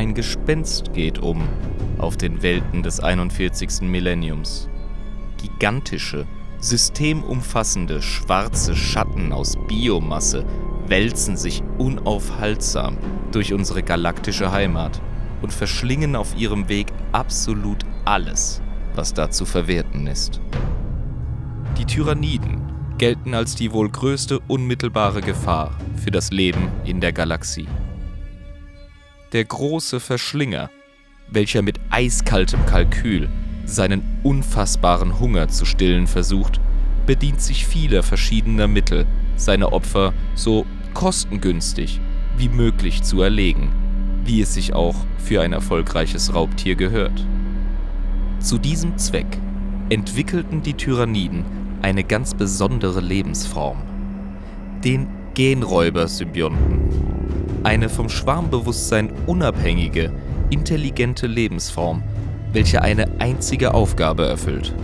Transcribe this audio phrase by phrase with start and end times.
[0.00, 1.46] Ein Gespenst geht um
[1.98, 3.82] auf den Welten des 41.
[3.82, 4.66] Millenniums.
[5.36, 6.26] Gigantische,
[6.58, 10.46] systemumfassende schwarze Schatten aus Biomasse
[10.86, 12.96] wälzen sich unaufhaltsam
[13.30, 15.02] durch unsere galaktische Heimat
[15.42, 18.62] und verschlingen auf ihrem Weg absolut alles,
[18.94, 20.40] was da zu verwerten ist.
[21.76, 27.68] Die Tyranniden gelten als die wohl größte unmittelbare Gefahr für das Leben in der Galaxie.
[29.32, 30.70] Der große Verschlinger,
[31.30, 33.28] welcher mit eiskaltem Kalkül
[33.64, 36.60] seinen unfassbaren Hunger zu stillen versucht,
[37.06, 39.06] bedient sich vieler verschiedener Mittel,
[39.36, 42.00] seine Opfer so kostengünstig
[42.38, 43.70] wie möglich zu erlegen,
[44.24, 47.24] wie es sich auch für ein erfolgreiches Raubtier gehört.
[48.40, 49.38] Zu diesem Zweck
[49.90, 51.44] entwickelten die Tyranniden
[51.82, 53.80] eine ganz besondere Lebensform,
[54.82, 60.12] den Genräuber-Symbionten, eine vom Schwarmbewusstsein unabhängige,
[60.50, 62.02] intelligente Lebensform,
[62.52, 64.74] welche eine einzige Aufgabe erfüllt,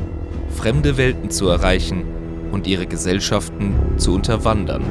[0.50, 2.05] fremde Welten zu erreichen
[2.53, 4.83] und ihre Gesellschaften zu unterwandern,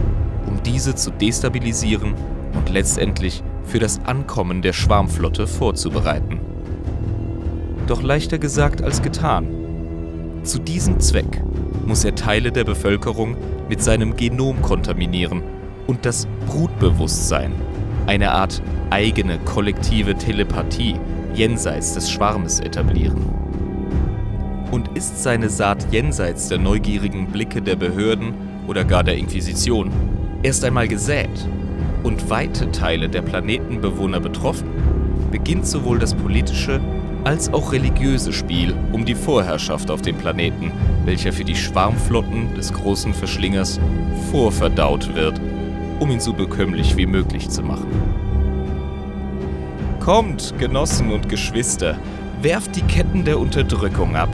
[0.48, 2.14] um diese zu destabilisieren
[2.54, 6.40] und letztendlich für das Ankommen der Schwarmflotte vorzubereiten.
[7.88, 9.48] Doch leichter gesagt als getan.
[10.44, 11.42] Zu diesem Zweck
[11.86, 13.38] muss er Teile der Bevölkerung
[13.70, 15.44] mit seinem Genom kontaminieren
[15.88, 17.52] und das Brutbewusstsein,
[18.08, 20.96] eine Art eigene kollektive Telepathie
[21.34, 23.26] jenseits des Schwarmes etablieren.
[24.72, 28.34] Und ist seine Saat jenseits der neugierigen Blicke der Behörden
[28.68, 29.92] oder gar der Inquisition
[30.44, 31.48] erst einmal gesät
[32.04, 34.68] und weite Teile der Planetenbewohner betroffen,
[35.32, 36.80] beginnt sowohl das politische
[37.24, 40.72] als auch religiöse Spiel um die Vorherrschaft auf dem Planeten,
[41.06, 43.80] welcher für die Schwarmflotten des großen Verschlingers
[44.32, 45.42] vorverdaut wird,
[46.00, 47.88] um ihn so bekömmlich wie möglich zu machen.
[50.00, 51.98] Kommt, Genossen und Geschwister,
[52.42, 54.30] werft die Ketten der Unterdrückung ab,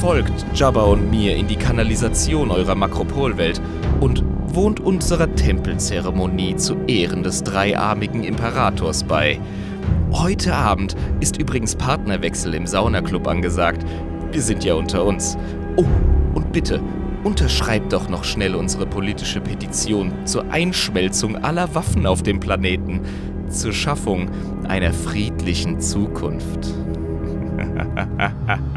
[0.00, 3.60] folgt Jabba und mir in die Kanalisation eurer Makropolwelt
[4.00, 9.40] und wohnt unserer Tempelzeremonie zu Ehren des dreiarmigen Imperators bei.
[10.12, 13.84] Heute Abend ist übrigens Partnerwechsel im Saunaclub angesagt.
[14.32, 15.36] Wir sind ja unter uns.
[15.76, 15.84] Oh,
[16.34, 16.80] und bitte,
[17.24, 23.00] unterschreibt doch noch schnell unsere politische Petition zur Einschmelzung aller Waffen auf dem Planeten,
[23.48, 24.30] zur Schaffung
[24.68, 26.68] einer friedlichen Zukunft.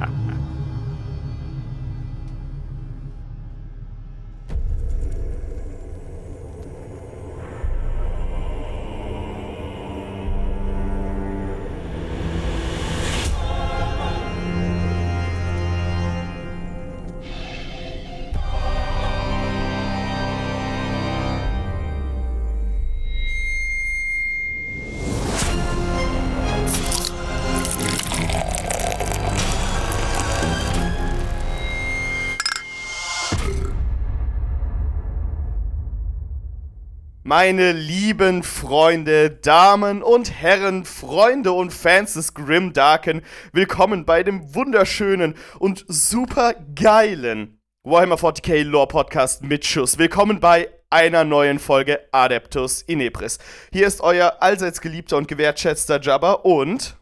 [37.35, 44.53] Meine lieben Freunde, Damen und Herren, Freunde und Fans des Grim Darken, willkommen bei dem
[44.53, 49.97] wunderschönen und super geilen Warhammer 40k Lore Podcast mit Schuss.
[49.97, 53.39] Willkommen bei einer neuen Folge Adeptus Inepris.
[53.71, 56.97] Hier ist euer allseits geliebter und gewertschätzter Jabba und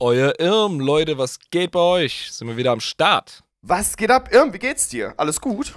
[0.00, 2.32] euer Irm, Leute, was geht bei euch?
[2.32, 3.44] Sind wir wieder am Start?
[3.60, 4.54] Was geht ab, Irm?
[4.54, 5.12] Wie geht's dir?
[5.18, 5.74] Alles gut?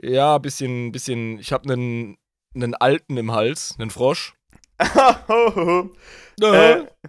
[0.00, 1.40] Ja, bisschen, bisschen.
[1.40, 2.16] Ich habe einen
[2.54, 4.34] einen Alten im Hals, einen Frosch.
[4.78, 5.84] äh,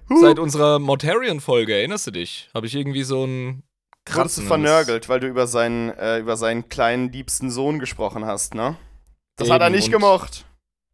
[0.09, 2.49] Seit unserer Mortarion-Folge, erinnerst du dich?
[2.53, 3.63] Habe ich irgendwie so ein
[4.05, 4.19] Kratzen.
[4.19, 8.53] Wurdest du vernörgelt, weil du über seinen, äh, über seinen kleinen, liebsten Sohn gesprochen hast,
[8.53, 8.77] ne?
[9.37, 10.45] Das Eben, hat er nicht gemocht.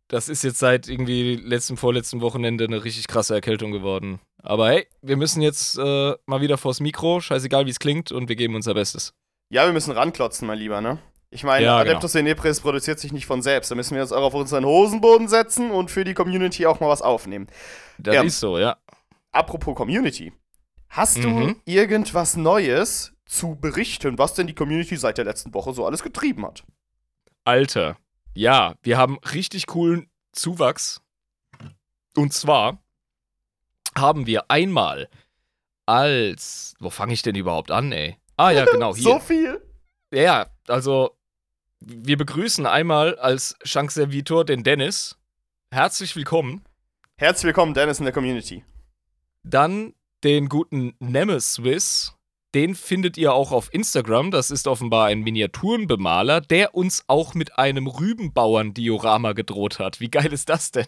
[0.08, 4.20] Das ist jetzt seit irgendwie letztem, vorletzten Wochenende eine richtig krasse Erkältung geworden.
[4.42, 8.30] Aber hey, wir müssen jetzt äh, mal wieder vors Mikro, scheißegal wie es klingt, und
[8.30, 9.14] wir geben unser Bestes.
[9.52, 11.00] Ja, wir müssen ranklotzen, mein Lieber, ne?
[11.32, 12.26] Ich meine, ja, Adeptus genau.
[12.26, 13.70] Inepris produziert sich nicht von selbst.
[13.70, 16.90] Da müssen wir uns auch auf unseren Hosenboden setzen und für die Community auch mal
[16.90, 17.48] was aufnehmen.
[18.00, 18.24] Das ja.
[18.24, 18.78] ist so, ja.
[19.32, 20.34] Apropos Community.
[20.90, 21.56] Hast mhm.
[21.66, 26.02] du irgendwas Neues zu berichten, was denn die Community seit der letzten Woche so alles
[26.02, 26.64] getrieben hat?
[27.46, 27.98] Alter,
[28.34, 31.02] ja, wir haben richtig coolen Zuwachs.
[32.16, 32.82] Und zwar
[33.96, 35.10] haben wir einmal
[35.86, 36.74] als.
[36.80, 38.18] Wo fange ich denn überhaupt an, ey?
[38.36, 39.04] Ah ja, genau, hier.
[39.04, 39.62] so viel?
[40.12, 41.19] Ja, also
[41.80, 45.18] wir begrüßen einmal als Chancservitor den Dennis.
[45.72, 46.64] Herzlich willkommen.
[47.18, 48.64] Herzlich willkommen, Dennis, in der Community.
[49.44, 49.94] Dann
[50.24, 52.16] den guten Nemeswiss.
[52.56, 54.32] Den findet ihr auch auf Instagram.
[54.32, 60.00] Das ist offenbar ein Miniaturenbemaler, der uns auch mit einem Rübenbauern-Diorama gedroht hat.
[60.00, 60.88] Wie geil ist das denn?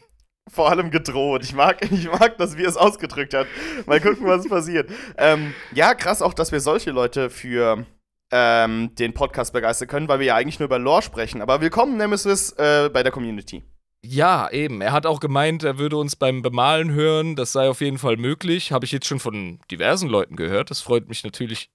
[0.50, 1.44] vor allem gedroht.
[1.44, 3.48] Ich mag, ich mag, dass wir es ausgedrückt hat.
[3.86, 4.90] Mal gucken, was passiert.
[5.18, 7.86] Ähm, ja, krass auch, dass wir solche Leute für
[8.32, 11.42] ähm, den Podcast begeistern können, weil wir ja eigentlich nur über Lore sprechen.
[11.42, 13.64] Aber willkommen, Nemesis, äh, bei der Community.
[14.04, 14.82] Ja, eben.
[14.82, 17.36] Er hat auch gemeint, er würde uns beim Bemalen hören.
[17.36, 18.72] Das sei auf jeden Fall möglich.
[18.72, 20.72] Habe ich jetzt schon von diversen Leuten gehört.
[20.72, 21.70] Das freut mich natürlich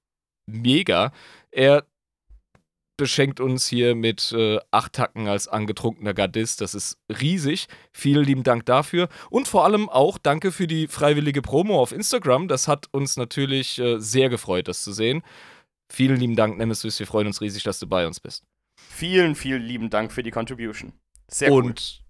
[0.46, 1.12] mega.
[1.52, 1.84] Er
[2.96, 6.62] beschenkt uns hier mit äh, acht Tacken als angetrunkener Gardist.
[6.62, 7.68] Das ist riesig.
[7.92, 9.08] Vielen lieben Dank dafür.
[9.30, 12.48] Und vor allem auch danke für die freiwillige Promo auf Instagram.
[12.48, 15.22] Das hat uns natürlich äh, sehr gefreut, das zu sehen.
[15.88, 16.98] Vielen lieben Dank, Nemesis.
[16.98, 18.44] Wir freuen uns riesig, dass du bei uns bist.
[18.76, 20.92] Vielen, vielen lieben Dank für die Contribution.
[21.28, 21.64] Sehr cool.
[21.64, 22.02] Und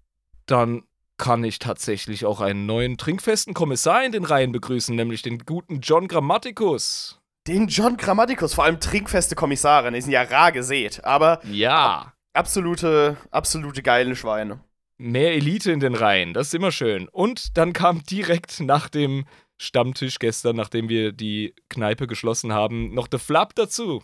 [0.45, 0.83] dann
[1.17, 5.79] kann ich tatsächlich auch einen neuen trinkfesten Kommissar in den Reihen begrüßen, nämlich den guten
[5.81, 7.19] John Grammaticus.
[7.47, 12.13] Den John Grammaticus, vor allem trinkfeste Kommissare, die sind ja rar gesät, aber Ja.
[12.33, 14.59] absolute, absolute geile Schweine.
[14.99, 17.07] Mehr Elite in den Reihen, das ist immer schön.
[17.07, 19.25] Und dann kam direkt nach dem
[19.59, 24.03] Stammtisch gestern, nachdem wir die Kneipe geschlossen haben, noch The Flap dazu.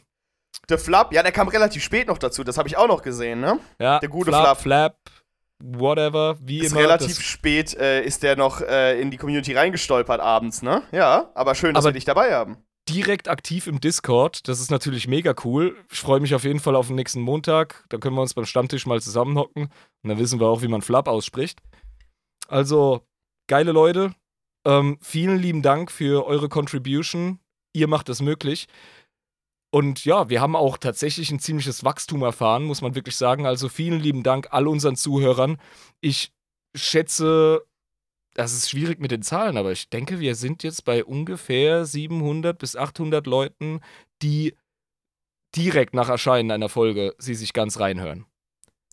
[0.69, 3.39] Der Flap, ja, der kam relativ spät noch dazu, das habe ich auch noch gesehen,
[3.41, 3.59] ne?
[3.79, 4.61] Ja, Der gute Flap, Flap.
[4.61, 4.97] Flap,
[5.63, 6.81] whatever, wie Ist immer.
[6.81, 10.83] relativ spät, äh, ist der noch äh, in die Community reingestolpert abends, ne?
[10.91, 12.57] Ja, aber schön, dass Aber- wir dich dabei haben.
[12.89, 14.47] direkt aktiv im Discord.
[14.47, 15.75] Das ist natürlich mega cool.
[15.91, 17.85] Ich freue mich auf jeden Fall auf den nächsten Montag.
[17.89, 19.63] Da können wir uns beim Stammtisch mal zusammenhocken.
[20.03, 21.59] Und dann wissen wir auch, wie man Flap ausspricht.
[22.49, 23.01] Also,
[23.47, 24.13] geile Leute.
[24.65, 27.39] Ähm, vielen lieben Dank für eure Contribution.
[27.73, 28.67] Ihr macht es möglich.
[29.71, 33.45] Und ja, wir haben auch tatsächlich ein ziemliches Wachstum erfahren, muss man wirklich sagen.
[33.47, 35.57] Also vielen lieben Dank all unseren Zuhörern.
[35.99, 36.31] Ich
[36.75, 37.65] schätze,
[38.35, 42.57] das ist schwierig mit den Zahlen, aber ich denke, wir sind jetzt bei ungefähr 700
[42.57, 43.81] bis 800 Leuten,
[44.21, 44.55] die
[45.55, 48.25] direkt nach Erscheinen einer Folge sie sich ganz reinhören.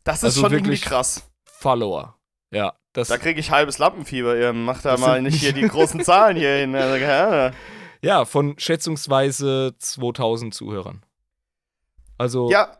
[0.05, 1.31] Das ist Also schon wirklich- krass.
[1.45, 2.19] Follower.
[2.53, 4.37] Ja, das, Da kriege ich halbes Lampenfieber.
[4.37, 6.75] Ihr macht da mal nicht hier die großen Zahlen hier hin.
[6.75, 7.53] Also,
[8.03, 8.25] ja.
[8.25, 11.03] von schätzungsweise 2000 Zuhörern.
[12.19, 12.77] Also, Ja,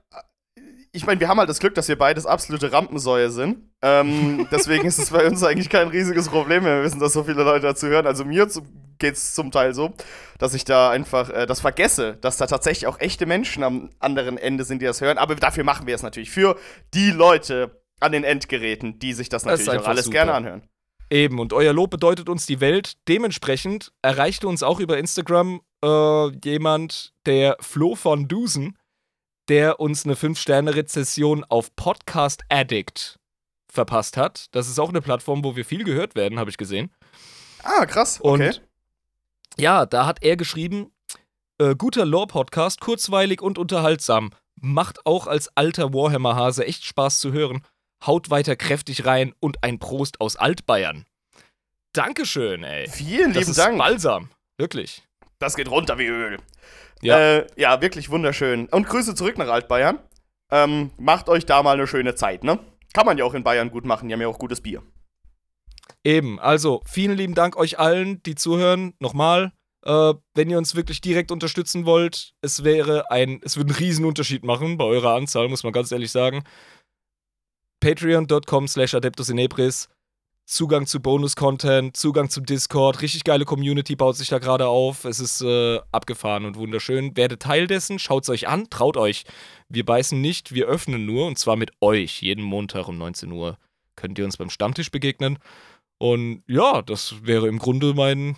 [0.93, 3.59] ich meine, wir haben halt das Glück, dass wir beides absolute Rampensäue sind.
[3.83, 7.23] Ähm, deswegen ist es bei uns eigentlich kein riesiges Problem, wenn wir wissen, dass so
[7.25, 8.07] viele Leute dazu hören.
[8.07, 8.63] Also mir zu,
[8.99, 9.93] geht's zum Teil so,
[10.39, 14.37] dass ich da einfach äh, das vergesse, dass da tatsächlich auch echte Menschen am anderen
[14.37, 15.19] Ende sind, die das hören.
[15.19, 16.57] Aber dafür machen wir es natürlich für
[16.93, 20.15] die Leute an den Endgeräten, die sich das Das natürlich auch einfach alles super.
[20.15, 20.63] gerne anhören.
[21.11, 22.95] Eben, und euer Lob bedeutet uns die Welt.
[23.09, 28.79] Dementsprechend erreichte uns auch über Instagram äh, jemand, der Flo von Dusen,
[29.49, 33.19] der uns eine 5-Sterne-Rezession auf Podcast Addict
[33.73, 34.47] verpasst hat.
[34.53, 36.93] Das ist auch eine Plattform, wo wir viel gehört werden, habe ich gesehen.
[37.63, 38.21] Ah, krass.
[38.23, 38.49] Okay.
[38.49, 38.63] Und
[39.59, 40.93] ja, da hat er geschrieben,
[41.59, 44.31] äh, guter Lore-Podcast, kurzweilig und unterhaltsam.
[44.61, 47.63] Macht auch als alter Warhammer-Hase echt Spaß zu hören.
[48.07, 51.07] Haut weiter kräftig rein und ein Prost aus Altbayern.
[51.93, 52.89] Dankeschön, ey.
[52.89, 53.79] Vielen Das lieben ist Dank.
[53.79, 54.31] Balsam.
[54.59, 55.03] Wirklich.
[55.39, 56.39] Das geht runter wie Öl.
[57.03, 57.19] Ja.
[57.19, 58.69] Äh, ja, wirklich wunderschön.
[58.69, 59.99] Und Grüße zurück nach Altbayern.
[60.53, 62.59] Ähm, macht euch da mal eine schöne Zeit, ne?
[62.93, 64.83] Kann man ja auch in Bayern gut machen, die haben ja auch gutes Bier.
[66.03, 68.95] Eben, also vielen lieben Dank euch allen, die zuhören.
[68.99, 69.53] Nochmal,
[69.85, 74.05] äh, wenn ihr uns wirklich direkt unterstützen wollt, es wäre ein, es würde einen riesen
[74.05, 76.43] Unterschied machen bei eurer Anzahl, muss man ganz ehrlich sagen.
[77.81, 79.89] Patreon.com slash Adeptus Inebris.
[80.47, 85.05] Zugang zu Bonus-Content, Zugang zum Discord, richtig geile Community baut sich da gerade auf.
[85.05, 87.17] Es ist äh, abgefahren und wunderschön.
[87.17, 89.23] Werdet Teil dessen, schaut's euch an, traut euch.
[89.69, 92.21] Wir beißen nicht, wir öffnen nur und zwar mit euch.
[92.21, 93.59] Jeden Montag um 19 Uhr
[93.95, 95.39] könnt ihr uns beim Stammtisch begegnen.
[95.99, 98.37] Und ja, das wäre im Grunde mein,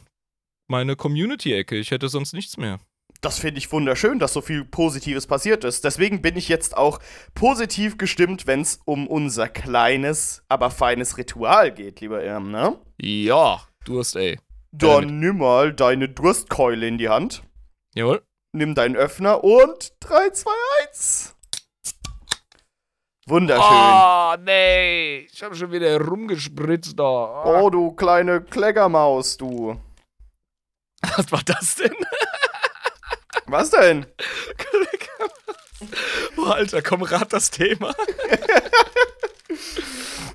[0.68, 1.76] meine Community-Ecke.
[1.76, 2.78] Ich hätte sonst nichts mehr.
[3.22, 5.84] Das finde ich wunderschön, dass so viel Positives passiert ist.
[5.84, 6.98] Deswegen bin ich jetzt auch
[7.34, 12.76] positiv gestimmt, wenn es um unser kleines, aber feines Ritual geht, lieber Irm, ne?
[13.00, 14.40] Ja, Durst, ey.
[14.72, 15.10] Dann Damit.
[15.14, 17.44] nimm mal deine Durstkeule in die Hand,
[17.94, 18.22] Jawohl.
[18.50, 20.50] nimm deinen Öffner und 3, 2,
[20.88, 21.36] 1.
[23.28, 23.62] Wunderschön.
[23.70, 25.28] Oh, nee.
[25.32, 27.44] Ich habe schon wieder rumgespritzt da.
[27.44, 29.80] Oh, du kleine Kleckermaus, du.
[31.16, 31.94] Was war das denn?
[33.52, 34.06] Was denn?
[36.38, 37.94] oh, Alter, komm, rat das Thema.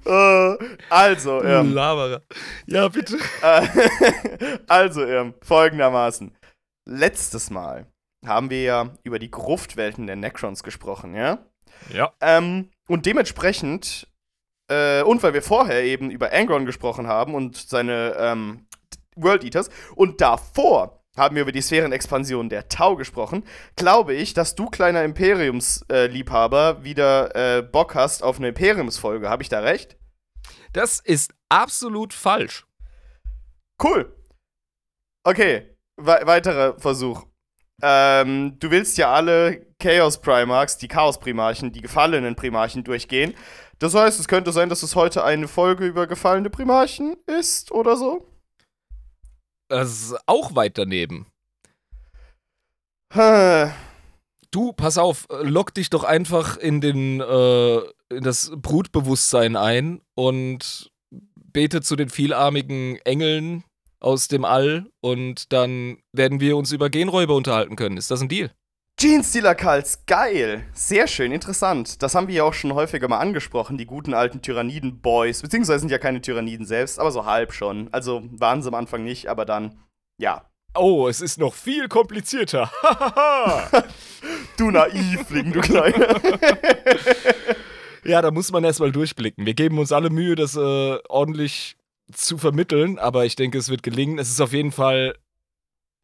[0.06, 0.56] Äh,
[0.90, 2.22] also, ähm, Laberer.
[2.66, 3.18] Ja, bitte.
[3.42, 6.34] Äh, also, ähm, folgendermaßen.
[6.86, 7.88] Letztes Mal
[8.26, 11.40] haben wir ja über die Gruftwelten der Necrons gesprochen, ja?
[11.92, 12.14] Ja.
[12.22, 14.08] Ähm, und dementsprechend,
[14.70, 18.66] äh, und weil wir vorher eben über Angron gesprochen haben und seine ähm,
[19.18, 23.44] World Eaters, und davor haben wir über die Sphärenexpansion der Tau gesprochen,
[23.76, 29.30] glaube ich, dass du, kleiner Imperiumsliebhaber, wieder äh, Bock hast auf eine Imperiumsfolge.
[29.30, 29.98] Habe ich da recht?
[30.74, 32.66] Das ist absolut falsch.
[33.82, 34.16] Cool.
[35.24, 37.26] Okay, we weiterer Versuch.
[37.82, 43.36] Ähm, du willst ja alle Chaos Primarchs, die Chaos Primarchen, die gefallenen Primarchen durchgehen.
[43.80, 47.96] Das heißt, es könnte sein, dass es heute eine Folge über gefallene Primarchen ist oder
[47.96, 48.28] so.
[49.70, 51.28] Das ist auch weit daneben.
[54.52, 57.78] Du, pass auf, lock dich doch einfach in den äh,
[58.10, 60.92] in das Brutbewusstsein ein und
[61.36, 63.64] bete zu den vielarmigen Engeln
[64.00, 67.98] aus dem All und dann werden wir uns über Genräuber unterhalten können.
[67.98, 68.52] Ist das ein Deal?
[69.00, 70.64] Jeans-Dealer Kults, geil.
[70.74, 72.02] Sehr schön, interessant.
[72.02, 75.44] Das haben wir ja auch schon häufiger mal angesprochen, die guten alten Tyranniden-Boys.
[75.44, 77.90] Beziehungsweise sind ja keine Tyranniden selbst, aber so halb schon.
[77.94, 79.78] Also waren sie am Anfang nicht, aber dann,
[80.20, 80.50] ja.
[80.74, 82.72] Oh, es ist noch viel komplizierter.
[84.58, 86.20] du Naivling, du Kleiner.
[88.04, 89.46] ja, da muss man erstmal durchblicken.
[89.46, 91.78] Wir geben uns alle Mühe, das äh, ordentlich
[92.12, 94.18] zu vermitteln, aber ich denke, es wird gelingen.
[94.18, 95.14] Es ist auf jeden Fall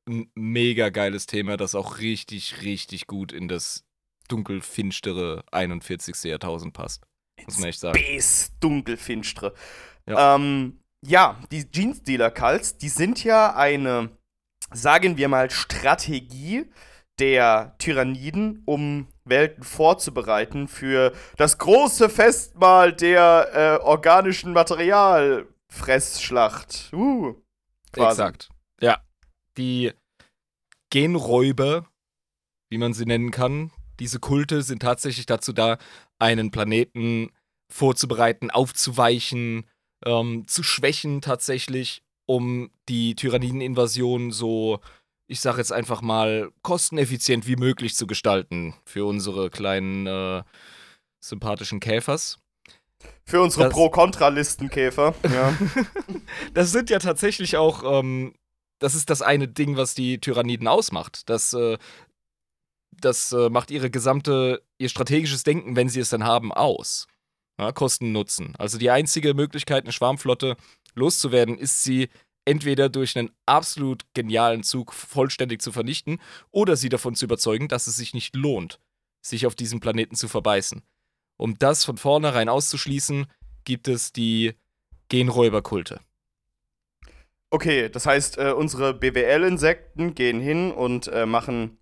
[0.06, 3.86] mega geiles Thema, das auch richtig, richtig gut in das
[4.28, 6.24] dunkelfinstere 41.
[6.24, 7.04] Jahrtausend passt.
[7.46, 7.98] Muss man echt sagen.
[7.98, 9.54] Space dunkelfinstere.
[10.06, 10.36] Ja.
[10.36, 14.10] Ähm, ja, die Jeans-Dealer-Cults, die sind ja eine,
[14.72, 16.70] sagen wir mal, Strategie
[17.20, 26.92] der Tyranniden, um Welten vorzubereiten für das große Festmahl der äh, organischen Materialfressschlacht.
[26.94, 27.36] Uh,
[27.92, 28.22] quasi.
[28.22, 28.50] Exakt.
[28.82, 29.00] Ja,
[29.58, 29.92] die
[30.90, 31.88] Genräuber,
[32.70, 35.78] wie man sie nennen kann, diese Kulte sind tatsächlich dazu da,
[36.20, 37.32] einen Planeten
[37.72, 39.66] vorzubereiten, aufzuweichen,
[40.06, 44.80] ähm, zu schwächen tatsächlich, um die Tyrannideninvasion so,
[45.28, 50.44] ich sag jetzt einfach mal, kosteneffizient wie möglich zu gestalten für unsere kleinen äh,
[51.24, 52.40] sympathischen Käfers.
[53.26, 55.58] Für unsere Pro-Kontra-Listenkäfer, ja.
[56.54, 58.34] das sind ja tatsächlich auch ähm,
[58.84, 61.30] das ist das eine Ding, was die Tyranniden ausmacht.
[61.30, 61.78] Das, äh,
[62.92, 67.08] das äh, macht ihre gesamte, ihr strategisches Denken, wenn sie es dann haben, aus.
[67.58, 68.56] Ja, Kosten Nutzen.
[68.58, 70.58] Also die einzige Möglichkeit, eine Schwarmflotte
[70.96, 72.10] loszuwerden, ist sie
[72.44, 76.20] entweder durch einen absolut genialen Zug vollständig zu vernichten
[76.52, 78.82] oder sie davon zu überzeugen, dass es sich nicht lohnt,
[79.22, 80.82] sich auf diesen Planeten zu verbeißen.
[81.38, 83.28] Um das von vornherein auszuschließen,
[83.64, 84.56] gibt es die
[85.08, 86.02] Genräuberkulte.
[87.54, 91.78] Okay, das heißt, äh, unsere BWL-Insekten gehen hin und äh, machen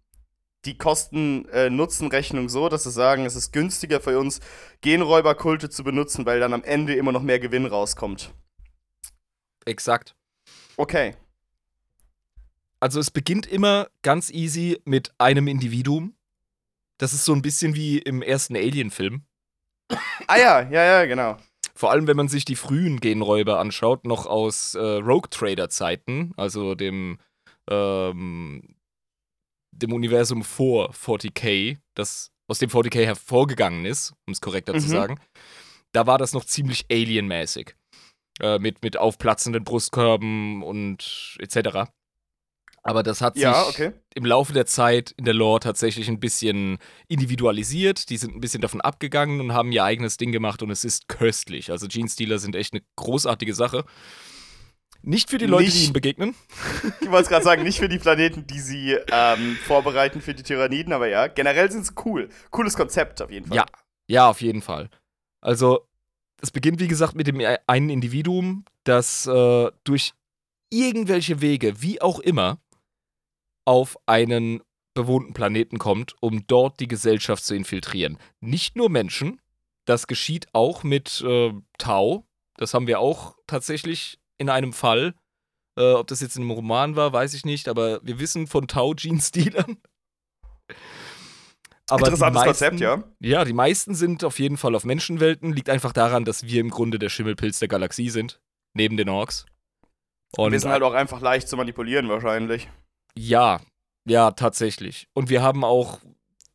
[0.65, 4.41] die Kosten-Nutzen-Rechnung äh, so, dass sie sagen, es ist günstiger für uns,
[4.81, 8.33] Genräuberkulte zu benutzen, weil dann am Ende immer noch mehr Gewinn rauskommt.
[9.63, 10.13] Exakt.
[10.75, 11.15] Okay.
[12.81, 16.17] Also es beginnt immer ganz easy mit einem Individuum.
[16.97, 19.23] Das ist so ein bisschen wie im ersten Alien-Film.
[20.27, 21.37] Ah ja, ja, ja, genau.
[21.73, 26.75] Vor allem, wenn man sich die frühen Genräuber anschaut, noch aus äh, Rogue Trader-Zeiten, also
[26.75, 27.17] dem,
[27.69, 28.75] ähm,
[29.71, 34.79] dem Universum vor 40k, das aus dem 40k hervorgegangen ist, um es korrekter mhm.
[34.79, 35.19] zu sagen,
[35.93, 37.75] da war das noch ziemlich alienmäßig.
[38.41, 41.91] Äh, mit, mit aufplatzenden Brustkörben und etc.
[42.83, 43.91] Aber das hat sich ja, okay.
[44.15, 48.09] im Laufe der Zeit in der Lore tatsächlich ein bisschen individualisiert.
[48.09, 51.07] Die sind ein bisschen davon abgegangen und haben ihr eigenes Ding gemacht und es ist
[51.07, 51.71] köstlich.
[51.71, 53.85] Also Gene Stealer sind echt eine großartige Sache.
[55.03, 56.35] Nicht für die Leute, nicht, die ihnen begegnen.
[57.01, 60.43] Ich wollte es gerade sagen, nicht für die Planeten, die sie ähm, vorbereiten für die
[60.43, 62.29] Tyranniden, aber ja, generell sind sie cool.
[62.51, 63.57] Cooles Konzept auf jeden Fall.
[63.57, 63.65] Ja,
[64.07, 64.89] ja, auf jeden Fall.
[65.39, 65.87] Also,
[66.41, 70.13] es beginnt, wie gesagt, mit dem e-, einen Individuum, das äh, durch
[70.69, 72.59] irgendwelche Wege, wie auch immer,
[73.65, 74.61] auf einen
[74.93, 78.17] bewohnten Planeten kommt, um dort die Gesellschaft zu infiltrieren.
[78.39, 79.39] Nicht nur Menschen,
[79.85, 82.25] das geschieht auch mit äh, Tau.
[82.57, 85.13] Das haben wir auch tatsächlich in einem Fall.
[85.77, 88.67] Äh, ob das jetzt in einem Roman war, weiß ich nicht, aber wir wissen von
[88.67, 89.77] Tau-Gene-Stealern.
[91.89, 93.03] Interessantes meisten, Konzept, ja.
[93.19, 95.51] Ja, die meisten sind auf jeden Fall auf Menschenwelten.
[95.51, 98.39] Liegt einfach daran, dass wir im Grunde der Schimmelpilz der Galaxie sind.
[98.73, 99.45] Neben den Orks.
[100.37, 102.69] Und wir sind halt auch einfach leicht zu manipulieren, wahrscheinlich.
[103.17, 103.61] Ja,
[104.05, 105.07] ja, tatsächlich.
[105.13, 105.99] Und wir haben auch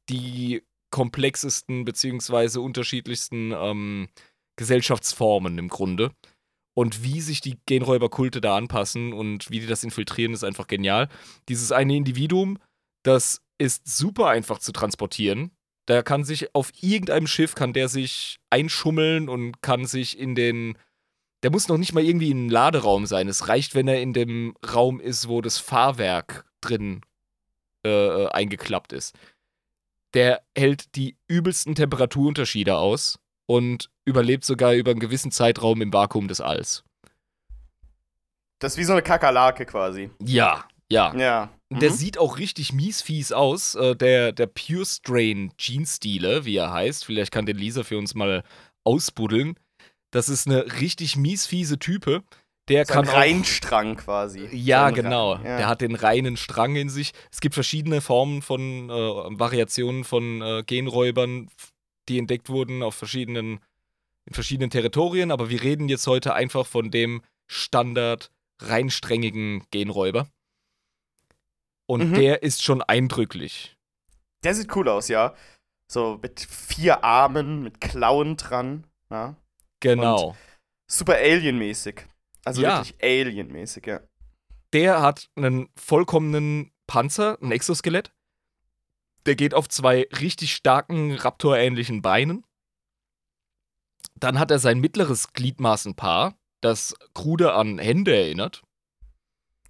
[0.09, 4.09] die komplexesten beziehungsweise unterschiedlichsten ähm,
[4.57, 6.13] Gesellschaftsformen im Grunde.
[6.75, 11.09] Und wie sich die Genräuberkulte da anpassen und wie die das infiltrieren, ist einfach genial.
[11.49, 12.59] Dieses eine Individuum,
[13.03, 15.53] das ist super einfach zu transportieren.
[15.89, 20.77] Der kann sich auf irgendeinem Schiff, kann der sich einschummeln und kann sich in den
[21.47, 23.29] der muss noch nicht mal irgendwie in einem Laderaum sein.
[23.29, 27.03] Es reicht, wenn er in dem Raum ist, wo das Fahrwerk drin
[27.85, 29.15] äh, äh, eingeklappt ist.
[30.13, 36.27] Der hält die übelsten Temperaturunterschiede aus und überlebt sogar über einen gewissen Zeitraum im Vakuum
[36.27, 36.83] des Alls.
[38.59, 40.11] Das ist wie so eine Kakerlake quasi.
[40.21, 41.15] Ja, ja.
[41.15, 41.51] Ja.
[41.71, 41.95] Der Mhm.
[41.95, 43.77] sieht auch richtig mies fies aus.
[43.77, 47.05] Äh, der, der Pure Strain Jeans-Dealer, wie er heißt.
[47.05, 48.43] Vielleicht kann den Lisa für uns mal
[48.83, 49.57] ausbuddeln.
[50.17, 52.23] Das ist eine richtig mies fiese Type.
[52.69, 54.47] Der so ein kann auch, Reinstrang quasi.
[54.53, 55.33] Ja, So ein genau.
[55.35, 55.57] Rein- ja.
[55.59, 57.13] Der hat den reinen Strang in sich.
[57.31, 58.93] Es gibt verschiedene Formen von äh,
[59.39, 61.49] Variationen von äh, Genräubern,
[62.09, 63.61] die entdeckt wurden auf verschiedenen,
[64.25, 70.29] in verschiedenen Territorien, aber wir reden jetzt heute einfach von dem Standard reinsträngigen Genräuber.
[71.87, 72.15] Und Mhm.
[72.15, 73.77] der ist schon eindrücklich.
[74.43, 75.35] Der sieht cool aus, ja.
[75.89, 78.87] So mit vier Armen, mit Klauen dran.
[79.11, 79.37] Ja.
[79.95, 80.37] Genau.
[80.91, 82.07] Super Alien-mäßig.
[82.45, 82.79] Also Ja.
[82.87, 84.01] wirklich Alien-mäßig, ja.
[84.73, 88.13] Der hat einen vollkommenen Panzer, ein Exoskelett.
[89.27, 92.45] Der geht auf zwei richtig starken Raptor-ähnlichen Beinen.
[94.15, 98.63] Dann hat er sein mittleres Gliedmaßenpaar, das krude an Hände erinnert.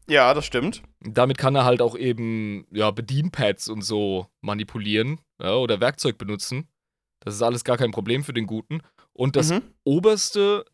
[0.08, 0.82] Ja, das stimmt.
[1.00, 6.68] Damit kann er halt auch eben ja, Bedienpads und so manipulieren ja, oder Werkzeug benutzen.
[7.20, 8.82] Das ist alles gar kein Problem für den Guten.
[9.16, 9.62] Und das Mhm.
[9.84, 10.64] oberste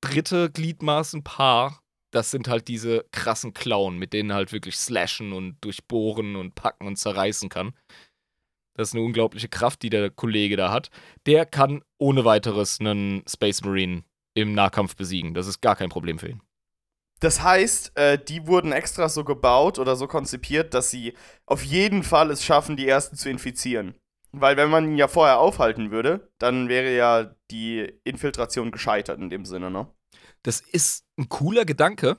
[0.00, 6.36] dritte Gliedmaßenpaar, das sind halt diese krassen Klauen, mit denen halt wirklich slashen und durchbohren
[6.36, 7.74] und packen und zerreißen kann.
[8.74, 10.90] Das ist eine unglaubliche Kraft, die der Kollege da hat.
[11.26, 15.34] Der kann ohne weiteres einen Space Marine im Nahkampf besiegen.
[15.34, 16.42] Das ist gar kein Problem für ihn.
[17.20, 22.04] Das heißt, äh, die wurden extra so gebaut oder so konzipiert, dass sie auf jeden
[22.04, 23.96] Fall es schaffen, die ersten zu infizieren.
[24.32, 29.30] Weil wenn man ihn ja vorher aufhalten würde, dann wäre ja die Infiltration gescheitert in
[29.30, 29.88] dem Sinne, ne?
[30.42, 32.18] Das ist ein cooler Gedanke,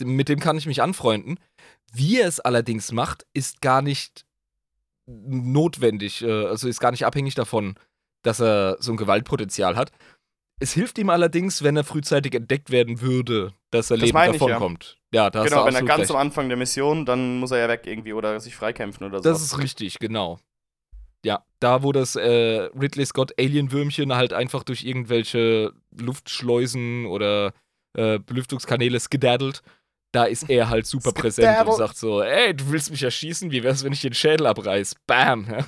[0.00, 1.40] mit dem kann ich mich anfreunden.
[1.92, 4.26] Wie er es allerdings macht, ist gar nicht
[5.06, 7.76] notwendig, äh, also ist gar nicht abhängig davon,
[8.22, 9.92] dass er so ein Gewaltpotenzial hat.
[10.58, 14.40] Es hilft ihm allerdings, wenn er frühzeitig entdeckt werden würde, dass er Das lebend ich,
[14.40, 14.48] ja.
[14.48, 14.98] davonkommt.
[15.12, 16.10] Ja, da genau, wenn er ganz recht.
[16.10, 19.24] am Anfang der Mission, dann muss er ja weg irgendwie oder sich freikämpfen oder so.
[19.24, 20.38] Das ist richtig, genau.
[21.26, 27.52] Ja, da wo das äh, Ridley Scott Alien-Würmchen halt einfach durch irgendwelche Luftschleusen oder
[27.98, 29.62] äh, Belüftungskanäle skedaddelt,
[30.12, 33.64] da ist er halt super präsent und sagt so, ey, du willst mich erschießen, wie
[33.64, 34.94] wär's, wenn ich den Schädel abreiß?
[35.08, 35.48] Bam!
[35.50, 35.64] Ja.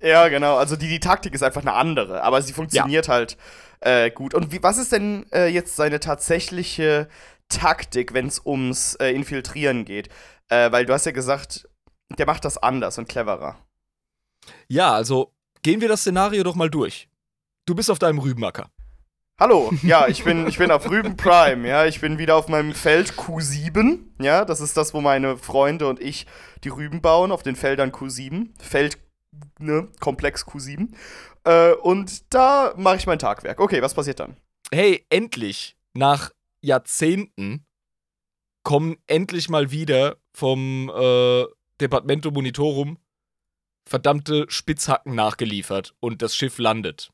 [0.00, 0.56] Ja, genau.
[0.56, 3.38] Also die, die Taktik ist einfach eine andere, aber sie funktioniert halt
[3.80, 4.34] äh, gut.
[4.34, 7.08] Und wie, was ist denn äh, jetzt seine tatsächliche
[7.48, 10.10] Taktik, wenn es ums äh, Infiltrieren geht?
[10.50, 11.66] Äh, weil du hast ja gesagt,
[12.18, 13.56] der macht das anders und cleverer.
[14.68, 17.08] Ja, also gehen wir das Szenario doch mal durch.
[17.66, 18.70] Du bist auf deinem Rübenacker.
[19.40, 22.72] Hallo, ja, ich bin, ich bin auf Rüben Prime, ja, ich bin wieder auf meinem
[22.72, 26.26] Feld Q7, ja, das ist das, wo meine Freunde und ich
[26.62, 28.96] die Rüben bauen, auf den Feldern Q7, Feld,
[29.58, 30.94] ne, Komplex Q7,
[31.42, 33.58] äh, und da mache ich mein Tagwerk.
[33.58, 34.36] Okay, was passiert dann?
[34.70, 36.30] Hey, endlich, nach
[36.60, 37.66] Jahrzehnten,
[38.62, 41.44] kommen endlich mal wieder vom äh,
[41.80, 42.98] Departamento Monitorum
[43.86, 47.10] verdammte Spitzhacken nachgeliefert und das Schiff landet.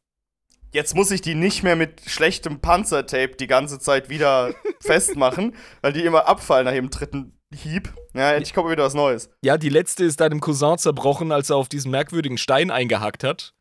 [0.73, 5.93] Jetzt muss ich die nicht mehr mit schlechtem Panzertape die ganze Zeit wieder festmachen, weil
[5.93, 7.93] die immer abfallen nach jedem dritten Hieb.
[8.15, 9.31] Ja, endlich kommt wieder was Neues.
[9.43, 13.53] Ja, die letzte ist deinem Cousin zerbrochen, als er auf diesen merkwürdigen Stein eingehackt hat,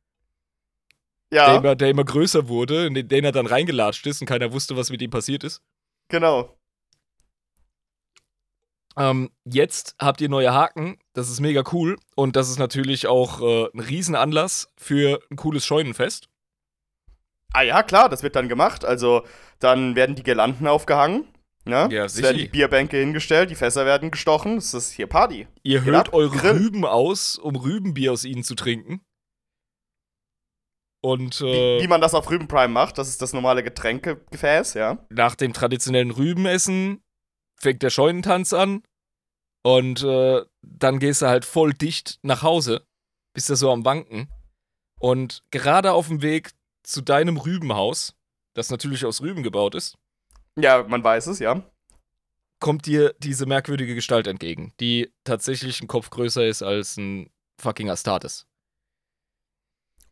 [1.31, 4.27] der, Ja, immer, der immer größer wurde, in den, den er dann reingelatscht ist und
[4.27, 5.61] keiner wusste, was mit ihm passiert ist.
[6.09, 6.55] genau.
[8.99, 13.41] Ähm, jetzt habt ihr neue Haken, das ist mega cool und das ist natürlich auch
[13.41, 16.27] äh, ein Riesenanlass für ein cooles Scheunenfest.
[17.53, 18.83] Ah ja, klar, das wird dann gemacht.
[18.83, 19.23] Also,
[19.59, 21.25] dann werden die Girlanden aufgehangen.
[21.65, 21.87] Ne?
[21.91, 22.27] Ja, es sicher.
[22.27, 24.55] werden die Bierbänke hingestellt, die Fässer werden gestochen.
[24.55, 25.47] Das ist hier Party.
[25.63, 26.51] Ihr Geht hört ab, eure Grill.
[26.51, 29.01] Rüben aus, um Rübenbier aus ihnen zu trinken.
[31.01, 34.73] Und Wie, äh, wie man das auf Rüben Prime macht, das ist das normale Getränkegefäß,
[34.73, 34.97] ja.
[35.09, 37.01] nach dem traditionellen Rübenessen
[37.55, 38.83] fängt der Scheunentanz an.
[39.63, 42.85] Und äh, dann gehst du halt voll dicht nach Hause,
[43.33, 44.29] bist da so am Wanken.
[44.99, 46.51] Und gerade auf dem Weg
[46.83, 48.15] zu deinem Rübenhaus,
[48.53, 49.97] das natürlich aus Rüben gebaut ist,
[50.57, 51.61] Ja, man weiß es, ja.
[52.59, 57.29] kommt dir diese merkwürdige Gestalt entgegen, die tatsächlich ein Kopf größer ist als ein
[57.61, 58.45] fucking Astartes.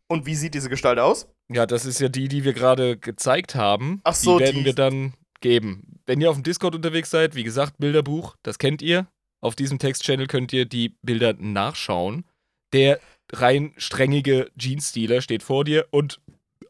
[0.08, 1.28] Und wie sieht diese Gestalt aus?
[1.50, 4.00] Ja, das ist ja die, die wir gerade gezeigt haben.
[4.04, 6.00] Ach so, die werden die- wir dann geben.
[6.06, 9.08] Wenn ihr auf dem Discord unterwegs seid, wie gesagt, Bilderbuch, das kennt ihr.
[9.42, 12.26] Auf diesem Text-Channel könnt ihr die Bilder nachschauen.
[12.74, 13.00] Der
[13.32, 16.20] rein strengige Jeans-Dealer steht vor dir und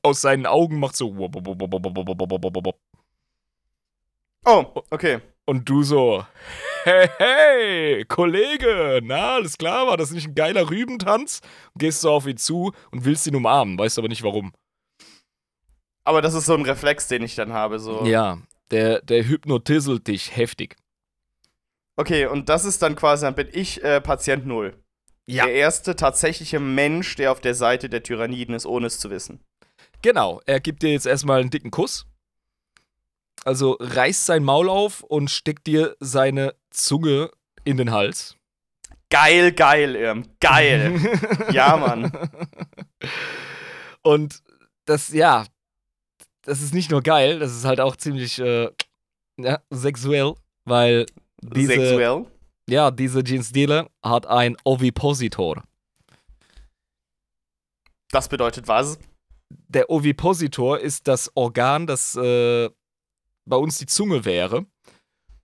[0.03, 1.15] aus seinen Augen macht so.
[4.45, 5.19] Oh, okay.
[5.45, 6.25] Und du so.
[6.83, 11.41] Hey, hey, Kollege, na, alles klar, war das nicht ein geiler Rübentanz?
[11.73, 14.53] Und gehst so auf ihn zu und willst ihn umarmen, weißt aber nicht warum.
[16.05, 18.05] Aber das ist so ein Reflex, den ich dann habe, so.
[18.05, 18.37] Ja,
[18.71, 20.77] der, der hypnotiselt dich heftig.
[21.97, 24.81] Okay, und das ist dann quasi, dann bin ich äh, Patient Null.
[25.25, 25.45] Ja.
[25.45, 29.43] Der erste tatsächliche Mensch, der auf der Seite der Tyranniden ist, ohne es zu wissen.
[30.01, 32.05] Genau, er gibt dir jetzt erstmal einen dicken Kuss.
[33.43, 37.31] Also reißt sein Maul auf und steckt dir seine Zunge
[37.63, 38.37] in den Hals.
[39.09, 40.25] Geil, geil, Irm.
[40.39, 40.99] Geil.
[41.51, 42.11] ja, Mann.
[44.01, 44.43] Und
[44.85, 45.45] das, ja,
[46.43, 48.69] das ist nicht nur geil, das ist halt auch ziemlich äh,
[49.37, 51.05] ja, sexuell, weil
[51.41, 52.25] diese, Sexuell.
[52.69, 55.63] ja, diese Jeans-Dealer hat ein Ovipositor.
[58.11, 58.99] Das bedeutet was?
[59.49, 62.69] Der Ovipositor ist das Organ, das äh,
[63.45, 64.65] bei uns die Zunge wäre.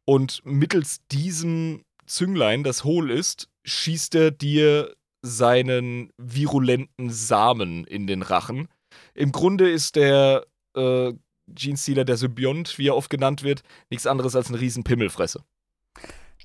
[0.05, 8.21] Und mittels diesem Zünglein, das hohl ist, schießt er dir seinen virulenten Samen in den
[8.21, 8.67] Rachen.
[9.13, 11.13] Im Grunde ist der äh,
[11.47, 15.43] Genestealer, der Symbiont, wie er oft genannt wird, nichts anderes als eine riesen Pimmelfresse.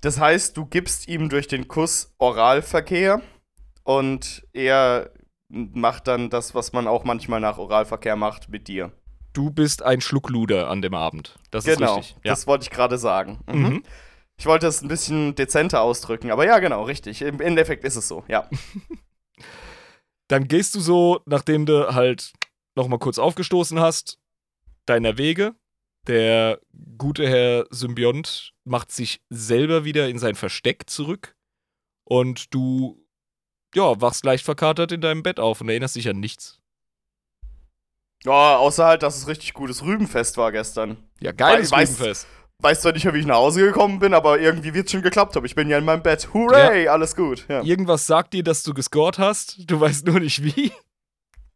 [0.01, 3.21] Das heißt, du gibst ihm durch den Kuss Oralverkehr
[3.85, 5.11] und er
[5.49, 8.93] macht dann das, was man auch manchmal nach Oralverkehr macht mit dir.
[9.33, 11.39] Du bist ein Schluckluder an dem Abend.
[11.51, 12.17] Das genau, ist richtig.
[12.25, 12.33] Ja.
[12.33, 13.41] das wollte ich gerade sagen.
[13.47, 13.63] Mhm.
[13.63, 13.83] Mhm.
[14.37, 17.23] Ich wollte es ein bisschen dezenter ausdrücken, aber ja, genau, richtig.
[17.23, 18.49] Im Endeffekt ist es so, ja.
[20.29, 22.33] Dann gehst du so, nachdem du halt
[22.77, 24.19] nochmal kurz aufgestoßen hast,
[24.87, 25.55] deiner Wege.
[26.09, 26.59] Der
[26.97, 31.37] gute Herr Symbiont macht sich selber wieder in sein Versteck zurück.
[32.05, 33.05] Und du,
[33.75, 36.61] ja, wachst leicht verkatert in deinem Bett auf und erinnerst dich an nichts.
[38.25, 40.97] Ja, außer halt, dass es richtig gutes Rübenfest war gestern.
[41.21, 42.27] Ja, geiles Weiß- Rübenfest.
[42.61, 45.03] Weiß zwar nicht mehr, wie ich nach Hause gekommen bin, aber irgendwie wird es schon
[45.03, 45.47] geklappt haben.
[45.47, 46.31] Ich bin ja in meinem Bett.
[46.35, 47.45] Hooray, alles gut.
[47.49, 47.63] Ja.
[47.63, 49.71] Irgendwas sagt dir, dass du gescored hast.
[49.71, 50.73] Du weißt nur nicht wie.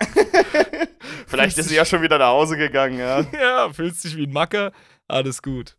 [1.26, 3.20] Vielleicht ist sie ja schon wieder nach Hause gegangen, ja.
[3.32, 4.72] ja, fühlst dich wie ein Macker.
[5.08, 5.76] Alles gut.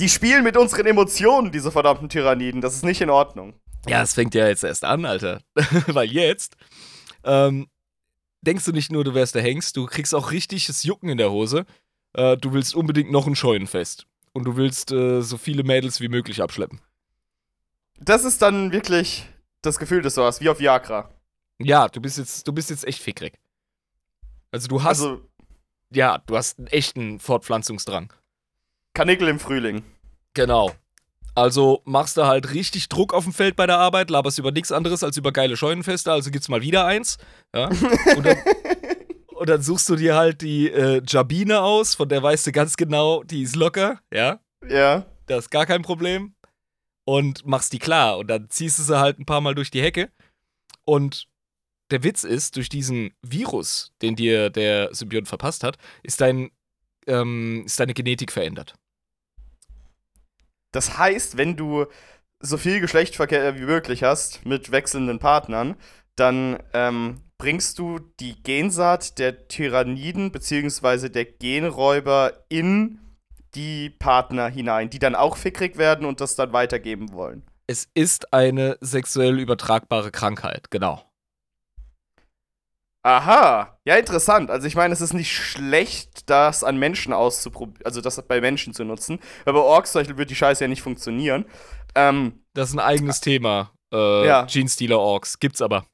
[0.00, 2.60] Die spielen mit unseren Emotionen, diese verdammten Tyranniden.
[2.60, 3.54] Das ist nicht in Ordnung.
[3.86, 5.40] Ja, es fängt ja jetzt erst an, Alter.
[5.86, 6.56] Weil jetzt
[7.22, 7.68] ähm,
[8.42, 11.30] denkst du nicht nur, du wärst der Hengst, du kriegst auch richtiges Jucken in der
[11.30, 11.64] Hose.
[12.14, 14.06] Äh, du willst unbedingt noch ein Scheunenfest.
[14.32, 16.80] Und du willst äh, so viele Mädels wie möglich abschleppen.
[18.00, 19.26] Das ist dann wirklich
[19.62, 21.10] das Gefühl, das du hast, wie auf Viagra.
[21.58, 23.38] Ja, du bist jetzt, du bist jetzt echt fickrig.
[24.50, 25.20] Also du hast, Also,
[25.90, 28.12] ja, du hast einen echten Fortpflanzungsdrang.
[28.94, 29.82] Kanickel im Frühling.
[30.34, 30.72] Genau.
[31.34, 34.70] Also machst du halt richtig Druck auf dem Feld bei der Arbeit, laberst über nichts
[34.70, 37.18] anderes als über geile Scheunenfeste, also gibt's mal wieder eins.
[37.52, 37.68] Ja?
[38.16, 38.38] Und, dann,
[39.34, 42.76] und dann suchst du dir halt die äh, Jabine aus, von der weißt du ganz
[42.76, 44.38] genau, die ist locker, ja.
[44.68, 45.06] Ja.
[45.26, 46.34] Das ist gar kein Problem.
[47.04, 48.18] Und machst die klar.
[48.18, 50.10] Und dann ziehst du sie halt ein paar Mal durch die Hecke.
[50.84, 51.26] Und
[51.94, 56.50] der Witz ist, durch diesen Virus, den dir der Symbiont verpasst hat, ist, dein,
[57.06, 58.74] ähm, ist deine Genetik verändert.
[60.72, 61.86] Das heißt, wenn du
[62.40, 65.76] so viel Geschlechtsverkehr wie möglich hast mit wechselnden Partnern,
[66.16, 71.10] dann ähm, bringst du die Gensaat der Tyranniden bzw.
[71.10, 72.98] der Genräuber in
[73.54, 77.44] die Partner hinein, die dann auch fickrig werden und das dann weitergeben wollen.
[77.68, 81.04] Es ist eine sexuell übertragbare Krankheit, genau.
[83.06, 84.50] Aha, ja interessant.
[84.50, 88.72] Also ich meine, es ist nicht schlecht, das an Menschen auszuprobieren, also das bei Menschen
[88.72, 89.18] zu nutzen.
[89.44, 91.44] Weil bei Orks zum Beispiel wird die Scheiße ja nicht funktionieren.
[91.94, 93.72] Ähm, Das ist ein eigenes Thema.
[93.92, 94.44] Äh, Ja.
[94.46, 95.38] Gene-Stealer Orks.
[95.38, 95.84] Gibt's aber.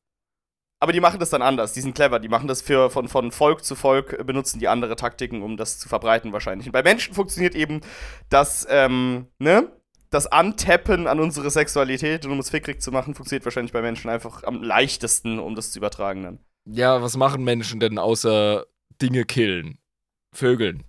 [0.79, 1.73] aber die machen das dann anders.
[1.73, 2.21] Die sind clever.
[2.21, 5.57] Die machen das für von, von Volk zu Volk, äh, benutzen die andere Taktiken, um
[5.57, 6.69] das zu verbreiten wahrscheinlich.
[6.69, 7.81] Und bei Menschen funktioniert eben
[8.29, 9.69] das, ähm, ne?
[10.11, 14.11] Das Antappen an unsere Sexualität und um es fickrig zu machen, funktioniert wahrscheinlich bei Menschen
[14.11, 16.39] einfach am leichtesten, um das zu übertragen dann.
[16.73, 18.67] Ja, was machen Menschen denn außer
[19.03, 19.79] Dinge killen?
[20.33, 20.85] Vögeln.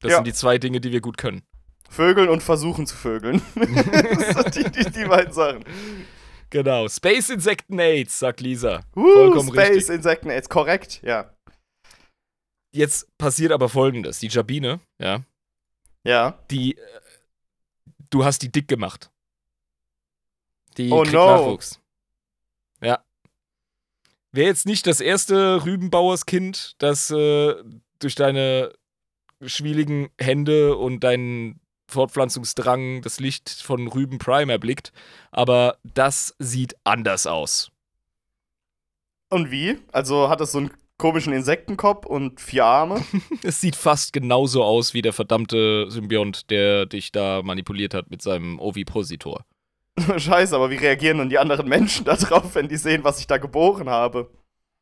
[0.00, 0.16] Das Ja.
[0.16, 1.42] sind die zwei Dinge, die wir gut können.
[1.88, 3.42] Vögeln und versuchen zu vögeln.
[3.54, 5.64] das sind die, die, die beiden Sachen.
[6.50, 6.88] Genau.
[6.88, 8.80] Space Insekten AIDS, sagt Lisa.
[8.96, 9.94] Uh, Vollkommen Space richtig.
[9.96, 11.32] Insekten AIDS, korrekt, ja.
[12.74, 15.22] Jetzt passiert aber folgendes: Die Jabine, ja,
[16.04, 16.38] Ja.
[16.50, 16.76] die.
[16.76, 16.80] äh,
[18.10, 19.10] Du hast die dick gemacht.
[20.76, 21.58] Die Oh kriegt no.
[22.82, 23.02] Ja.
[24.32, 27.54] Wäre jetzt nicht das erste Rübenbauerskind, das äh,
[27.98, 28.72] durch deine
[29.44, 34.92] schwieligen Hände und deinen Fortpflanzungsdrang das Licht von Rüben Prime erblickt,
[35.30, 37.70] aber das sieht anders aus.
[39.28, 39.78] Und wie?
[39.92, 43.04] Also hat es so einen komischen Insektenkopf und vier Arme?
[43.42, 48.22] Es sieht fast genauso aus wie der verdammte Symbiont, der dich da manipuliert hat mit
[48.22, 49.44] seinem Ovipositor.
[50.16, 53.38] Scheiße, aber wie reagieren dann die anderen Menschen darauf, wenn die sehen, was ich da
[53.38, 54.30] geboren habe?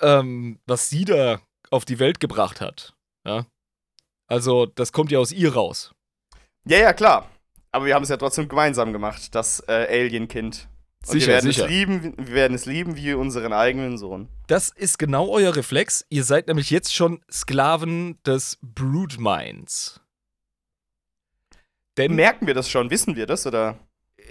[0.00, 2.94] Ähm, was sie da auf die Welt gebracht hat.
[3.26, 3.46] Ja?
[4.26, 5.92] Also, das kommt ja aus ihr raus.
[6.64, 7.28] Ja, ja, klar.
[7.72, 10.68] Aber wir haben es ja trotzdem gemeinsam gemacht, das äh, Alien-Kind.
[11.06, 11.64] Und Sicher, wir werden sicher.
[11.64, 14.28] Es lieben, wir werden es lieben wie unseren eigenen Sohn.
[14.48, 16.04] Das ist genau euer Reflex.
[16.10, 20.00] Ihr seid nämlich jetzt schon Sklaven des Broodminds.
[21.96, 22.90] Denn Merken wir das schon?
[22.90, 23.46] Wissen wir das?
[23.46, 23.78] Oder?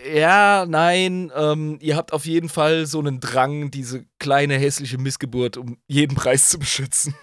[0.05, 5.57] Ja, nein, ähm, ihr habt auf jeden Fall so einen Drang, diese kleine hässliche Missgeburt
[5.57, 7.15] um jeden Preis zu beschützen.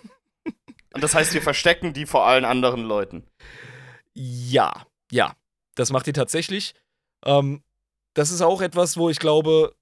[0.92, 3.24] Und das heißt, wir verstecken die vor allen anderen Leuten.
[4.14, 5.34] Ja, ja,
[5.74, 6.74] das macht ihr tatsächlich.
[7.24, 7.62] Ähm,
[8.14, 9.74] das ist auch etwas, wo ich glaube,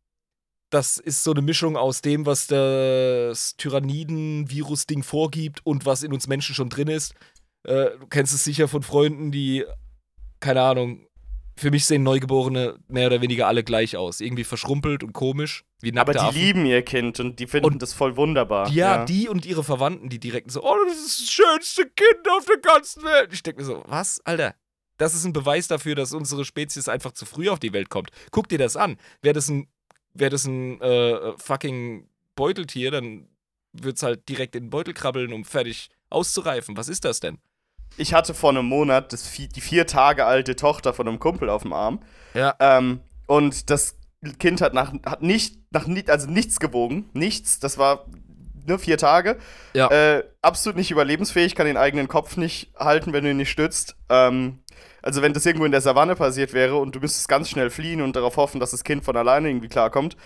[0.70, 6.26] das ist so eine Mischung aus dem, was das Tyranniden-Virus-Ding vorgibt und was in uns
[6.26, 7.14] Menschen schon drin ist.
[7.62, 9.64] Äh, du kennst es sicher von Freunden, die,
[10.40, 11.06] keine Ahnung,
[11.56, 14.20] für mich sehen Neugeborene mehr oder weniger alle gleich aus.
[14.20, 16.38] Irgendwie verschrumpelt und komisch, wie Aber die Affen.
[16.40, 18.68] lieben ihr Kind und die finden Und- das voll wunderbar.
[18.70, 22.44] Ja, die und ihre Verwandten, die direkt so, oh, das ist das schönste Kind auf
[22.46, 23.30] der ganzen Welt.
[23.32, 24.54] Ich denke mir so, was, Alter?
[24.96, 28.10] Das ist ein Beweis dafür, dass unsere Spezies einfach zu früh auf die Welt kommt.
[28.30, 28.96] Guck dir das an.
[29.22, 29.68] Wäre das ein,
[30.12, 33.28] wär das ein äh, fucking Beuteltier, dann
[33.72, 36.76] wird's halt direkt in den Beutel krabbeln, um fertig auszureifen.
[36.76, 37.38] Was ist das denn?
[37.96, 41.48] Ich hatte vor einem Monat das, vi- die vier Tage alte Tochter von einem Kumpel
[41.50, 42.00] auf dem Arm.
[42.34, 42.54] Ja.
[42.58, 43.96] Ähm, und das
[44.38, 47.10] Kind hat, nach, hat nicht, nach, also nichts gewogen.
[47.12, 47.60] Nichts.
[47.60, 48.06] Das war
[48.66, 49.38] nur vier Tage.
[49.74, 49.88] Ja.
[49.90, 53.96] Äh, absolut nicht überlebensfähig, kann den eigenen Kopf nicht halten, wenn du ihn nicht stützt.
[54.08, 54.60] Ähm,
[55.02, 58.00] also, wenn das irgendwo in der Savanne passiert wäre und du müsstest ganz schnell fliehen
[58.00, 60.16] und darauf hoffen, dass das Kind von alleine irgendwie klarkommt,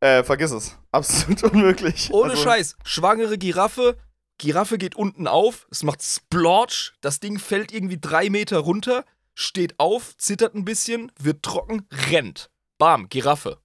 [0.00, 0.78] äh, vergiss es.
[0.90, 2.08] Absolut unmöglich.
[2.12, 2.76] Ohne Also, Scheiß.
[2.84, 3.96] Schwangere Giraffe.
[4.42, 5.68] Giraffe geht unten auf.
[5.70, 6.94] Es macht Splotch.
[7.00, 9.04] Das Ding fällt irgendwie drei Meter runter.
[9.34, 12.50] Steht auf, zittert ein bisschen, wird trocken, rennt.
[12.76, 13.58] Bam, Giraffe.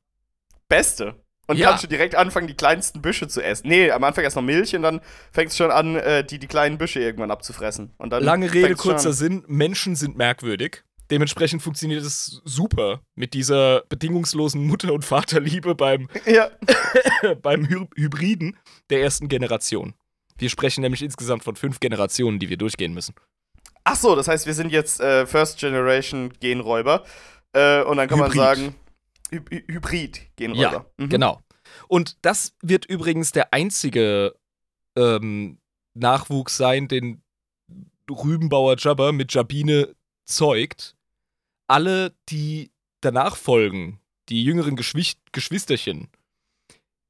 [0.70, 1.16] Beste.
[1.48, 1.70] Und Ja.
[1.70, 3.68] kannst du direkt anfangen, die kleinsten Büsche zu essen.
[3.70, 6.48] Nee, am Anfang erst noch Milch und dann fängst du schon an, äh, die, die
[6.48, 7.94] kleinen Büsche irgendwann abzufressen.
[7.98, 9.14] Und dann Lange Rede, kurzer.
[9.14, 9.44] Sinn.
[9.48, 10.84] Menschen sind merkwürdig.
[11.10, 16.52] Dementsprechend funktioniert es super mit dieser bedingungslosen Mutter- und Vaterliebe beim, Ja.
[17.42, 18.58] beim Hy Hybriden
[18.90, 19.96] der ersten Generation.
[20.38, 23.16] Wir sprechen nämlich insgesamt von fünf Generationen, die wir durchgehen müssen.
[23.84, 27.06] Ach so, das heißt, wir sind jetzt äh, First Generation Genräuber.
[27.54, 28.36] Äh, und dann kann Hybrid.
[28.36, 28.76] man sagen,
[29.32, 30.62] Hy Hy Hybrid Genräuber.
[30.62, 31.10] Ja, Mhm.
[31.10, 31.42] Genau.
[31.88, 34.36] Und das wird übrigens der einzige
[34.96, 35.58] ähm,
[35.94, 37.22] Nachwuchs sein, den
[38.10, 39.96] Rübenbauer Jabber mit Jabine
[40.26, 40.96] zeugt.
[41.68, 42.72] Alle, die
[43.02, 46.08] danach folgen, die jüngeren Geschwisterchen,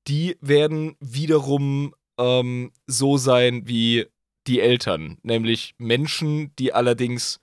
[0.08, 4.08] die werden wiederum ähm, so sein wie
[4.48, 7.40] die Eltern, nämlich Menschen, die allerdings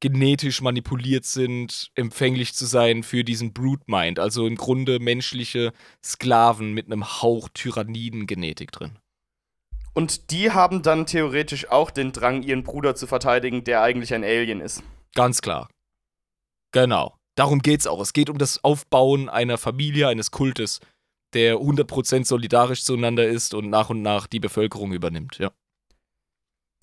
[0.00, 5.72] genetisch manipuliert sind, empfänglich zu sein für diesen Brute Mind, also im Grunde menschliche
[6.04, 8.98] Sklaven mit einem Hauch Tyrannidengenetik drin.
[9.94, 14.24] Und die haben dann theoretisch auch den Drang, ihren Bruder zu verteidigen, der eigentlich ein
[14.24, 14.82] Alien ist.
[15.14, 15.68] Ganz klar.
[16.72, 17.14] Genau.
[17.36, 18.00] Darum geht's auch.
[18.00, 20.80] Es geht um das Aufbauen einer Familie, eines Kultes,
[21.34, 25.50] der 100% solidarisch zueinander ist und nach und nach die Bevölkerung übernimmt, ja.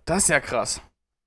[0.05, 0.81] Das ist ja krass.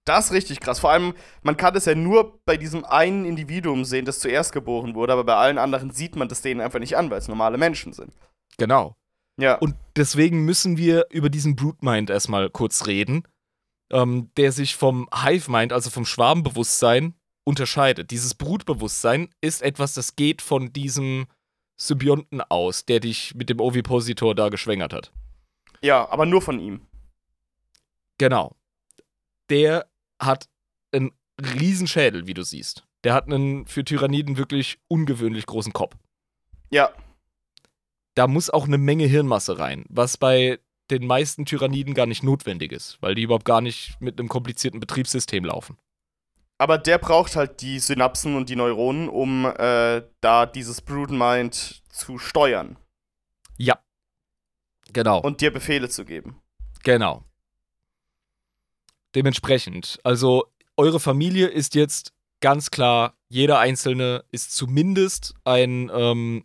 [0.04, 0.80] Das ist richtig krass.
[0.80, 4.94] Vor allem, man kann es ja nur bei diesem einen Individuum sehen, das zuerst geboren
[4.94, 7.58] wurde, aber bei allen anderen sieht man das denen einfach nicht an, weil es normale
[7.58, 8.12] Menschen sind.
[8.58, 8.96] Genau.
[9.38, 9.56] Ja.
[9.56, 13.22] Und deswegen müssen wir über diesen Brute Mind erstmal kurz reden,
[13.92, 18.10] ähm, der sich vom Hive Mind, also vom Schwarmbewusstsein, unterscheidet.
[18.10, 21.26] Dieses Brutbewusstsein ist etwas, das geht von diesem
[21.76, 25.12] Symbionten aus, der dich mit dem Ovipositor da geschwängert hat.
[25.82, 26.82] ja, aber nur von ihm.
[28.18, 28.54] Genau.
[29.50, 29.86] Der
[30.20, 30.48] hat
[30.92, 32.86] einen Riesenschädel, wie du siehst.
[33.04, 35.96] Der hat einen für Tyranniden wirklich ungewöhnlich großen Kopf.
[36.70, 36.90] Ja.
[38.14, 42.70] Da muss auch eine Menge Hirnmasse rein, was bei den meisten Tyranniden gar nicht notwendig
[42.70, 45.76] ist, weil die überhaupt gar nicht mit einem komplizierten Betriebssystem laufen.
[46.62, 51.82] Aber der braucht halt die Synapsen und die Neuronen, um äh, da dieses Brute Mind
[51.88, 52.78] zu steuern
[53.58, 53.82] Ja.
[54.92, 55.20] Genau.
[55.20, 56.40] und dir Befehle zu geben.
[56.84, 57.24] Genau.
[59.16, 66.44] Dementsprechend, also eure Familie ist jetzt ganz klar, jeder Einzelne ist zumindest ein ähm,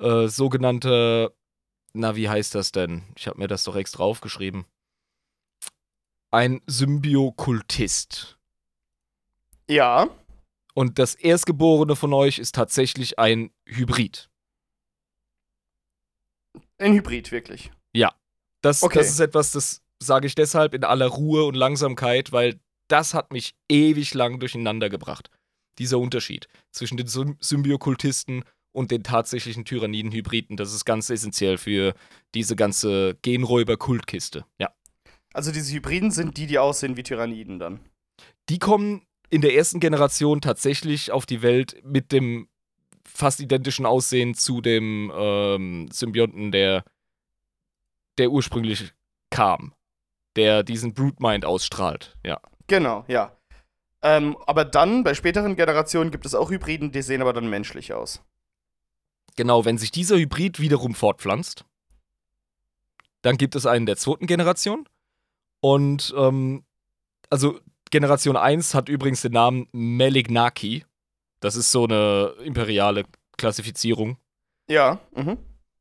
[0.00, 1.32] äh, sogenannter,
[1.92, 3.02] na, wie heißt das denn?
[3.16, 4.64] Ich habe mir das doch extra aufgeschrieben.
[6.30, 8.38] Ein Symbiokultist.
[9.68, 10.08] Ja.
[10.74, 14.28] Und das Erstgeborene von euch ist tatsächlich ein Hybrid.
[16.78, 17.70] Ein Hybrid, wirklich.
[18.64, 18.98] Das, Okay.
[18.98, 23.30] das ist etwas, das sage ich deshalb in aller Ruhe und Langsamkeit, weil das hat
[23.30, 25.28] mich ewig lang durcheinander gebracht.
[25.78, 30.56] Dieser Unterschied zwischen den Sym Symbiokultisten und den tatsächlichen Tyranniden-Hybriden.
[30.56, 31.94] Das ist ganz essentiell für
[32.34, 34.46] diese ganze Genräuber-Kultkiste.
[34.58, 34.72] Ja.
[35.34, 37.80] Also diese Hybriden sind die, die aussehen wie Tyranniden dann.
[38.48, 42.48] Die kommen in der ersten Generation tatsächlich auf die Welt mit dem
[43.04, 46.84] fast identischen Aussehen zu dem ähm, Symbionten, der,
[48.18, 48.92] der ursprünglich
[49.30, 49.74] kam.
[50.36, 52.40] Der diesen Brute Mind ausstrahlt, ja.
[52.66, 53.36] Genau, ja.
[54.02, 57.92] Ähm, aber dann, bei späteren Generationen, gibt es auch Hybriden, die sehen aber dann menschlich
[57.92, 58.22] aus.
[59.36, 61.64] Genau, wenn sich dieser Hybrid wiederum fortpflanzt,
[63.22, 64.88] dann gibt es einen der zweiten Generation.
[65.60, 66.64] Und ähm,
[67.30, 67.58] also
[67.90, 70.84] Generation 1 hat übrigens den Namen Melignaki.
[71.40, 73.04] Das ist so eine imperiale
[73.36, 74.16] Klassifizierung.
[74.68, 75.38] Ja, mhm.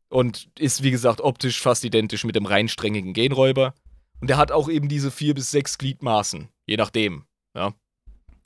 [0.09, 3.73] Und ist, wie gesagt, optisch fast identisch mit dem reinsträngigen Genräuber.
[4.21, 7.25] Und der hat auch eben diese vier bis sechs Gliedmaßen, je nachdem.
[7.55, 7.73] Ja.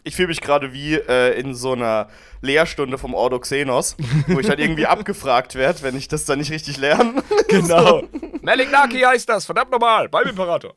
[0.04, 2.08] Ich fühle mich gerade wie äh, in so einer
[2.41, 6.52] Lehrstunde vom Ordo Xenos, wo ich halt irgendwie abgefragt werde, wenn ich das dann nicht
[6.52, 7.22] richtig lerne.
[7.50, 8.04] Genau.
[8.41, 10.76] Melignaki heißt das, verdammt nochmal, beim Imperator.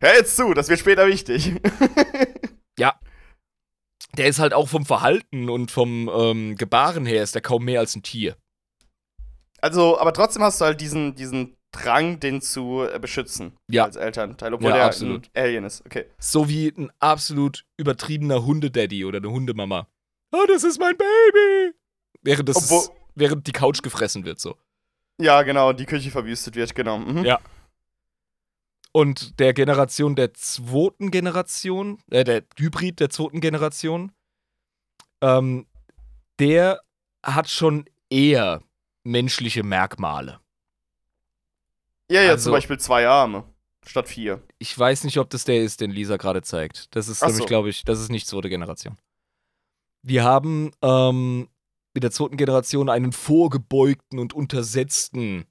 [0.00, 1.54] Hör jetzt zu, das wird später wichtig.
[2.78, 2.94] Ja.
[4.16, 7.80] Der ist halt auch vom Verhalten und vom ähm, Gebaren her ist der kaum mehr
[7.80, 8.36] als ein Tier.
[9.60, 13.56] Also, aber trotzdem hast du halt diesen, diesen Drang, den zu äh, beschützen.
[13.68, 13.82] Ja.
[13.82, 15.28] Als Elternteil, obwohl Ja, der absolut.
[15.34, 15.84] ein Alien ist.
[15.84, 16.06] Okay.
[16.20, 19.88] So wie ein absolut übertriebener Hundedaddy oder eine Hundemama.
[20.32, 21.74] Oh, das ist mein Baby.
[22.22, 24.56] Während, das Obwohl- während die Couch gefressen wird, so.
[25.20, 26.98] Ja, genau, die Küche verwüstet wird, genau.
[26.98, 27.24] Mhm.
[27.24, 27.40] Ja.
[28.92, 34.12] Und der Generation der zweiten Generation, äh, der Hybrid der zweiten Generation,
[35.20, 35.66] ähm,
[36.38, 36.80] der
[37.24, 38.62] hat schon eher
[39.04, 40.40] menschliche Merkmale.
[42.10, 43.44] Ja, ja, Also- zum Beispiel zwei Arme
[43.86, 44.42] statt vier.
[44.58, 46.94] Ich weiß nicht, ob das der ist, den Lisa gerade zeigt.
[46.96, 47.46] Das ist Ach nämlich, so.
[47.46, 48.96] glaube ich, das ist nicht zweite Generation.
[50.02, 51.48] Wir haben ähm,
[51.94, 55.46] mit der zweiten Generation einen vorgebeugten und untersetzten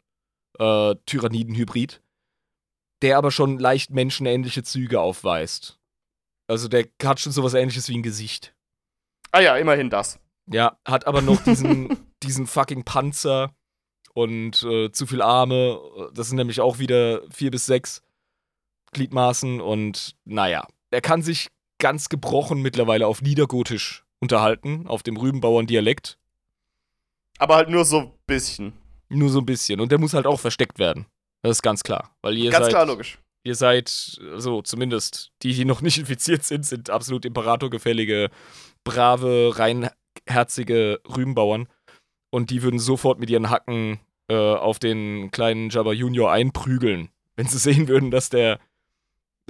[0.60, 2.02] äh, Tyranniden-Hybrid,
[3.02, 5.80] der aber schon leicht menschenähnliche Züge aufweist.
[6.48, 8.56] Also der hat schon sowas ähnliches wie ein Gesicht.
[9.32, 10.20] Ah ja, immerhin das.
[10.48, 11.90] Ja, hat aber noch diesen,
[12.24, 13.54] diesen fucking Panzer
[14.14, 15.80] und äh, zu viel Arme.
[16.14, 18.02] Das sind nämlich auch wieder vier bis sechs
[18.94, 26.18] Gliedmaßen und naja, er kann sich ganz gebrochen mittlerweile auf Niedergotisch unterhalten, auf dem Rübenbauern-Dialekt.
[27.38, 28.74] Aber halt nur so ein bisschen.
[29.10, 29.80] Nur so ein bisschen.
[29.80, 31.06] Und der muss halt auch versteckt werden.
[31.48, 32.12] Das ist ganz klar.
[32.22, 33.20] Weil ihr Ganz seid, klar, logisch.
[33.44, 38.30] ihr seid, so zumindest die, die noch nicht infiziert sind, sind absolut imperatorgefällige,
[38.84, 41.68] brave, reinherzige Rübenbauern.
[42.30, 47.48] Und die würden sofort mit ihren Hacken äh, auf den kleinen Jabba Junior einprügeln, wenn
[47.48, 48.60] sie sehen würden, dass der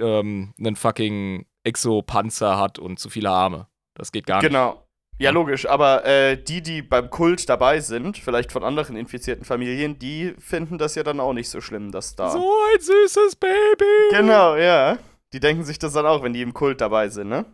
[0.00, 3.66] ähm, einen fucking Exo-Panzer hat und zu viele Arme.
[3.94, 4.50] Das geht gar nicht.
[4.50, 4.87] Genau.
[5.20, 9.98] Ja, logisch, aber äh, die, die beim Kult dabei sind, vielleicht von anderen infizierten Familien,
[9.98, 12.30] die finden das ja dann auch nicht so schlimm, dass da.
[12.30, 14.10] So ein süßes Baby!
[14.10, 14.98] Genau, ja.
[15.32, 17.44] Die denken sich das dann auch, wenn die im Kult dabei sind, ne?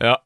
[0.00, 0.22] Ja.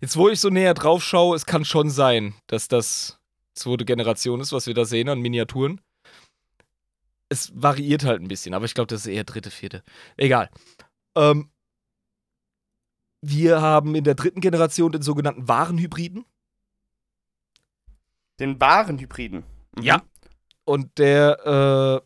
[0.00, 3.18] Jetzt, wo ich so näher drauf schaue, es kann schon sein, dass das
[3.54, 5.80] zweite Generation ist, was wir da sehen an Miniaturen.
[7.28, 9.82] Es variiert halt ein bisschen, aber ich glaube, das ist eher dritte, vierte.
[10.16, 10.50] Egal.
[11.16, 11.50] Ähm,
[13.22, 16.26] wir haben in der dritten Generation den sogenannten Warenhybriden.
[18.40, 19.44] Den wahren Hybriden.
[19.76, 19.82] Mhm.
[19.82, 20.02] Ja.
[20.64, 22.02] Und der,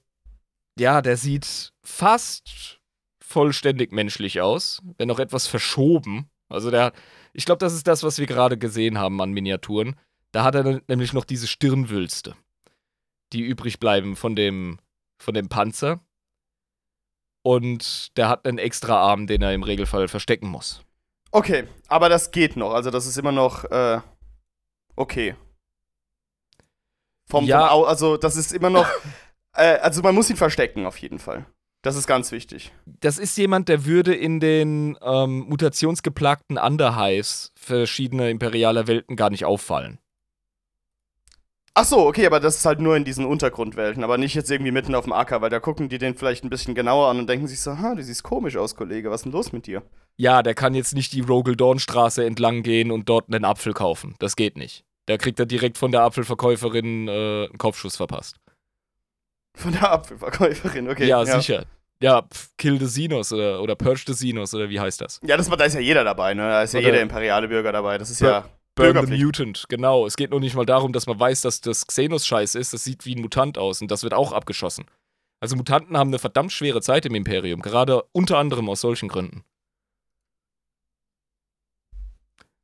[0.78, 2.80] äh, ja, der sieht fast
[3.20, 6.30] vollständig menschlich aus, wenn auch etwas verschoben.
[6.48, 6.92] Also der,
[7.32, 9.96] ich glaube, das ist das, was wir gerade gesehen haben an Miniaturen.
[10.32, 12.36] Da hat er nämlich noch diese Stirnwülste,
[13.32, 14.78] die übrig bleiben von dem,
[15.18, 16.00] von dem Panzer.
[17.42, 20.85] Und der hat einen extra Arm, den er im Regelfall verstecken muss.
[21.30, 22.72] Okay, aber das geht noch.
[22.72, 24.00] Also, das ist immer noch, äh,
[24.94, 25.34] okay.
[27.28, 27.68] Vom, Ja.
[27.68, 28.86] vom also, das ist immer noch,
[29.56, 31.46] äh, also, man muss ihn verstecken, auf jeden Fall.
[31.82, 32.72] Das ist ganz wichtig.
[32.84, 39.44] Das ist jemand, der würde in den ähm, mutationsgeplagten Underhives verschiedener imperialer Welten gar nicht
[39.44, 39.98] auffallen.
[41.78, 44.72] Ach so, okay, aber das ist halt nur in diesen Untergrundwelten, aber nicht jetzt irgendwie
[44.72, 47.28] mitten auf dem Acker, weil da gucken die den vielleicht ein bisschen genauer an und
[47.28, 49.82] denken sich so, ha, du siehst komisch aus, Kollege, was ist denn los mit dir?
[50.16, 54.14] Ja, der kann jetzt nicht die Rogel Dornstraße entlang gehen und dort einen Apfel kaufen.
[54.20, 54.84] Das geht nicht.
[55.04, 58.36] Da kriegt er direkt von der Apfelverkäuferin äh, einen Kopfschuss verpasst.
[59.54, 61.06] Von der Apfelverkäuferin, okay.
[61.06, 61.66] ja, sicher.
[62.00, 65.20] Ja, pf, Kill the Xenos oder, oder Purge the Xenos oder wie heißt das?
[65.26, 66.42] Ja, das, da ist ja jeder dabei, ne?
[66.42, 67.98] Da ist ja Oder- jeder imperiale Bürger dabei.
[67.98, 68.46] Das ist ja
[68.76, 69.24] Burn the.
[69.24, 70.06] Mutant, genau.
[70.06, 72.72] Es geht nur nicht mal darum, dass man weiß, dass das Xenos scheiß ist.
[72.72, 74.84] Das sieht wie ein Mutant aus und das wird auch abgeschossen.
[75.40, 79.44] Also Mutanten haben eine verdammt schwere Zeit im Imperium, gerade unter anderem aus solchen Gründen.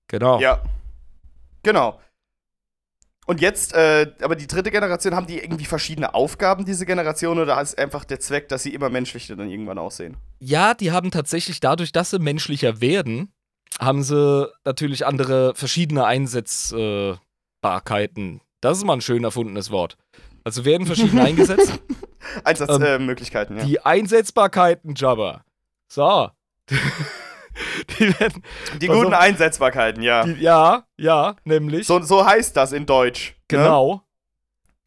[0.08, 0.38] Genau.
[0.40, 0.62] Ja.
[1.62, 1.98] Genau.
[3.24, 7.60] Und jetzt, äh, aber die dritte Generation, haben die irgendwie verschiedene Aufgaben, diese Generation, oder
[7.60, 10.16] ist einfach der Zweck, dass sie immer menschlicher dann irgendwann aussehen?
[10.40, 13.32] Ja, die haben tatsächlich dadurch, dass sie menschlicher werden,
[13.80, 18.40] haben sie natürlich andere verschiedene Einsetzbarkeiten.
[18.60, 19.96] das ist mal ein schön erfundenes Wort.
[20.44, 21.80] Also werden verschiedene eingesetzt.
[22.44, 23.68] Einsatzmöglichkeiten, ähm, äh, ja.
[23.68, 25.44] Die Einsetzbarkeiten, Jabba.
[25.88, 26.30] So.
[27.98, 28.42] die werden.
[28.80, 30.24] Die guten also, Einsetzbarkeiten, ja.
[30.24, 31.86] Die, ja, ja, nämlich.
[31.86, 33.34] So, so heißt das in Deutsch.
[33.50, 33.58] Ne?
[33.58, 33.94] Genau.
[33.94, 34.00] Ne?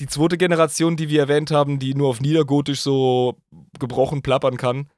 [0.01, 3.37] Die zweite Generation, die wir erwähnt haben, die nur auf Niedergotisch so
[3.79, 4.89] gebrochen plappern kann,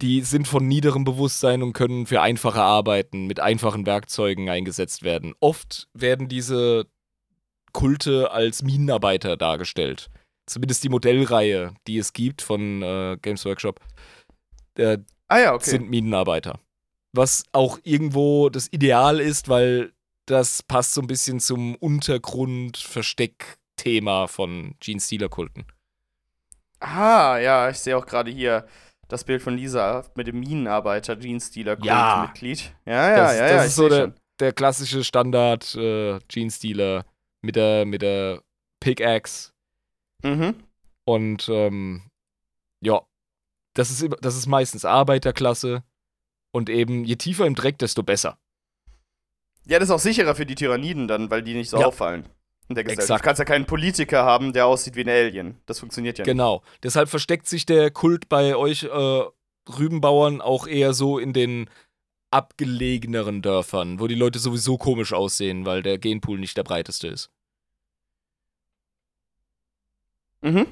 [0.00, 5.34] die sind von niederem Bewusstsein und können für einfache Arbeiten mit einfachen Werkzeugen eingesetzt werden.
[5.40, 6.86] Oft werden diese
[7.72, 10.08] Kulte als Minenarbeiter dargestellt.
[10.46, 13.80] Zumindest die Modellreihe, die es gibt von äh, Games Workshop,
[14.76, 14.98] äh,
[15.28, 15.70] ah ja, okay.
[15.70, 16.58] sind Minenarbeiter.
[17.12, 19.92] Was auch irgendwo das Ideal ist, weil
[20.26, 25.66] das passt so ein bisschen zum Untergrund-Versteck-Thema von Gene Stealer-Kulten.
[26.80, 28.66] Ah, ja, ich sehe auch gerade hier
[29.10, 32.74] das Bild von Lisa mit dem Minenarbeiter, Stealer-Kult-Mitglied.
[32.86, 32.92] Ja.
[32.92, 33.56] ja, ja, das, ja, ja.
[33.56, 37.04] Das ist so der, der, klassische Standard äh, Gene Stealer
[37.42, 38.42] mit der, mit der
[38.80, 39.52] Pickaxe.
[40.22, 40.54] Mhm.
[41.04, 42.02] Und ähm,
[42.80, 43.02] ja,
[43.74, 45.82] das ist, das ist meistens Arbeiterklasse.
[46.52, 48.38] Und eben, je tiefer im Dreck, desto besser.
[49.66, 51.86] Ja, das ist auch sicherer für die Tyranniden dann, weil die nicht so ja.
[51.86, 52.28] auffallen
[52.70, 53.10] in der Gesellschaft.
[53.10, 53.20] Exakt.
[53.20, 55.60] Du kannst ja keinen Politiker haben, der aussieht wie ein Alien.
[55.66, 56.30] Das funktioniert ja nicht.
[56.30, 56.62] Genau.
[56.82, 59.22] Deshalb versteckt sich der Kult bei euch äh,
[59.68, 61.68] Rübenbauern auch eher so in den
[62.30, 67.30] abgelegeneren Dörfern, wo die Leute sowieso komisch aussehen, weil der Genpool nicht der breiteste ist.
[70.42, 70.66] Mhm.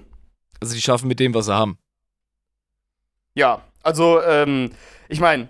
[0.61, 1.78] Also die schaffen mit dem, was sie haben.
[3.34, 4.70] Ja, also ähm,
[5.09, 5.49] ich meine,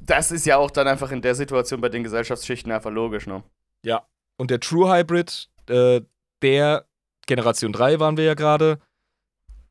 [0.00, 3.42] das ist ja auch dann einfach in der Situation bei den Gesellschaftsschichten einfach logisch, ne?
[3.84, 4.06] Ja.
[4.36, 6.02] Und der True Hybrid, äh,
[6.42, 6.86] der
[7.26, 8.78] Generation 3 waren wir ja gerade,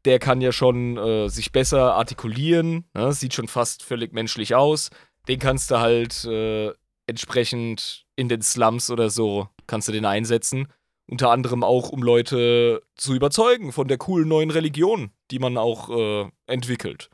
[0.05, 3.13] der kann ja schon äh, sich besser artikulieren, ne?
[3.13, 4.89] sieht schon fast völlig menschlich aus.
[5.27, 6.71] Den kannst du halt äh,
[7.07, 10.67] entsprechend in den Slums oder so, kannst du den einsetzen.
[11.07, 15.89] Unter anderem auch, um Leute zu überzeugen von der coolen neuen Religion, die man auch
[15.89, 17.09] äh, entwickelt.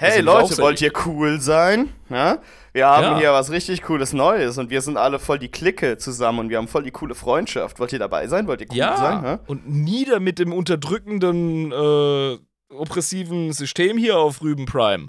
[0.00, 1.92] Hey Leute, wollt ihr cool sein?
[2.08, 2.38] Ja?
[2.72, 3.18] Wir haben ja.
[3.18, 6.56] hier was richtig cooles Neues und wir sind alle voll die Clique zusammen und wir
[6.56, 7.78] haben voll die coole Freundschaft.
[7.78, 8.46] Wollt ihr dabei sein?
[8.46, 8.96] Wollt ihr cool ja.
[8.96, 9.24] sein?
[9.24, 9.40] Ja?
[9.46, 12.38] Und nieder mit dem unterdrückenden, äh,
[12.72, 15.08] oppressiven System hier auf Rüben Prime.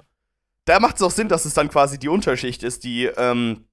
[0.66, 3.64] Da macht es auch Sinn, dass es dann quasi die Unterschicht ist, die ähm,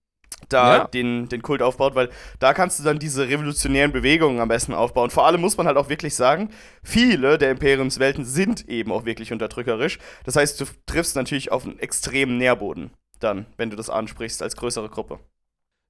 [0.47, 0.83] da ja.
[0.85, 2.09] den, den Kult aufbaut, weil
[2.39, 5.09] da kannst du dann diese revolutionären Bewegungen am besten aufbauen.
[5.09, 6.49] Vor allem muss man halt auch wirklich sagen,
[6.83, 9.99] viele der Imperiumswelten sind eben auch wirklich unterdrückerisch.
[10.23, 14.55] Das heißt, du triffst natürlich auf einen extremen Nährboden dann, wenn du das ansprichst als
[14.55, 15.19] größere Gruppe.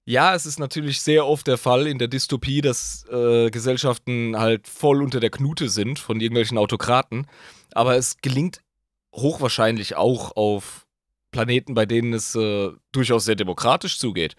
[0.05, 4.67] Ja, es ist natürlich sehr oft der Fall in der Dystopie, dass äh, Gesellschaften halt
[4.67, 7.27] voll unter der Knute sind von irgendwelchen Autokraten.
[7.73, 8.61] Aber es gelingt
[9.13, 10.87] hochwahrscheinlich auch auf
[11.31, 14.35] Planeten, bei denen es äh, durchaus sehr demokratisch zugeht.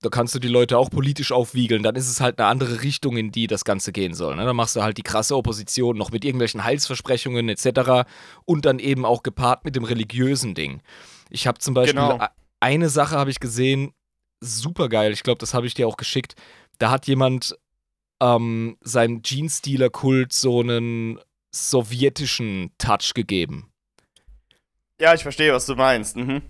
[0.00, 1.84] Da kannst du die Leute auch politisch aufwiegeln.
[1.84, 4.34] Dann ist es halt eine andere Richtung, in die das Ganze gehen soll.
[4.34, 4.44] Ne?
[4.44, 8.08] Dann machst du halt die krasse Opposition noch mit irgendwelchen Heilsversprechungen etc.
[8.44, 10.82] Und dann eben auch gepaart mit dem religiösen Ding.
[11.30, 12.18] Ich habe zum Beispiel genau.
[12.58, 13.94] eine Sache habe ich gesehen,
[14.40, 15.12] super geil.
[15.12, 16.34] Ich glaube, das habe ich dir auch geschickt.
[16.78, 17.56] Da hat jemand
[18.20, 21.20] ähm, seinem Jeans-Dealer-Kult so einen
[21.52, 23.71] sowjetischen Touch gegeben.
[25.02, 26.16] Ja, ich verstehe, was du meinst.
[26.16, 26.42] Mhm.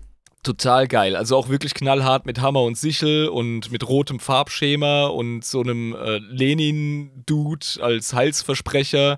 [0.43, 1.15] Total geil.
[1.15, 5.95] Also auch wirklich knallhart mit Hammer und Sichel und mit rotem Farbschema und so einem
[5.95, 9.17] äh, Lenin-Dude als Halsversprecher.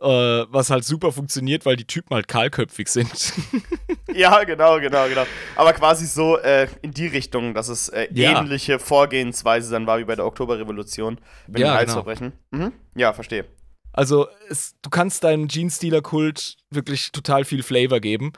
[0.00, 3.32] Äh, was halt super funktioniert, weil die Typen halt kahlköpfig sind.
[4.12, 5.24] ja, genau, genau, genau.
[5.56, 8.38] Aber quasi so äh, in die Richtung, dass es äh, ja.
[8.38, 12.32] ähnliche Vorgehensweise dann war wie bei der Oktoberrevolution mit ja, dem Halsverbrechen.
[12.52, 12.66] Genau.
[12.66, 12.72] Mhm.
[12.94, 13.46] Ja, verstehe.
[13.94, 18.32] Also, es, du kannst deinem Jeans-Dealer-Kult wirklich total viel Flavor geben.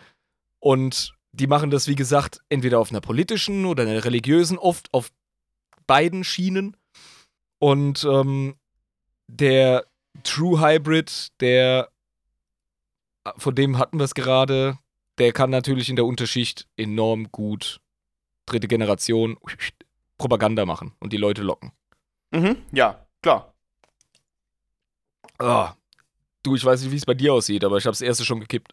[0.60, 5.10] Und die machen das, wie gesagt, entweder auf einer politischen oder einer religiösen, oft auf
[5.86, 6.76] beiden Schienen.
[7.58, 8.56] Und ähm,
[9.28, 9.86] der
[10.24, 11.90] True Hybrid, der,
[13.38, 14.78] von dem hatten wir es gerade,
[15.18, 17.80] der kann natürlich in der Unterschicht enorm gut
[18.44, 19.38] dritte Generation
[20.18, 21.72] Propaganda machen und die Leute locken.
[22.30, 23.55] Mhm, ja, klar.
[25.38, 25.68] Oh.
[26.42, 28.40] Du, ich weiß nicht, wie es bei dir aussieht, aber ich habe das erste schon
[28.40, 28.72] gekippt.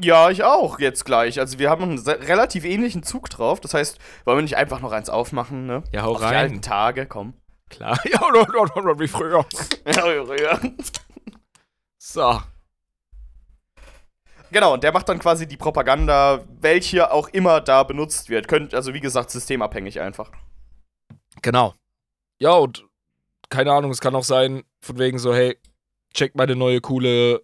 [0.00, 1.38] Ja, ich auch, jetzt gleich.
[1.38, 3.60] Also wir haben einen relativ ähnlichen Zug drauf.
[3.60, 5.84] Das heißt, wollen wir nicht einfach noch eins aufmachen, ne?
[5.92, 6.30] Ja, hau Auf rein.
[6.30, 7.34] Die alten Tage, komm.
[7.70, 7.98] Klar.
[8.04, 9.46] Ja, wie früher.
[9.86, 10.60] ja, wie früher.
[11.98, 12.40] So.
[14.50, 18.46] Genau, und der macht dann quasi die Propaganda, welche auch immer da benutzt wird.
[18.46, 20.30] Könnt, also wie gesagt, systemabhängig einfach.
[21.42, 21.74] Genau.
[22.38, 22.84] Ja, und
[23.48, 25.58] keine Ahnung, es kann auch sein, von wegen so, hey,
[26.14, 27.42] check meine neue coole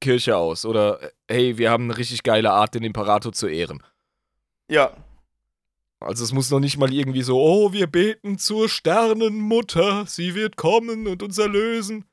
[0.00, 0.64] Kirche aus.
[0.64, 0.98] Oder
[1.28, 3.82] hey, wir haben eine richtig geile Art, den Imperator zu ehren.
[4.68, 4.92] Ja.
[6.00, 10.56] Also es muss noch nicht mal irgendwie so, oh, wir beten zur Sternenmutter, sie wird
[10.56, 12.04] kommen und uns erlösen.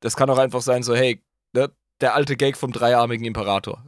[0.00, 1.22] Das kann auch einfach sein, so, hey,
[1.52, 1.70] ne,
[2.00, 3.84] der alte Gag vom dreiarmigen Imperator.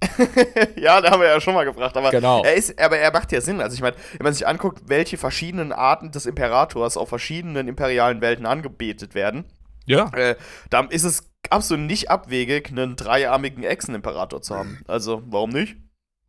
[0.76, 2.42] ja, da haben wir ja schon mal gefragt, aber, Genau.
[2.44, 3.60] er ist, aber er macht ja Sinn.
[3.60, 8.20] Also ich meine, wenn man sich anguckt, welche verschiedenen Arten des Imperators auf verschiedenen imperialen
[8.20, 9.44] Welten angebetet werden,
[9.88, 10.10] Ja.
[10.12, 10.36] äh,
[10.70, 14.82] dann ist es absolut nicht abwegig, einen dreiarmigen Echsen-Imperator zu haben.
[14.86, 15.76] Also, warum nicht?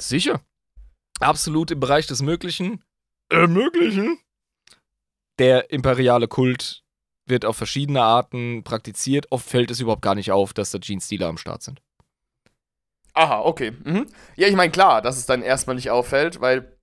[0.02, 0.42] Sicher.
[1.20, 2.84] Absolut im Bereich des Möglichen.
[3.30, 4.18] Ermöglichen.
[5.38, 6.84] Der imperiale Kult
[7.26, 9.28] wird auf verschiedene Arten praktiziert.
[9.30, 11.82] Oft fällt es überhaupt gar nicht auf, dass da Gene-Stealer am Start sind.
[13.14, 13.72] Aha, okay.
[13.72, 14.08] Mhm.
[14.36, 16.78] Ja, ich meine, klar, dass es dann erstmal nicht auffällt, weil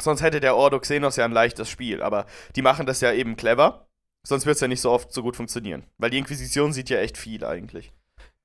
[0.00, 2.02] sonst hätte der Ordo Xenos ja ein leichtes Spiel.
[2.02, 2.26] Aber
[2.56, 3.88] die machen das ja eben clever.
[4.26, 5.84] Sonst wird es ja nicht so oft so gut funktionieren.
[5.98, 7.92] Weil die Inquisition sieht ja echt viel eigentlich.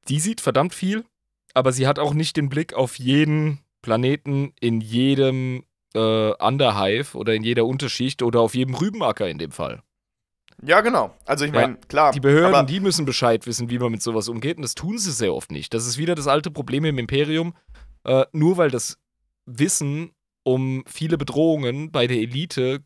[0.07, 1.05] Die sieht verdammt viel,
[1.53, 5.63] aber sie hat auch nicht den Blick auf jeden Planeten in jedem
[5.93, 9.83] äh, Underhive oder in jeder Unterschicht oder auf jedem Rübenacker in dem Fall.
[10.63, 11.15] Ja, genau.
[11.25, 12.11] Also ich Ja, meine, klar.
[12.11, 15.11] Die Behörden, die müssen Bescheid wissen, wie man mit sowas umgeht, und das tun sie
[15.11, 15.73] sehr oft nicht.
[15.73, 17.53] Das ist wieder das alte Problem im Imperium.
[18.03, 18.97] Äh, nur weil das
[19.45, 20.11] Wissen
[20.43, 22.83] um viele Bedrohungen bei der Elite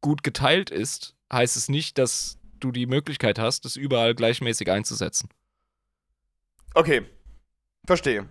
[0.00, 5.28] gut geteilt ist, heißt es nicht, dass du die Möglichkeit hast, das überall gleichmäßig einzusetzen.
[6.74, 7.02] Okay.
[7.86, 8.28] Verstehe.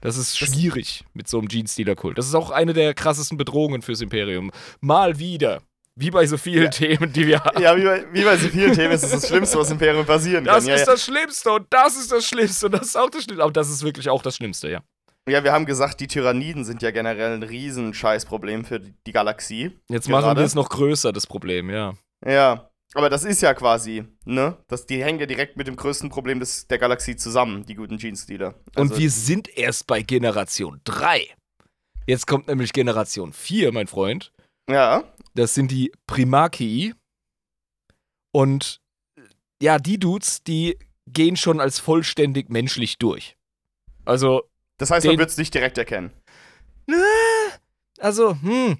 [0.00, 2.18] Das ist Das- schwierig mit so einem Gene-Stealer-Kult.
[2.18, 4.50] Das ist auch eine der krassesten Bedrohungen fürs Imperium.
[4.80, 5.62] Mal wieder.
[5.94, 6.70] Wie bei so vielen Ja.
[6.70, 7.60] Themen, die wir haben.
[7.60, 10.06] Ja, wie bei, wie bei so vielen Themen ist es das Schlimmste, was im Imperium
[10.06, 10.68] passieren Das kann.
[10.68, 10.92] Ja, ist ja.
[10.94, 13.42] das Schlimmste und das ist das Schlimmste und das ist auch das Schlimmste.
[13.44, 14.80] Aber das ist wirklich auch das Schlimmste, ja.
[15.28, 19.12] ja, wir haben gesagt, die Tyranniden sind ja generell ein riesen Scheißproblem für die die
[19.12, 19.78] Galaxie.
[19.90, 20.26] Jetzt Gerade?
[20.26, 21.92] machen wir es noch größer, das Problem, ja.
[22.24, 22.68] Ja.
[22.94, 24.58] Aber das ist ja quasi, ne?
[24.68, 27.96] Das, die hängen ja direkt mit dem größten Problem des, der Galaxie zusammen, die guten
[27.96, 28.54] Gene-Stealer.
[28.74, 31.26] Also, und wir sind erst bei Generation 3.
[32.06, 34.32] Jetzt kommt nämlich Generation 4, mein Freund.
[34.68, 35.04] Ja.
[35.34, 36.94] Das sind die Primakii.
[38.32, 38.80] Und
[39.62, 43.36] ja, die Dudes, die gehen schon als vollständig menschlich durch.
[44.04, 44.42] Also,
[44.78, 46.12] Das heißt, man wird es nicht direkt erkennen.
[48.00, 48.78] also, hm.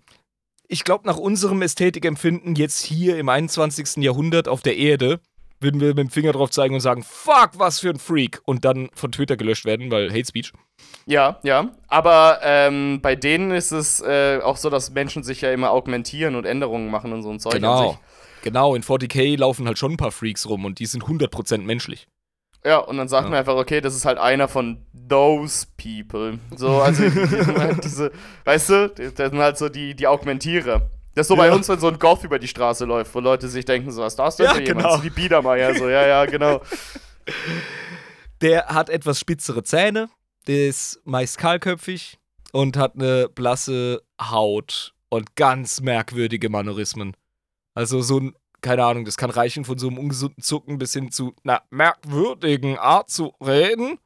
[0.72, 4.02] Ich glaube, nach unserem Ästhetikempfinden jetzt hier im 21.
[4.02, 5.20] Jahrhundert auf der Erde
[5.60, 8.40] würden wir mit dem Finger drauf zeigen und sagen, fuck, was für ein Freak.
[8.46, 10.50] Und dann von Twitter gelöscht werden, weil Hate Speech.
[11.04, 11.68] Ja, ja.
[11.88, 16.36] Aber ähm, bei denen ist es äh, auch so, dass Menschen sich ja immer augmentieren
[16.36, 17.90] und Änderungen machen und so ein Zeug an Genau.
[17.90, 17.98] sich.
[18.44, 22.08] Genau, in 40k laufen halt schon ein paar Freaks rum und die sind 100% menschlich.
[22.64, 23.30] Ja, und dann sagt Ja.
[23.30, 26.38] man einfach, okay, das ist halt einer von those people.
[26.56, 28.12] So, also die sind halt diese,
[28.44, 30.88] weißt du, das sind halt so die, die Augmentierer.
[31.14, 31.54] Das ist so bei Ja.
[31.54, 34.12] uns, wenn so ein Goth über die Straße läuft, wo Leute sich denken, so, was
[34.12, 34.78] ist das denn Ja, für jemand?
[34.86, 34.96] genau.
[34.96, 36.60] So die Biedermeier, so, ja, ja, genau.
[38.40, 40.08] Der hat etwas spitzere Zähne,
[40.46, 42.18] der ist meist kahlköpfig
[42.52, 47.16] und hat eine blasse Haut und ganz merkwürdige Manorismen.
[47.74, 51.10] Also so ein, keine Ahnung, das kann reichen von so einem ungesunden Zucken bis hin
[51.10, 53.98] zu einer merkwürdigen Art zu reden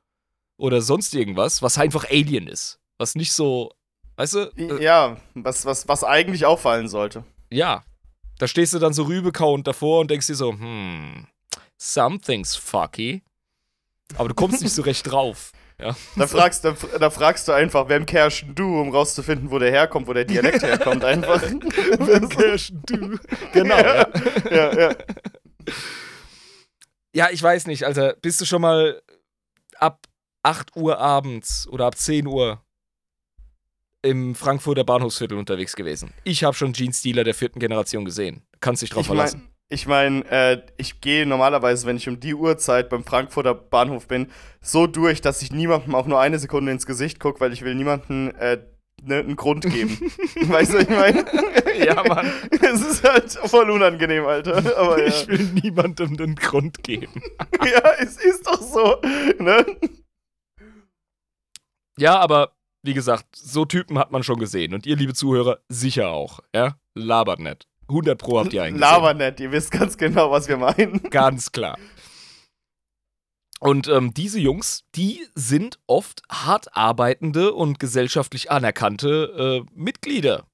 [0.57, 2.81] oder sonst irgendwas, was einfach Alien ist.
[2.99, 3.73] Was nicht so,
[4.17, 4.39] weißt du?
[4.57, 7.25] äh, Ja, was, was, was eigentlich auffallen sollte.
[7.51, 7.85] Ja.
[8.39, 11.27] Da stehst du dann so rübekauend davor und denkst dir so, hm,
[11.79, 13.23] something's fucky.
[14.17, 15.53] Aber du kommst nicht so recht drauf.
[15.79, 15.95] Ja.
[16.17, 20.07] Da fragst, da, da fragst du einfach, wem kerschen du, um rauszufinden, wo der herkommt,
[20.07, 21.43] wo der Dialekt herkommt, einfach.
[21.43, 23.19] Wem kirschen du?
[23.53, 23.77] Genau.
[23.77, 24.09] Ja.
[24.51, 24.95] ja, ja.
[27.15, 28.15] ja, ich weiß nicht, Alter.
[28.23, 29.03] Bist du schon mal
[29.79, 30.07] ab
[30.43, 32.63] 8 Uhr abends oder ab 10 Uhr
[34.03, 36.13] im Frankfurter Bahnhofsviertel unterwegs gewesen?
[36.25, 38.47] Ich habe schon Gene Stealer der vierten Generation gesehen.
[38.61, 39.41] Kannst dich drauf Ich verlassen.
[39.43, 44.07] mein, ich meine, äh, ich gehe normalerweise, wenn ich um die Uhrzeit beim Frankfurter Bahnhof
[44.07, 47.63] bin, so durch, dass ich niemandem auch nur eine Sekunde ins Gesicht gucke, weil ich
[47.63, 48.59] will niemandem äh,
[49.03, 49.99] ne, einen Grund geben.
[50.43, 51.25] weißt du, was ich meine?
[51.85, 52.31] Ja, Mann.
[52.51, 54.57] Es ist halt voll unangenehm, Alter.
[54.77, 55.07] Aber ja.
[55.07, 57.23] Ich will niemandem einen Grund geben.
[57.65, 59.01] ja, es ist doch so.
[59.39, 59.65] Ne?
[61.99, 62.53] Ja, aber
[62.83, 64.75] wie gesagt, so Typen hat man schon gesehen.
[64.75, 66.41] Und ihr, liebe Zuhörer, sicher auch.
[66.55, 66.77] Ja?
[66.95, 67.67] Labert nicht.
[67.89, 68.91] 100 Pro habt ihr einen gesehen.
[68.93, 71.03] Laber nicht, ihr wisst ganz genau, was wir meinen.
[71.11, 71.79] Ganz klar.
[73.59, 80.47] Und ähm, diese Jungs, die sind oft hart arbeitende und gesellschaftlich anerkannte äh, Mitglieder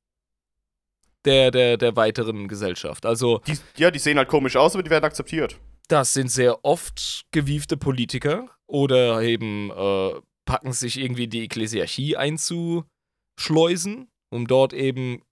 [1.25, 3.05] der, der, der weiteren Gesellschaft.
[3.07, 5.59] Also, Die, ja, die sehen halt komisch aus, aber die werden akzeptiert.
[5.89, 10.13] das sind sehr oft gewiefte Politiker oder eben äh,
[10.45, 15.23] packen sich irgendwie die Ekklesiarchie einzuschleusen, um dort eben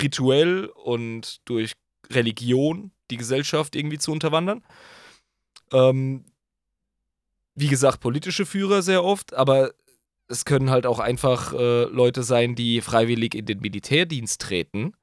[0.00, 1.72] rituell und durch
[2.10, 4.64] Religion die Gesellschaft irgendwie zu unterwandern.
[5.72, 6.24] Ähm,
[7.54, 9.72] wie gesagt, politische Führer sehr oft, aber
[10.28, 14.94] es können halt auch einfach äh, Leute sein, die freiwillig in den Militärdienst treten,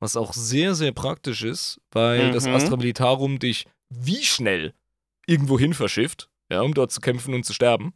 [0.00, 2.32] was auch sehr, sehr praktisch ist, weil Mhm.
[2.32, 4.74] das Astra Militarum dich wie schnell
[5.26, 7.94] irgendwo hin verschifft, ja, um dort zu kämpfen und zu sterben.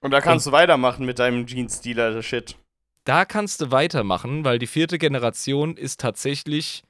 [0.00, 2.56] Und da kannst du weitermachen mit deinem Jeans-Dealer-Shit.
[3.06, 6.82] Da kannst du weitermachen, weil die vierte Generation ist tatsächlich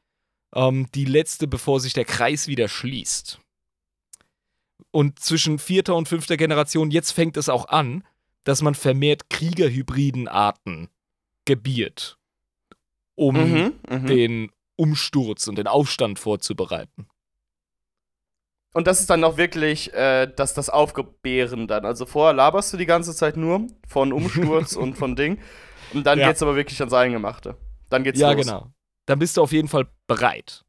[0.55, 3.39] ähm, die letzte, bevor sich der Kreis wieder schließt.
[4.91, 8.03] Und zwischen vierter und fünfter Generation, jetzt fängt es auch an,
[8.45, 10.89] dass man vermehrt Kriegerhybridenarten
[11.45, 12.17] gebiert,
[13.14, 14.07] um Mhm, mhm.
[14.07, 17.09] den Umsturz und den Aufstand vorzubereiten.
[18.77, 21.87] Und das ist dann auch wirklich äh, das, das Aufgebären dann.
[21.87, 25.39] Also vorher laberst du die ganze Zeit nur von Umsturz und von Ding.
[25.95, 26.29] Und dann Ja.
[26.29, 27.57] geht's aber wirklich ans Eingemachte.
[27.89, 28.45] Dann geht's ja, los.
[28.45, 28.66] genau.
[29.07, 30.62] Dann bist du auf jeden Fall bereit.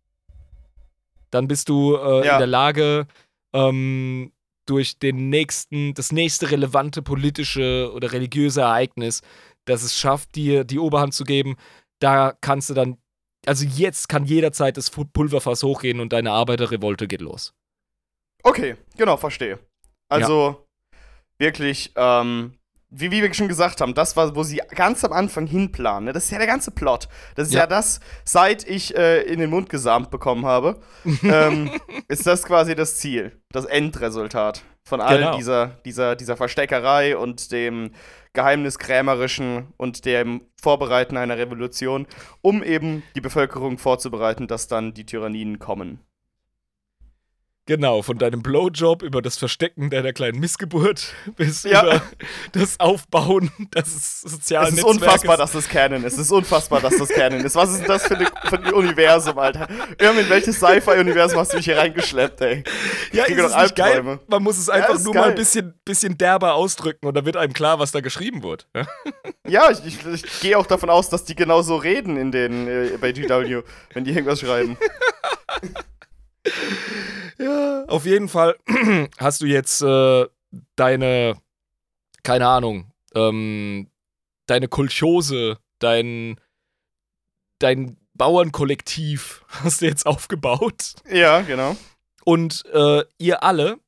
[1.32, 2.34] Dann bist du äh, Ja.
[2.36, 3.08] in der Lage,
[3.52, 4.32] ähm,
[4.66, 9.22] durch den nächsten, das nächste relevante politische oder religiöse Ereignis,
[9.66, 11.58] das es schafft, dir die Oberhand zu geben,
[12.00, 12.96] da kannst du dann,
[13.46, 17.54] also jetzt kann jederzeit das Pulverfass hochgehen und deine Arbeiterrevolte geht los.
[18.48, 19.60] Okay, genau, verstehe.
[20.10, 20.66] Also
[21.38, 22.54] wirklich, ähm,
[22.90, 26.06] wie, wie wir schon gesagt haben, das war, wo sie ganz am Anfang hinplanen.
[26.06, 26.14] Ne?
[26.14, 27.10] Das ist ja der ganze Plot.
[27.36, 27.68] Das ist ja, Ja.
[27.68, 30.80] das, seit ich äh, in den Mund gesamt bekommen habe,
[31.24, 31.70] ähm,
[32.08, 35.36] ist das quasi das Ziel, das Endresultat von all Genau.
[35.36, 37.92] dieser, dieser, dieser Versteckerei und dem
[38.32, 42.08] Geheimniskrämerischen und dem Vorbereiten einer Revolution,
[42.42, 46.00] um eben die Bevölkerung vorzubereiten, dass dann die Tyranniden kommen.
[47.68, 51.84] Genau, von deinem Blowjob über das Verstecken deiner kleinen Missgeburt bis Ja.
[51.84, 52.02] über
[52.54, 55.02] das Aufbauen des sozialen Es ist Netzwerkes.
[55.04, 56.14] unfassbar, dass das Canon ist.
[56.14, 57.56] Es ist unfassbar, dass das Canon ist.
[57.56, 59.68] Was ist denn das für, eine, für ein Universum, Alter?
[60.00, 62.64] Irm, in welches Sci-Fi-Universum hast du mich hier reingeschleppt, ey?
[63.12, 64.20] Ja, kriege ist es nicht geil?
[64.28, 65.30] Man muss es Ja, einfach ist nur mal geil.
[65.32, 68.68] ein bisschen, bisschen derber ausdrücken und dann wird einem klar, was da geschrieben wird.
[68.76, 68.88] Ja?
[69.50, 72.98] Ja, ich, ich, ich gehe auch davon aus, dass die genauso reden in den, äh,
[73.00, 73.62] bei GW,
[73.94, 74.78] wenn die irgendwas schreiben.
[77.40, 77.86] ja.
[77.86, 78.56] Auf jeden Fall
[79.18, 80.26] hast du jetzt äh,
[80.76, 81.40] deine,
[82.24, 83.90] keine Ahnung, ähm,
[84.48, 86.40] deine Kolchose, dein,
[87.60, 90.96] dein Bauernkollektiv hast du jetzt aufgebaut.
[91.10, 91.76] Ja, genau.
[92.26, 93.80] Und äh, ihr alle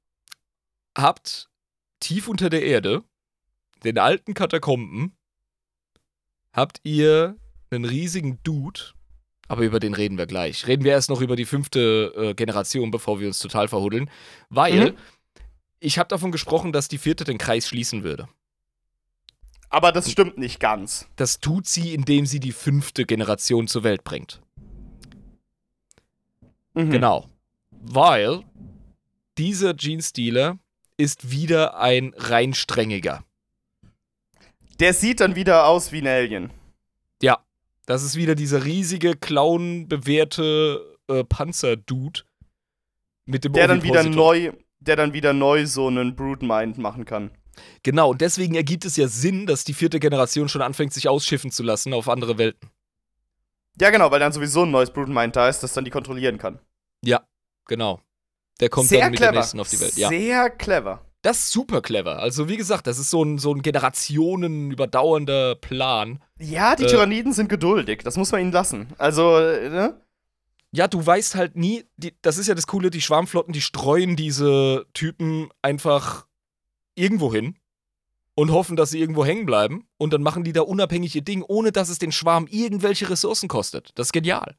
[0.98, 1.50] habt
[2.00, 3.04] tief unter der Erde,
[3.84, 5.18] den alten Katakomben,
[6.54, 7.38] habt ihr
[7.70, 8.94] einen riesigen Dude,
[9.50, 10.66] aber über den reden wir gleich.
[10.68, 14.10] Reden wir erst noch über die fünfte äh, Generation, bevor wir uns total verhuddeln,
[14.50, 14.98] weil Mhm.
[15.82, 18.30] ich habe davon gesprochen, dass die vierte den Kreis schließen würde.
[19.70, 21.08] Aber das stimmt nicht ganz.
[21.16, 24.42] Das tut sie, indem sie die fünfte Generation zur Welt bringt.
[26.74, 26.90] Mhm.
[26.92, 27.28] Genau.
[27.72, 28.44] Weil
[29.38, 30.58] dieser Genestealer
[30.98, 33.24] ist wieder ein reinstrengiger.
[34.80, 36.50] Der sieht dann wieder aus wie ein Alien.
[37.22, 37.40] Ja,
[37.90, 42.22] das ist wieder dieser riesige, clownbewehrte äh, Panzer-Dude
[43.26, 47.32] mit dem Der dann wieder neu, der dann wieder neu so einen Broodmind machen kann.
[47.82, 51.50] Genau, und deswegen ergibt es ja Sinn, dass die vierte Generation schon anfängt, sich ausschiffen
[51.50, 52.70] zu lassen auf andere Welten.
[53.82, 56.60] Ja, genau, weil dann sowieso ein neues Broodmind da ist, das dann die kontrollieren kann.
[57.04, 57.26] Ja,
[57.66, 58.02] genau.
[58.60, 59.32] Der kommt Sehr dann mit clever.
[59.32, 59.98] der nächsten auf die Welt.
[59.98, 60.10] Ja.
[60.10, 61.09] Sehr clever.
[61.22, 62.20] Das ist super clever.
[62.20, 66.24] Also, wie gesagt, das ist so ein, so ein Generationen überdauernder Plan.
[66.40, 66.88] Ja, die Äh.
[66.88, 68.02] Tyranniden sind geduldig.
[68.04, 68.88] Das muss man ihnen lassen.
[68.98, 70.02] Also, äh, ne?
[70.72, 74.16] Ja, du weißt halt nie, die, das ist ja das Coole, die Schwarmflotten, die streuen
[74.16, 76.28] diese Typen einfach
[76.96, 77.56] irgendwo hin
[78.36, 81.44] und hoffen, dass sie irgendwo hängen bleiben und dann machen die da unabhängig ihr Ding,
[81.46, 83.90] ohne dass es den Schwarm irgendwelche Ressourcen kostet.
[83.96, 84.56] Das ist genial.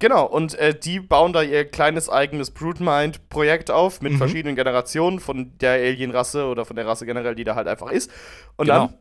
[0.00, 4.18] Genau, und äh, die bauen da ihr kleines eigenes Broodmind-Projekt auf mit Mhm.
[4.18, 8.10] verschiedenen Generationen von der Alien-Rasse oder von der Rasse generell, die da halt einfach ist.
[8.56, 8.86] Und Genau.
[8.88, 8.98] dann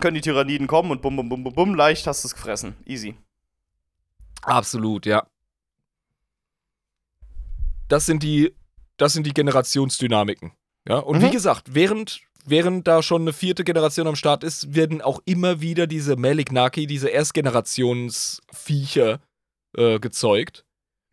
[0.00, 2.74] können die Tyranniden kommen und bum, bum, bum, bum, bum, leicht hast du es gefressen.
[2.84, 3.14] Easy.
[4.42, 5.24] Absolut, ja.
[7.88, 8.52] Das sind die,
[8.96, 10.50] das sind die Generationsdynamiken.
[10.88, 11.22] Ja, und Mhm.
[11.26, 15.60] wie gesagt, während, während da schon eine vierte Generation am Start ist, werden auch immer
[15.60, 19.20] wieder diese Malignaki, diese Erstgenerationsviecher
[19.76, 20.64] äh, gezeugt.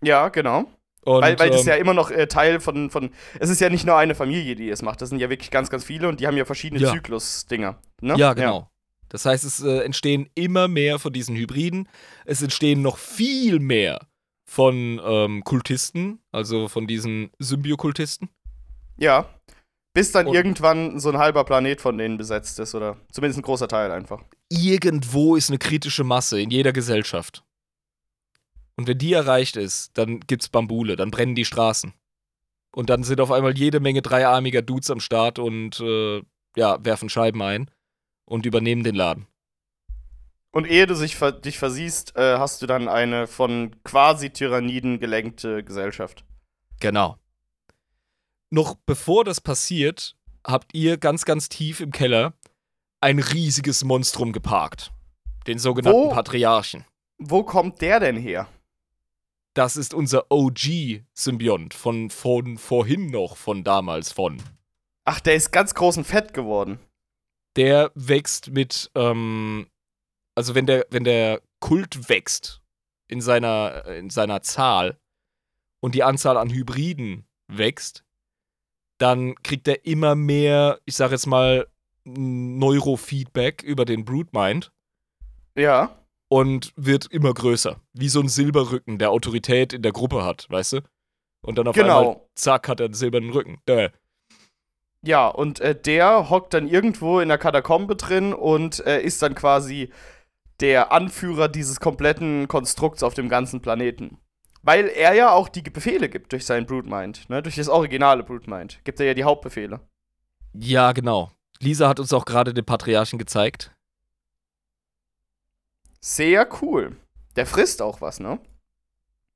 [0.04, 0.66] Ja, genau.
[1.04, 3.12] Und, weil weil das ähm, ja immer noch äh, Teil von, von.
[3.40, 5.02] Es ist ja nicht nur eine Familie, die es macht.
[5.02, 6.92] Das sind ja wirklich ganz, ganz viele und die haben ja verschiedene Ja.
[6.92, 7.80] Zyklus-Dinger.
[8.02, 8.16] Ne?
[8.18, 8.70] Ja, genau.
[9.10, 11.90] Das heißt, es äh, entstehen immer mehr von diesen Hybriden.
[12.26, 14.08] Es entstehen noch viel mehr
[14.46, 18.30] von ähm, Kultisten, also von diesen Symbiokultisten.
[18.98, 19.26] Ja.
[19.94, 23.44] Bis dann Und- irgendwann so ein halber Planet von denen besetzt ist oder zumindest ein
[23.44, 24.24] großer Teil einfach.
[24.50, 27.44] Irgendwo ist eine kritische Masse in jeder Gesellschaft.
[28.82, 31.94] Und wenn die erreicht ist, dann gibt's Bambule, dann brennen die Straßen.
[32.72, 36.24] Und dann sind auf einmal jede Menge dreiarmiger Dudes am Start und äh,
[36.56, 37.70] ja, werfen Scheiben ein
[38.26, 39.28] und übernehmen den Laden.
[40.50, 45.00] Und ehe du sich ver dich versiehst, äh, hast du dann eine von quasi Tyranniden
[45.00, 46.26] gelenkte Gesellschaft.
[46.80, 47.18] Genau.
[48.50, 52.34] Noch bevor das passiert, habt ihr ganz, ganz tief im Keller
[53.00, 54.92] ein riesiges Monstrum geparkt.
[55.46, 56.10] Den sogenannten Wo?
[56.10, 56.84] Patriarchen.
[57.20, 58.48] Wo kommt der denn her?
[59.54, 64.42] Das ist unser OG-Symbiont von, von vorhin noch, von damals von.
[65.04, 66.80] Ach, der ist ganz groß und fett geworden.
[67.58, 69.68] Der wächst mit, ähm,
[70.36, 72.62] also wenn der, wenn der Kult wächst
[73.10, 74.98] in seiner, in seiner Zahl
[75.82, 78.06] und die Anzahl an Hybriden wächst,
[79.00, 81.68] dann kriegt er immer mehr, ich sag jetzt mal,
[82.04, 84.72] Neurofeedback über den Broodmind
[85.56, 86.01] Ja.
[86.32, 87.82] Und wird immer größer.
[87.92, 90.82] Wie so ein Silberrücken, der Autorität in der Gruppe hat, weißt du?
[91.42, 92.30] Und dann auf einmal, Genau.
[92.36, 93.58] zack, hat er einen silbernen Rücken.
[93.68, 93.90] Däh.
[95.04, 99.36] Ja, und äh, der hockt dann irgendwo in der Katakombe drin und äh, ist dann
[99.36, 99.92] quasi
[100.62, 104.18] der Anführer dieses kompletten Konstrukts auf dem ganzen Planeten.
[104.62, 107.42] Weil er ja auch die Befehle gibt durch seinen Broodmind, ne?
[107.44, 108.80] Durch das originale Broodmind.
[108.86, 109.82] Gibt er ja die Hauptbefehle.
[110.54, 111.32] Ja, genau.
[111.60, 113.76] Lisa hat uns auch gerade den Patriarchen gezeigt.
[116.02, 116.98] Sehr cool.
[117.36, 118.40] Der frisst auch was, ne?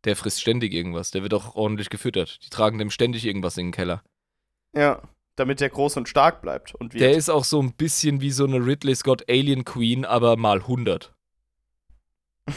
[0.04, 1.12] Der frisst ständig irgendwas.
[1.12, 2.40] Der wird auch ordentlich gefüttert.
[2.44, 4.04] Die tragen dem ständig irgendwas in den Keller.
[4.74, 5.02] Ja.
[5.36, 6.76] Damit der groß und stark bleibt.
[6.76, 7.02] Und wird.
[7.02, 10.60] Der ist auch so ein bisschen wie so eine Ridley Scott Alien Queen, aber mal
[10.60, 11.14] 100.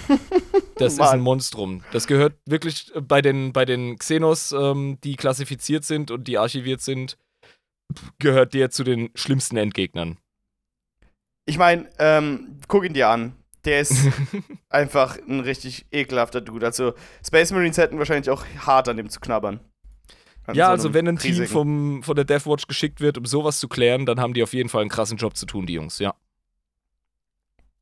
[0.78, 1.82] Das ist ein Monstrum.
[1.90, 6.38] Das gehört wirklich äh, bei den, bei den Xenos, ähm, die klassifiziert sind und die
[6.38, 7.18] archiviert sind,
[8.20, 10.18] gehört der zu den schlimmsten Endgegnern.
[11.46, 13.32] Ich meine, ähm, guck ihn dir an.
[13.64, 13.94] Der ist
[14.68, 16.66] einfach ein richtig ekelhafter Dude.
[16.66, 16.94] Also,
[17.26, 19.60] Space Marines hätten wahrscheinlich auch hart an dem zu knabbern.
[20.46, 23.18] An ja, so also wenn ein Team riesigen- vom, von der Death Watch geschickt wird,
[23.18, 25.66] um sowas zu klären, dann haben die auf jeden Fall einen krassen Job zu tun,
[25.66, 26.14] die Jungs, ja.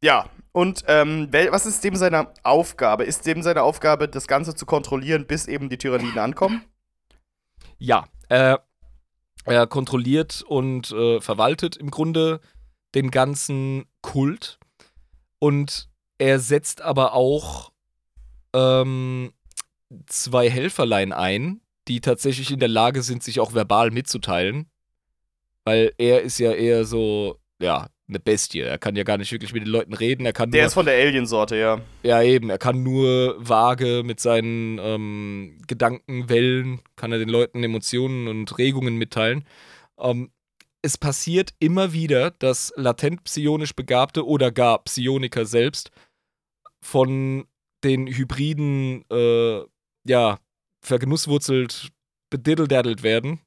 [0.03, 3.05] Ja, und ähm, was ist dem seine Aufgabe?
[3.05, 6.65] Ist dem seine Aufgabe, das Ganze zu kontrollieren, bis eben die Tyranniden ankommen?
[7.79, 8.57] Ja, äh,
[9.45, 12.41] er kontrolliert und äh, verwaltet im Grunde
[12.95, 14.59] den ganzen Kult
[15.39, 17.73] und er setzt aber auch
[18.55, 19.33] ähm,
[20.07, 24.71] zwei Helferlein ein, die tatsächlich in der Lage sind, sich auch verbal mitzuteilen,
[25.65, 28.61] weil er ist ja eher so, ja, eine Bestie.
[28.61, 30.27] Er kann ja gar nicht wirklich mit den Leuten reden.
[30.27, 31.81] Er kann Der nur ist von der Alien-Sorte, ja.
[32.03, 32.51] ja, eben.
[32.51, 38.97] Er kann nur vage mit seinen ähm, Gedankenwellen, kann er den Leuten Emotionen und Regungen
[38.97, 39.45] mitteilen.
[39.99, 40.31] Ähm,
[40.87, 45.91] es passiert immer wieder, dass latent psionisch Begabte oder gar Psioniker selbst
[46.81, 47.47] von
[47.83, 49.65] den Hybriden, äh,
[50.07, 50.39] ja,
[50.81, 51.89] vergenusswurzelt,
[52.31, 53.41] bediddeldadelt werden.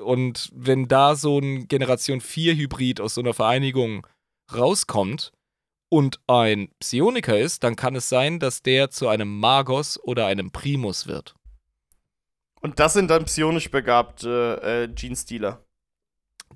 [0.00, 4.06] Und wenn da so ein Generation 4 Hybrid aus so einer Vereinigung
[4.52, 5.32] rauskommt,
[5.90, 10.50] und ein Psioniker ist, dann kann es sein, dass der zu einem Magos oder einem
[10.50, 11.34] Primus wird.
[12.62, 15.62] Und das sind dann psionisch begabte äh, Genestealer.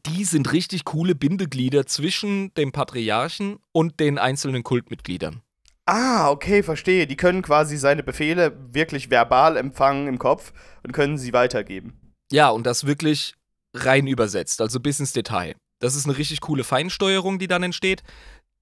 [0.06, 5.42] Die sind richtig coole Bindeglieder zwischen dem Patriarchen und den einzelnen Kultmitgliedern.
[5.86, 7.06] Ah, okay, verstehe.
[7.06, 12.00] Die können quasi seine Befehle wirklich verbal empfangen im Kopf und können sie weitergeben.
[12.32, 13.34] Ja, und das wirklich
[13.72, 15.54] rein übersetzt, also bis ins Detail.
[15.78, 18.02] Das ist eine richtig coole Feinsteuerung, die dann entsteht.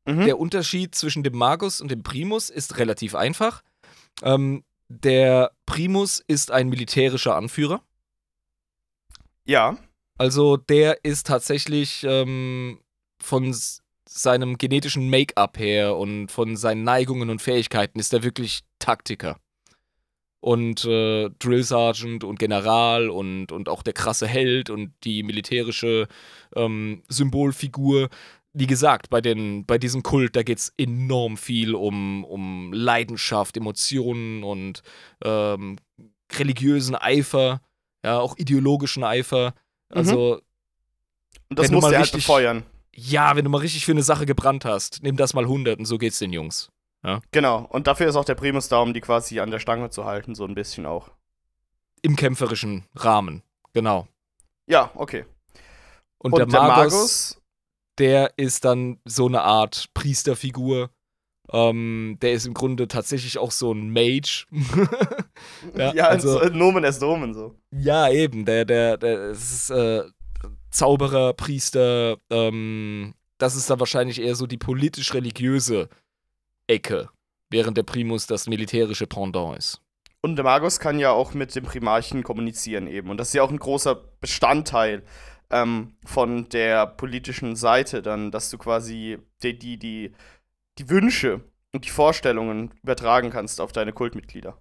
[0.06, 0.26] Mhm.
[0.26, 3.62] Der Unterschied zwischen dem Magus und dem Primus ist relativ einfach.
[4.22, 7.80] Ähm, der Primus ist ein militärischer Anführer.
[9.46, 9.76] ja.
[10.16, 12.80] Also der ist tatsächlich ähm,
[13.20, 13.54] von
[14.08, 19.38] seinem genetischen Make-up her und von seinen Neigungen und Fähigkeiten ist er wirklich Taktiker.
[20.40, 26.06] Und äh, Drill Sergeant und General und, und auch der krasse Held und die militärische
[26.54, 28.10] ähm, Symbolfigur.
[28.52, 33.56] Wie gesagt, bei, den, bei diesem Kult, da geht es enorm viel um, um Leidenschaft,
[33.56, 34.82] Emotionen und
[35.24, 35.78] ähm,
[36.30, 37.62] religiösen Eifer,
[38.04, 39.54] ja, auch ideologischen Eifer.
[39.90, 40.40] Also,
[41.50, 42.64] Und das Wenn du halt richtig- befeuern.
[42.94, 45.84] ja, wenn du mal richtig für eine Sache gebrannt hast, nimm das mal 100 und
[45.84, 46.70] so geht's den Jungs.
[47.32, 47.66] Genau.
[47.68, 50.34] Und dafür ist auch der Primus da, um die quasi an der Stange zu halten,
[50.34, 51.10] so ein bisschen auch.
[52.00, 53.42] Im kämpferischen Rahmen,
[53.74, 54.08] genau.
[54.66, 55.26] Ja, okay.
[56.18, 57.42] Und, Und der, der Magus, Magus,
[57.98, 60.88] der ist dann so eine Art Priesterfigur.
[61.52, 64.46] Ähm, der ist im Grunde tatsächlich auch so ein Mage.
[65.76, 67.54] ja, ja, also- Nomen est Domen so.
[67.70, 68.44] ja, eben.
[68.44, 70.02] Der, der, der ist äh,
[70.70, 72.16] Zauberer, Priester.
[72.30, 75.88] Ähm, das ist dann wahrscheinlich eher so die politisch-religiöse
[76.66, 77.08] Ecke.
[77.50, 79.80] während der Primus das militärische Pendant ist.
[80.22, 83.10] Und der Magus kann ja auch mit dem Primarchen kommunizieren eben.
[83.10, 85.02] Und das ist ja auch ein großer Bestandteil
[85.50, 90.14] ähm, von der politischen Seite, dann, dass du quasi die, die, die,
[90.78, 94.60] die Wünsche und die Vorstellungen übertragen kannst auf deine Kultmitglieder.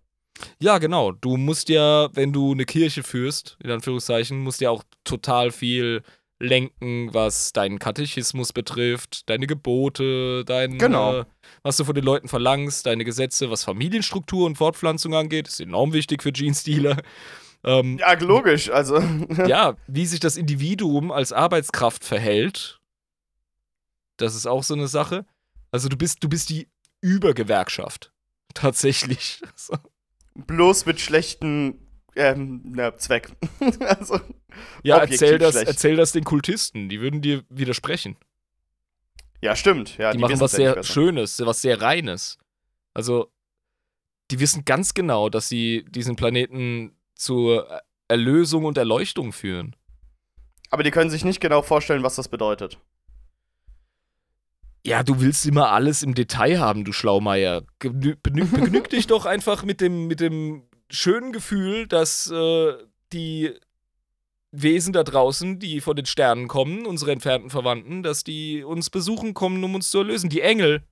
[0.60, 1.12] Ja, genau.
[1.12, 6.02] Du musst ja, wenn du eine Kirche führst, in Anführungszeichen, musst ja auch total viel
[6.40, 11.20] lenken, was deinen Katechismus betrifft, deine Gebote, dein, Genau.
[11.20, 11.26] äh,
[11.62, 15.94] was du von den Leuten verlangst, deine Gesetze, was Familienstruktur und Fortpflanzung angeht, ist enorm
[15.94, 16.98] wichtig für Gene-Stealer.
[17.66, 18.70] Ähm, Ja, logisch.
[18.70, 19.00] Also,
[19.48, 22.82] ja, wie sich das Individuum als Arbeitskraft verhält,
[24.18, 25.26] das ist auch so eine Sache.
[25.72, 26.68] Also du bist, du bist die
[27.00, 28.12] Übergewerkschaft.
[28.54, 29.40] Tatsächlich.
[30.36, 31.80] Bloß mit schlechten
[32.16, 33.30] ähm, na, Zweck.
[33.80, 34.20] also,
[34.84, 35.68] Ja, erzähl das, schlecht.
[35.68, 38.18] erzähl das den Kultisten, die würden dir widersprechen.
[39.42, 39.98] ja, stimmt.
[39.98, 40.94] Ja, die, machen wissen's was sehr besser.
[40.94, 42.38] Schönes, was sehr Reines.
[42.94, 43.32] Also,
[44.32, 49.76] die wissen ganz genau, dass sie diesen Planeten zur Erlösung und Erleuchtung führen.
[50.70, 52.80] Aber die können sich nicht genau vorstellen, was das bedeutet.
[54.86, 57.64] Ja, du willst immer alles im Detail haben, du Schlaumeier.
[57.80, 62.74] Genü begnüg dich doch einfach mit dem, mit dem schönen Gefühl, dass äh,
[63.14, 63.54] die
[64.52, 69.34] Wesen da draußen, die von den Sternen kommen, unsere entfernten Verwandten, dass die uns besuchen
[69.34, 70.30] kommen, um uns zu erlösen.
[70.30, 70.84] Die Engel,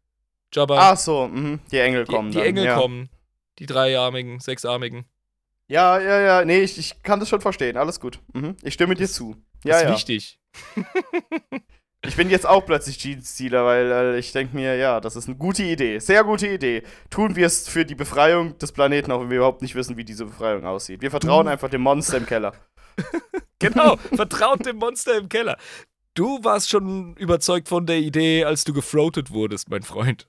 [0.53, 0.91] Jabba.
[0.91, 1.59] Ach so, mhm.
[1.71, 2.47] die Engel die, kommen die dann.
[2.47, 2.79] Engel ja.
[2.79, 3.09] kommen.
[3.59, 5.05] Die dreiarmigen, sechsarmigen.
[5.67, 6.45] Ja, ja, ja.
[6.45, 7.77] Nee, ich, ich kann das schon verstehen.
[7.77, 8.19] Alles gut.
[8.33, 8.55] Mhm.
[8.63, 9.35] Ich stimme dir zu.
[9.63, 9.93] Ja, das ist ja.
[9.93, 10.39] wichtig.
[12.03, 15.37] Ich bin jetzt auch plötzlich Jeans-Stealer, weil äh, ich denke mir, ja, das ist eine
[15.37, 15.99] gute Idee.
[15.99, 16.81] Sehr gute Idee.
[17.11, 20.03] Tun wir es für die Befreiung des Planeten, auch wenn wir überhaupt nicht wissen, wie
[20.03, 21.01] diese Befreiung aussieht.
[21.01, 22.53] Wir vertrauen einfach dem Monster im Keller.
[23.59, 25.55] Genau, vertraut dem Monster im Keller.
[26.15, 30.27] Du warst schon überzeugt von der Idee, als du gefroatet wurdest, mein Freund.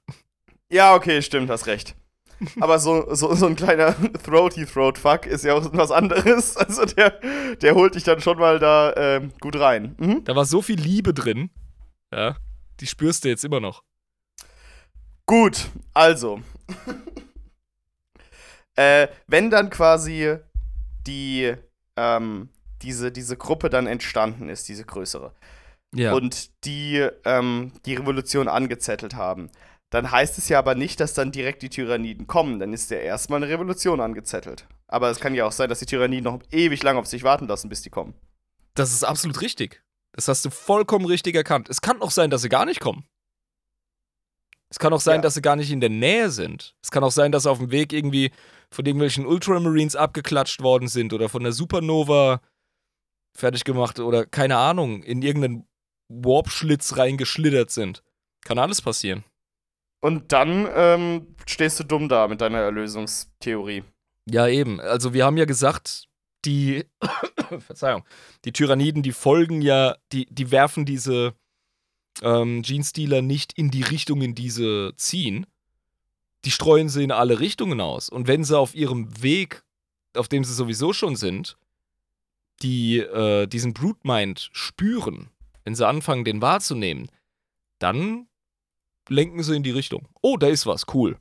[0.71, 1.97] Ja, okay, stimmt, hast recht.
[2.61, 3.95] Aber so, so, so ein kleiner
[4.25, 6.57] Throaty-Throat-Fuck ist ja auch was anderes.
[6.63, 7.19] Also der,
[7.61, 9.97] der holt dich dann schon mal da ähm, gut rein.
[9.99, 10.25] Mhm.
[10.25, 11.51] Da war so viel Liebe drin.
[12.13, 12.37] Ja,
[12.81, 13.83] die spürst du jetzt immer noch.
[15.27, 16.41] Gut, also.
[18.77, 20.37] äh, wenn dann quasi
[21.07, 21.55] die,
[21.97, 22.49] ähm,
[22.83, 25.33] diese, diese Gruppe dann entstanden ist, diese größere,
[25.95, 26.13] Ja.
[26.15, 29.51] und die ähm, die Revolution angezettelt haben,
[29.91, 32.59] dann heißt es ja aber nicht, dass dann direkt die Tyranniden kommen.
[32.59, 34.67] Dann ist ja erstmal eine Revolution angezettelt.
[34.89, 37.47] Aber es kann ja auch sein, dass die Tyranniden noch ewig lang auf sich warten
[37.47, 38.15] lassen, bis die kommen.
[38.75, 39.82] das ist absolut richtig.
[40.13, 41.69] Das hast du vollkommen richtig erkannt.
[41.69, 43.05] Es kann auch sein, dass sie gar nicht kommen.
[44.71, 45.23] Es kann auch sein, Ja.
[45.23, 46.75] dass sie gar nicht in der Nähe sind.
[46.83, 48.31] Es kann auch sein, dass sie auf dem Weg irgendwie
[48.71, 52.41] von irgendwelchen Ultramarines abgeklatscht worden sind oder von der Supernova
[53.37, 55.67] fertig gemacht oder keine Ahnung, in irgendeinen
[56.09, 58.03] Warp-Schlitz reingeschlittert sind.
[58.45, 59.25] Kann alles passieren.
[60.03, 63.85] Und dann ähm, stehst du dumm da mit deiner Erlösungstheorie.
[64.29, 64.81] Ja, eben.
[64.81, 66.09] Also wir haben ja gesagt,
[66.45, 66.85] die
[67.59, 68.05] Verzeihung,
[68.45, 71.35] die Tyranniden, die folgen ja, die, die werfen diese
[72.23, 75.47] ähm, Genestealer nicht in die Richtung, in die sie ziehen.
[76.45, 78.09] Die streuen sie in alle Richtungen aus.
[78.09, 79.63] Und wenn sie auf ihrem Weg,
[80.17, 81.57] auf dem sie sowieso schon sind,
[82.63, 85.31] die äh, diesen Brute Mind spüren,
[85.65, 87.09] wenn sie anfangen, den wahrzunehmen,
[87.79, 88.27] dann
[89.09, 90.09] lenken sie in die Richtung.
[90.21, 91.19] Oh, da ist was, cool.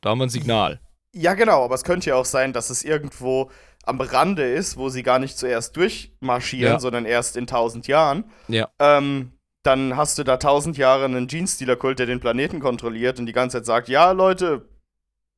[0.00, 0.80] Da haben wir ein Signal.
[1.14, 3.50] Ja, genau, aber es könnte ja auch sein, dass es irgendwo
[3.82, 6.80] am Rande ist, wo sie gar nicht zuerst durchmarschieren, Ja.
[6.80, 8.24] sondern erst in tausend Jahren.
[8.48, 8.68] Ja.
[8.78, 9.32] Ähm,
[9.64, 13.58] dann hast du da tausend Jahre einen Jeans-Stealer-Kult, der den Planeten kontrolliert und die ganze
[13.58, 14.68] Zeit sagt, ja, Leute,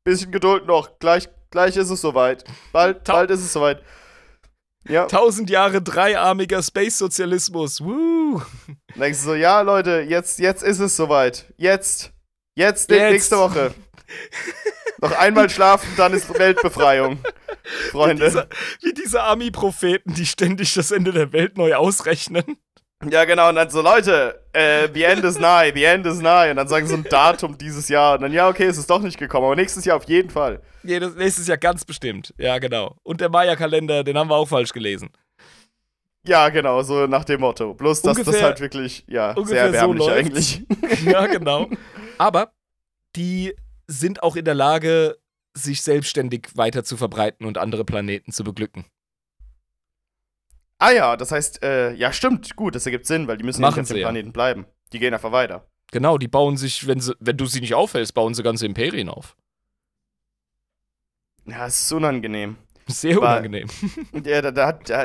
[0.04, 2.44] bisschen Geduld noch, gleich, gleich ist es soweit.
[2.72, 3.82] Bald, Ta- bald ist es soweit.
[4.86, 7.80] Ja, Tausend Jahre dreiarmiger Space-Sozialismus.
[7.82, 8.42] Woo!
[8.66, 11.52] dann denkst du so, ja, Leute, jetzt, jetzt ist es soweit.
[11.56, 12.12] Jetzt,
[12.54, 13.10] jetzt, Jetzt.
[13.12, 13.74] nächste Woche.
[15.10, 17.18] noch einmal schlafen, dann ist Weltbefreiung.
[17.90, 18.24] Freunde.
[18.26, 18.48] Diese,
[18.82, 22.56] wie diese Army-Propheten, die ständig das Ende der Welt neu ausrechnen.
[23.10, 26.50] Ja, genau, und dann so, Leute, äh, the end is nigh, the end is nigh.
[26.50, 28.14] Und dann sagen sie so ein Datum dieses Jahr.
[28.14, 30.62] Und dann, ja, okay, es ist doch nicht gekommen, aber nächstes Jahr auf jeden Fall.
[30.82, 32.32] Jedes, nächstes Jahr ganz bestimmt.
[32.38, 32.96] Ja, genau.
[33.02, 35.10] Und der Maya-Kalender, den haben wir auch falsch gelesen.
[36.26, 37.74] Ja, genau, so nach dem Motto.
[37.74, 40.16] Bloß, dass das Ungefähr- halt wirklich, ja, sehr so erbärmlich läuft's.
[40.18, 41.04] eigentlich.
[41.04, 41.68] ja, genau.
[42.16, 42.52] Aber
[43.16, 43.54] die
[43.86, 45.18] sind auch in der Lage,
[45.54, 48.84] sich selbstständig weiter zu verbreiten und andere Planeten zu beglücken.
[50.78, 53.80] Ah ja, das heißt, äh, ja, stimmt, gut, das ergibt Sinn, weil die müssen Machen
[53.80, 54.06] nicht auf dem ja.
[54.08, 54.66] Planeten bleiben.
[54.92, 55.66] Die gehen einfach weiter.
[55.92, 59.08] Genau, die bauen sich, wenn, sie, wenn du sie nicht aufhältst, bauen sie ganze Imperien
[59.08, 59.36] auf.
[61.46, 62.56] Ja, es ist unangenehm.
[62.88, 63.68] Sehr Aber- unangenehm.
[64.24, 65.04] Ja, da, da, da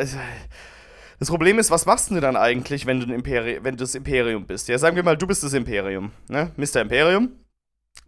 [1.20, 3.94] das Problem ist, was machst du dann eigentlich, wenn du, ein Imperi wenn du das
[3.94, 4.70] Imperium bist?
[4.70, 6.52] Ja, sagen wir mal, du bist das Imperium, ne?
[6.56, 6.82] Mr.
[6.82, 7.32] Imperium.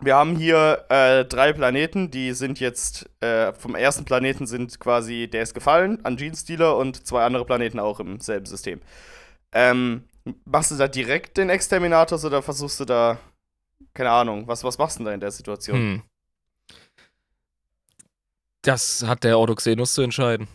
[0.02, 5.28] Wir haben hier äh, drei Planeten, die sind jetzt, äh, vom ersten Planeten sind quasi,
[5.28, 8.82] der ist gefallen an Gene Stealer und zwei andere Planeten auch im selben System.
[9.52, 10.06] Ähm,
[10.46, 13.20] machst du da direkt den Exterminators oder versuchst du da,
[13.94, 15.78] keine Ahnung, was, was machst du denn da in der Situation?
[15.78, 16.04] Hm.
[18.64, 20.48] Das hat der Ordoxenus zu entscheiden.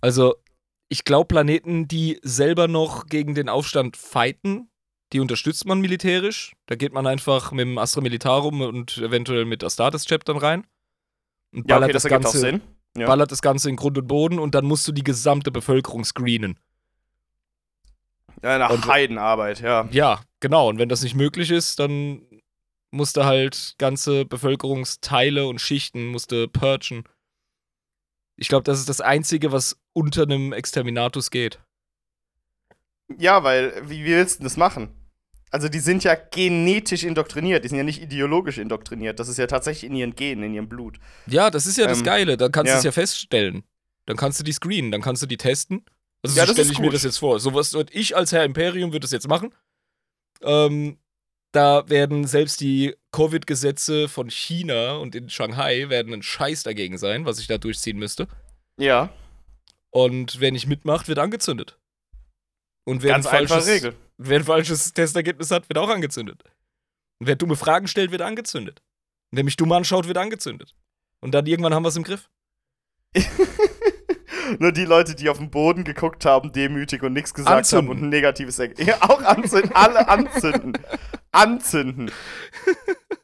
[0.00, 0.36] Also,
[0.88, 4.70] ich glaube, Planeten, die selber noch gegen den Aufstand fighten,
[5.12, 6.54] die unterstützt man militärisch.
[6.66, 10.66] Da geht man einfach mit dem Astra Militarum und eventuell mit Astartes Chaptern rein.
[11.52, 12.60] Und Ja, ballert okay, das das, Ganze, Sinn.
[12.96, 13.06] Ja.
[13.06, 16.58] ballert das Ganze in Grund und Boden und dann musst du die gesamte Bevölkerung screenen.
[18.42, 19.88] Ja, eine Und- Heidenarbeit, ja.
[19.90, 20.68] Ja, genau.
[20.68, 22.22] Und wenn das nicht möglich ist, dann
[22.90, 27.04] musst du halt ganze Bevölkerungsteile und Schichten musst du purgen.
[28.36, 31.58] Ich glaube, das ist das Einzige, was unter einem Exterminatus geht.
[33.18, 34.90] Ja, weil, wie, willst du das machen?
[35.50, 39.20] Also, die sind ja genetisch indoktriniert, die sind ja nicht ideologisch indoktriniert.
[39.20, 40.98] Das ist ja tatsächlich in ihren Genen, in ihrem Blut.
[41.26, 42.36] Ja, das ist ja das Ähm, Geile.
[42.36, 42.78] Dann kannst du ja.
[42.78, 43.62] es ja feststellen.
[44.06, 45.84] Dann kannst du die screenen, dann kannst du die testen.
[46.22, 46.94] Also Ja, so das stelle ich mir gut.
[46.94, 47.38] das jetzt vor.
[47.40, 49.52] So was ich als Herr Imperium würde das jetzt machen.
[50.42, 50.98] Ähm,
[51.52, 57.24] da werden selbst die Covid-Gesetze von China und in Shanghai werden ein Scheiß dagegen sein,
[57.24, 58.28] was ich da durchziehen müsste.
[58.78, 59.10] Ja,
[59.90, 61.78] Und wer nicht mitmacht, wird angezündet.
[62.86, 63.94] Und wer, ganz ein falsches, einfache Regel.
[64.16, 66.42] wer ein falsches Testergebnis hat, wird auch angezündet.
[67.18, 68.80] Und wer dumme Fragen stellt, wird angezündet.
[69.30, 70.74] Und wer mich dumm anschaut, wird angezündet.
[71.20, 72.30] Und dann irgendwann haben wir es im Griff.
[74.60, 77.88] Nur die Leute, die auf den Boden geguckt haben, demütig und nichts gesagt Anzünden.
[77.88, 78.86] haben und ein negatives Ergebnis.
[78.88, 79.72] Ja, auch anzünden.
[79.74, 80.72] Alle anzünden.
[81.32, 82.12] Anzünden.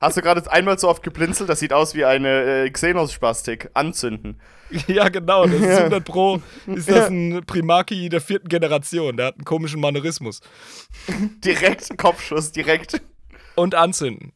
[0.02, 1.48] Hast du gerade einmal so oft geblinzelt?
[1.48, 3.70] Das sieht aus wie eine äh, Xenos-Spastik.
[3.74, 4.40] Anzünden.
[4.86, 5.44] Ja, genau.
[5.44, 5.78] Das ist Ja.
[5.80, 6.40] 100 Pro.
[6.66, 9.18] Ist das ein Primaki der vierten Generation.
[9.18, 10.40] Der hat einen komischen Manierismus.
[11.44, 13.02] Direkt Kopfschuss, direkt.
[13.54, 14.32] Und anzünden.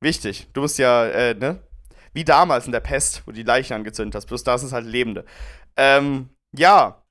[0.00, 0.46] Wichtig.
[0.52, 1.58] Du bist ja, äh, ne?
[2.12, 4.26] Wie damals in der Pest, wo die Leichen angezündet hast.
[4.26, 5.24] Bloß da sind es halt Lebende.
[5.76, 7.02] Ähm, ja.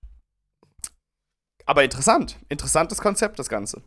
[1.65, 2.37] Aber interessant.
[2.47, 3.83] Interessantes Konzept, das Ganze.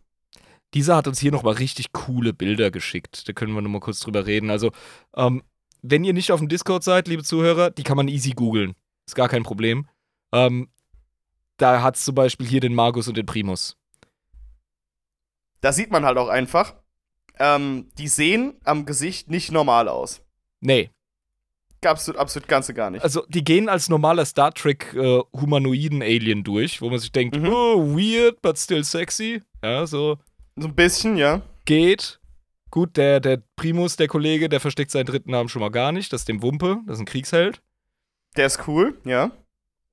[0.75, 3.29] Dieser hat uns hier nochmal richtig coole Bilder geschickt.
[3.29, 4.51] Da können wir nochmal kurz drüber reden.
[4.51, 4.71] Also,
[5.17, 5.43] ähm,
[5.83, 8.75] wenn ihr nicht auf dem Discord seid, liebe Zuhörer, die kann man easy googeln.
[9.07, 9.89] Ist gar kein Problem.
[10.33, 10.69] Ähm,
[11.57, 13.77] da hat es zum Beispiel hier den Magus und den Primus.
[15.61, 16.75] Da sieht man halt auch einfach,
[17.39, 20.23] ähm, die sehen am Gesicht nicht normal aus.
[20.61, 20.91] Nee,
[21.83, 23.03] Absolut, absolut ganze gar nicht.
[23.03, 27.39] also die gehen als normaler Star Trek äh, humanoiden Alien durch, wo man sich denkt,
[27.39, 27.47] Mhm.
[27.49, 29.41] oh, weird, but still sexy.
[29.65, 30.19] Ja, so
[30.61, 31.41] So ein bisschen, ja.
[31.65, 32.21] geht.
[32.71, 36.13] Gut, der, der Primus, der Kollege, der versteckt seinen dritten Namen schon mal gar nicht.
[36.13, 37.63] Das ist dem Wumpe, das ist ein Kriegsheld.
[38.37, 39.31] Der ist cool, ja.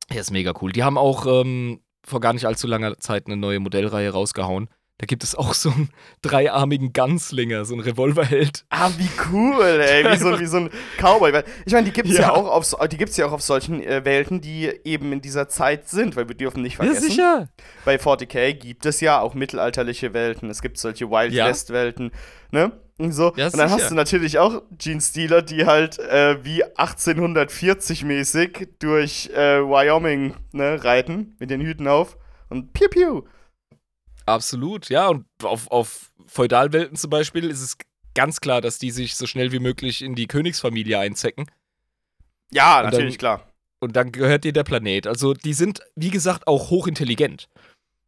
[0.10, 0.74] Der ist mega cool.
[0.74, 4.70] Die haben auch ähm, vor gar nicht allzu langer Zeit eine neue Modellreihe rausgehauen.
[5.00, 5.90] Da gibt es auch so einen
[6.24, 8.66] dreiarmigen Ganzlinger, so einen Revolverheld.
[8.72, 10.04] Ah, wie cool, ey.
[10.12, 11.44] Wie so, wie so ein Cowboy.
[11.68, 12.22] Ich meine, die gibt's ja.
[12.22, 12.32] Ja.
[12.34, 15.50] auch auf, so- die gibt's ja auch auf solchen äh, Welten, die eben in dieser
[15.50, 17.48] Zeit sind, weil wir dürfen nicht vergessen.
[17.86, 20.50] Bei 40k gibt es ja auch mittelalterliche Welten.
[20.50, 21.46] Es gibt solche Wild Ja.
[21.48, 22.12] West Welten,
[22.52, 22.72] ne?
[22.98, 23.32] Und so.
[23.36, 23.82] Ja, und dann sicher.
[23.84, 30.34] hast du natürlich auch Gene Stealer, die halt äh, wie 1840 mäßig durch äh, Wyoming
[30.54, 32.18] ne, reiten mit den Hüten auf
[32.50, 33.22] und piu piu.
[34.28, 35.08] Absolut, ja.
[35.08, 37.78] Und auf, auf Feudalwelten zum Beispiel ist es
[38.14, 41.50] ganz klar, dass die sich so schnell wie möglich in die Königsfamilie einzecken.
[42.52, 43.54] Ja, Und natürlich, dann- klar.
[43.80, 45.06] Und dann gehört dir der Planet.
[45.06, 47.48] Also die sind, wie gesagt, auch hochintelligent.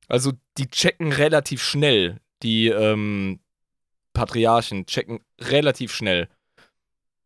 [0.08, 2.20] Also die checken relativ schnell.
[2.42, 3.40] Die ähm,
[4.14, 6.28] Patriarchen checken relativ schnell,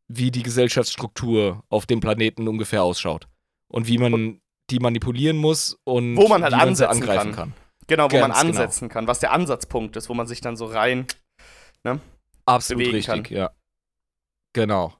[0.09, 3.27] wie die Gesellschaftsstruktur auf dem Planeten ungefähr ausschaut.
[3.69, 7.53] Und wie man die manipulieren muss und Wo man halt wie man sie angreifen kann.
[7.53, 7.62] kann.
[7.87, 8.49] Genau, wo man Ganz genau.
[8.61, 11.05] ansetzen kann, was der Ansatzpunkt ist, wo man sich dann so rein.
[12.45, 13.37] Absolut Bewegen richtig, kann.
[13.37, 13.51] ja.
[14.53, 14.93] Genau.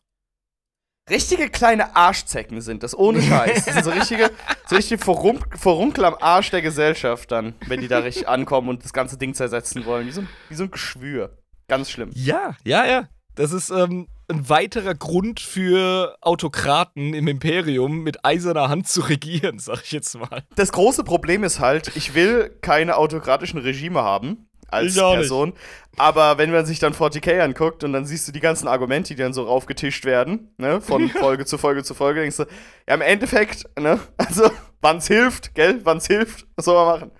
[1.09, 3.65] Richtige kleine Arschzecken sind das, ohne Scheiß.
[3.65, 4.31] Das sind so richtige,
[4.67, 8.85] so richtige Verrum Verunkel am Arsch der Gesellschaft dann, wenn die da richtig ankommen und
[8.85, 10.07] das ganze Ding zersetzen wollen.
[10.07, 11.37] Wie so, ein- wie so ein Geschwür.
[11.67, 12.09] Ganz schlimm.
[12.13, 13.09] Ja, ja, ja.
[13.35, 19.59] Das ist ähm, ein weiterer Grund für Autokraten im Imperium mit eiserner Hand zu regieren,
[19.59, 20.43] sag ich jetzt mal.
[20.55, 25.21] Das große Problem ist halt, ich will keine autokratischen Regime haben als auch nicht.
[25.21, 25.53] Person.
[25.97, 29.21] Aber wenn man sich dann 40k anguckt und dann siehst du die ganzen Argumente, die
[29.21, 32.45] dann so raufgetischt werden, ne, von Folge zu Folge zu Folge, denkst du,
[32.87, 34.49] ja, im Endeffekt, ne, also,
[34.81, 37.11] wann's hilft, gell, wann's hilft, was soll man machen?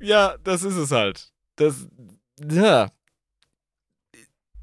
[0.00, 1.30] Ja, das ist es halt.
[1.56, 1.86] Das,
[2.50, 2.88] ja.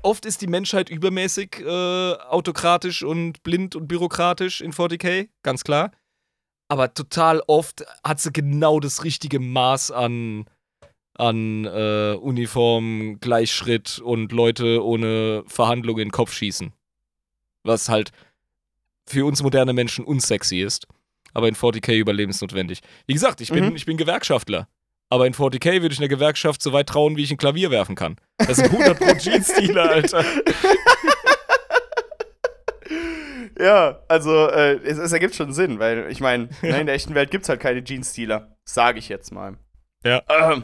[0.04, 5.91] Oft ist die Menschheit übermäßig äh, autokratisch und blind und bürokratisch in 40k, ganz klar.
[6.70, 10.45] Aber total oft hat sie genau das richtige Maß an,
[11.16, 16.72] an äh, Uniform, Gleichschritt und Leute ohne Verhandlung in den Kopf schießen.
[17.64, 18.12] Was halt
[19.06, 20.88] für uns moderne Menschen unsexy ist.
[21.34, 22.82] Aber in 40k überlebensnotwendig.
[23.06, 23.76] Wie gesagt, ich bin, Mhm.
[23.76, 24.68] ich bin Gewerkschaftler.
[25.12, 27.95] Aber in 40k würde ich einer Gewerkschaft so weit trauen, wie ich ein Klavier werfen
[27.95, 28.16] kann.
[28.38, 30.26] Das sind 100 pro Jeans-Dealer, Alter.
[33.59, 37.30] Ja, also äh, es, es ergibt schon Sinn, weil ich meine, in der echten Welt
[37.30, 38.55] gibt es halt keine Jeans-Dealer.
[38.66, 39.55] Sage ich jetzt mal.
[40.03, 40.24] Ja.
[40.30, 40.64] Ähm,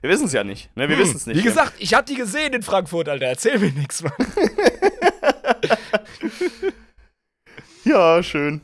[0.00, 0.88] wir wissen es ja nicht, ne?
[0.88, 1.36] Wir Hm, wissen es nicht.
[1.36, 3.26] Wie gesagt, ich hab die gesehen in Frankfurt, Alter.
[3.26, 4.12] Erzähl mir nichts, Mann.
[7.84, 8.62] Ja, schön.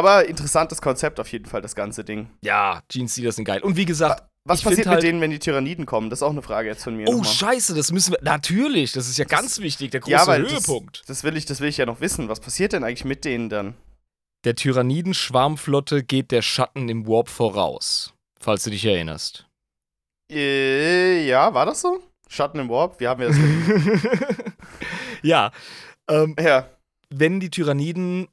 [0.00, 2.30] Aber interessantes Konzept auf jeden Fall, das ganze Ding.
[2.42, 3.60] Ja, Jeans-Dealer sind geil.
[3.62, 6.08] Und wie gesagt, Was passiert mit halt- denen, wenn die Tyranniden kommen?
[6.08, 7.06] Das ist auch eine Frage jetzt von mir.
[7.08, 8.18] oh, scheiße, das müssen wir.
[8.22, 11.00] Natürlich, das ist ja ganz wichtig, der große ja, weil Höhepunkt.
[11.00, 12.28] Das, das, will ich, das will ich ja noch wissen.
[12.30, 13.74] Was passiert denn eigentlich mit denen dann?
[14.44, 18.14] Der Tyranniden-Schwarmflotte geht der Schatten im Warp voraus.
[18.40, 19.46] Falls du dich erinnerst.
[20.32, 22.00] Äh, ja, war das so?
[22.26, 23.00] Schatten im Warp?
[23.00, 23.36] Wie haben wir das?
[25.22, 25.50] ja.
[26.08, 26.70] Ähm, ja.
[27.10, 28.28] wenn die Tyranniden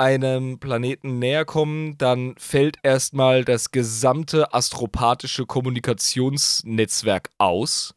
[0.00, 7.94] einem Planeten näher kommen, dann fällt erstmal das gesamte astropathische Kommunikationsnetzwerk aus.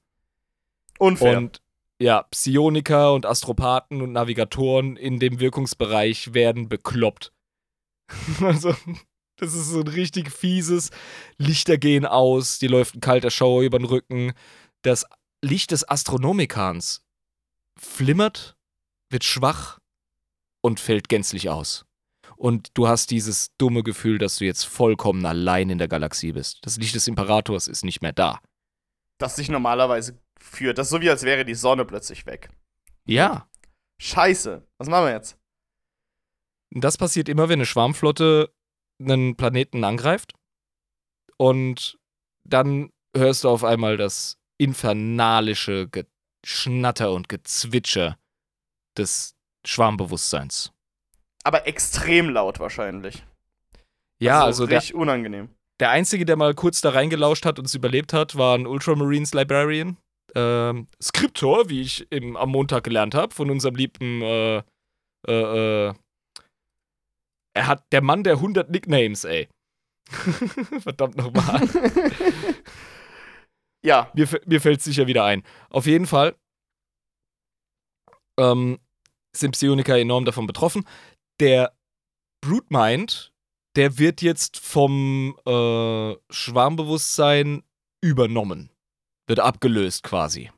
[0.99, 1.37] Unfair.
[1.37, 1.61] Und
[1.99, 7.31] ja, Psioniker und Astropathen und Navigatoren in dem Wirkungsbereich werden bekloppt.
[8.41, 8.75] also,
[9.37, 10.89] das ist so ein richtig fieses
[11.37, 14.33] Lichter gehen aus, die läuft ein kalter Schauer über den Rücken.
[14.81, 15.05] Das
[15.41, 17.05] Licht des Astronomikans
[17.79, 18.57] flimmert,
[19.09, 19.79] wird schwach
[20.61, 21.85] und fällt gänzlich aus.
[22.43, 26.59] Und du hast dieses dumme Gefühl, dass du jetzt vollkommen allein in der Galaxie bist.
[26.63, 28.41] Das Licht des Imperators ist nicht mehr da.
[29.17, 30.77] das sich normalerweise führt.
[30.77, 32.49] Das ist so wie, als wäre die Sonne plötzlich weg.
[33.05, 33.47] Ja,
[34.01, 34.67] Scheiße.
[34.77, 35.37] Was machen wir jetzt?
[36.71, 38.53] Das passiert immer, wenn eine Schwarmflotte
[38.99, 40.33] einen Planeten angreift.
[41.37, 41.97] Und
[42.45, 45.89] dann hörst du auf einmal das infernalische
[46.43, 48.17] Geschnatter und Gezwitscher
[48.97, 49.35] des
[49.65, 50.72] Schwarmbewusstseins.
[51.43, 53.23] Aber extrem laut wahrscheinlich.
[54.21, 55.49] Ja, also, der, richtig unangenehm.
[55.79, 59.33] der Einzige, der mal kurz da reingelauscht hat und es überlebt hat, war ein Ultramarines
[59.33, 59.97] Librarian.
[60.35, 64.63] Ähm, Skriptor, wie ich im, am Montag gelernt habe, von unserem lieben äh,
[65.27, 65.93] äh, äh,
[67.55, 69.47] er hat der Mann der 100 Nicknames, ey.
[70.79, 71.61] Verdammt nochmal.
[73.85, 75.43] Ja, Mir, mir fällt es sicher wieder ein.
[75.69, 76.35] Auf jeden Fall
[78.39, 78.79] ähm,
[79.35, 80.87] sind Psioniker enorm davon betroffen.
[81.39, 81.73] Der
[82.41, 83.33] Broodmind,
[83.75, 87.63] der wird jetzt vom äh, Schwarmbewusstsein
[88.01, 88.69] übernommen.
[89.27, 90.51] Wird abgelöst quasi.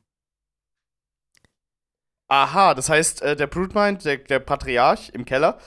[2.28, 5.58] aha, das heißt, äh, der Broodmind, der, der Patriarch im Keller,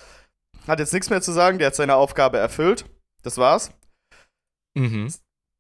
[0.68, 2.86] hat jetzt nichts mehr zu sagen, der hat seine Aufgabe erfüllt.
[3.24, 3.72] Das war's.
[4.78, 5.14] Mhm.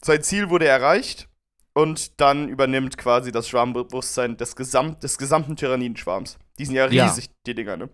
[0.03, 1.29] Sein Ziel wurde erreicht
[1.73, 6.37] und dann übernimmt quasi das Schwarmbewusstsein des, Gesamt, des gesamten Tyrannidenschwarms.
[6.57, 7.05] Die sind ja Ja.
[7.05, 7.89] riesig, die Dinger, ne?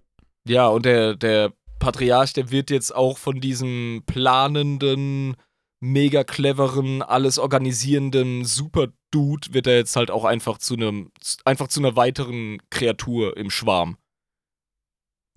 [0.48, 5.36] Ja, und der, der Patriarch, der wird jetzt auch von diesem planenden,
[5.80, 11.12] mega cleveren, alles organisierenden Super-Dude, wird er jetzt halt auch einfach zu einem,
[11.46, 13.98] einfach zu einer weiteren Kreatur im Schwarm.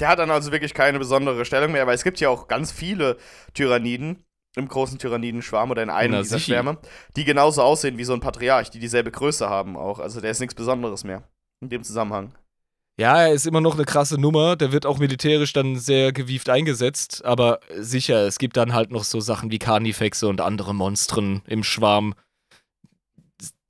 [0.01, 2.71] Der hat dann also wirklich keine besondere Stellung mehr, weil es gibt ja auch ganz
[2.71, 3.17] viele
[3.53, 4.25] Tyranniden
[4.57, 6.53] im großen Tyrannidenschwarm oder in einem Na, dieser sichi.
[6.53, 6.79] Schwärme,
[7.17, 9.99] die genauso aussehen wie so ein Patriarch, die dieselbe Größe haben auch.
[9.99, 11.29] Also der ist nichts Besonderes mehr
[11.61, 12.33] in dem Zusammenhang.
[12.99, 16.49] Ja, er ist immer noch eine krasse Nummer, der wird auch militärisch dann sehr gewieft
[16.49, 21.43] eingesetzt, aber sicher, es gibt dann halt noch so Sachen wie Carnifexe und andere Monstren
[21.47, 22.15] im Schwarm.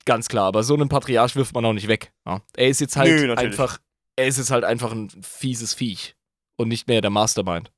[0.05, 2.11] Ganz klar, aber so einen Patriarch wirft man auch nicht weg.
[2.25, 2.41] Ja.
[2.57, 3.77] Er ist jetzt halt Nö, einfach,
[4.15, 6.15] er ist jetzt halt einfach ein fieses Viech
[6.57, 7.71] und nicht mehr der Mastermind.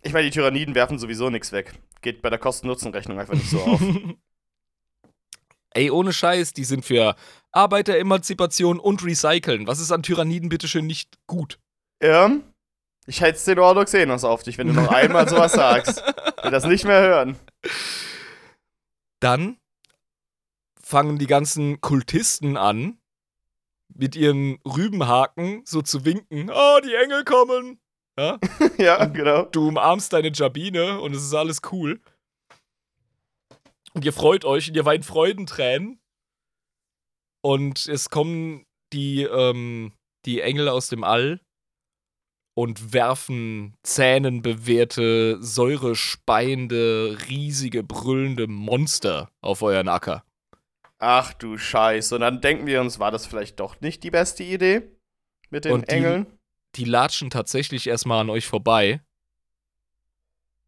[0.00, 1.74] Ich meine, die Tyranniden werfen sowieso nichts weg.
[2.00, 3.82] Geht bei der Kosten-Nutzen-Rechnung einfach nicht so auf.
[5.76, 7.16] Ey, ohne Scheiß, die sind für
[7.52, 9.66] Arbeiteremanzipation und Recyceln.
[9.66, 11.58] Was ist an Tyranniden bitteschön nicht gut?
[12.02, 12.30] ja,
[13.06, 16.02] ich hätte den Ohr Xenos auf dich, wenn du noch einmal sowas sagst.
[16.38, 17.36] Ich will das nicht mehr hören.
[19.18, 19.56] Dann
[20.80, 22.98] fangen die ganzen Kultisten an,
[23.92, 26.50] mit ihren Rübenhaken so zu winken.
[26.54, 27.80] Oh, die Engel kommen!
[28.16, 28.38] Ja?
[28.78, 29.46] ja, genau.
[29.46, 32.00] Du umarmst deine Jabine und es ist alles cool.
[33.96, 35.98] Und ihr freut euch und ihr weint Freudentränen.
[37.42, 39.92] Und es kommen die, ähm,
[40.26, 41.40] die Engel aus dem All
[42.54, 50.24] und werfen zähnenbewehrte, säurespeiende, riesige, brüllende Monster auf euren Acker.
[50.98, 52.14] Ach du Scheiße.
[52.16, 54.82] Und dann denken wir uns, war das vielleicht doch nicht die beste Idee?
[55.48, 56.26] Mit den Und die- Engeln?
[56.74, 59.00] die latschen tatsächlich erstmal an euch vorbei.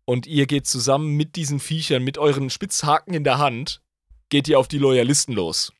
[0.08, 3.82] Und ihr geht zusammen mit diesen Viechern, mit euren Spitzhaken in der Hand,
[4.30, 5.70] geht ihr auf die Loyalisten los,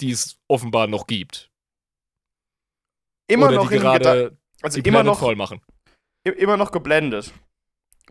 [0.00, 1.48] die es offenbar noch gibt.
[3.28, 5.60] Immer Oder noch die gerade also die immer noch, voll machen.
[6.24, 7.32] immer noch geblendet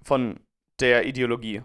[0.04, 0.40] von
[0.80, 1.64] der Ideologie.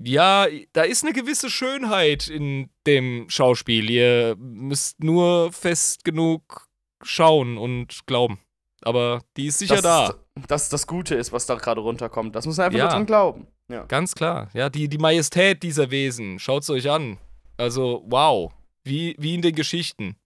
[0.00, 3.88] Ja, da ist eine gewisse Schönheit in dem Schauspiel.
[3.88, 6.68] Ihr müsst nur fest genug
[7.04, 8.40] schauen und glauben.
[8.84, 10.14] Aber die ist sicher dass, da.
[10.48, 12.34] Dass das Gute ist, was da gerade runterkommt.
[12.34, 12.84] Das muss man einfach Ja.
[12.84, 13.46] nur dran glauben.
[13.68, 13.84] Ja.
[13.84, 14.48] Ganz klar.
[14.52, 16.38] Ja, die, die Majestät dieser Wesen.
[16.38, 17.18] Schaut's euch an.
[17.56, 18.52] Also, wow.
[18.82, 20.16] Wie, wie in den Geschichten.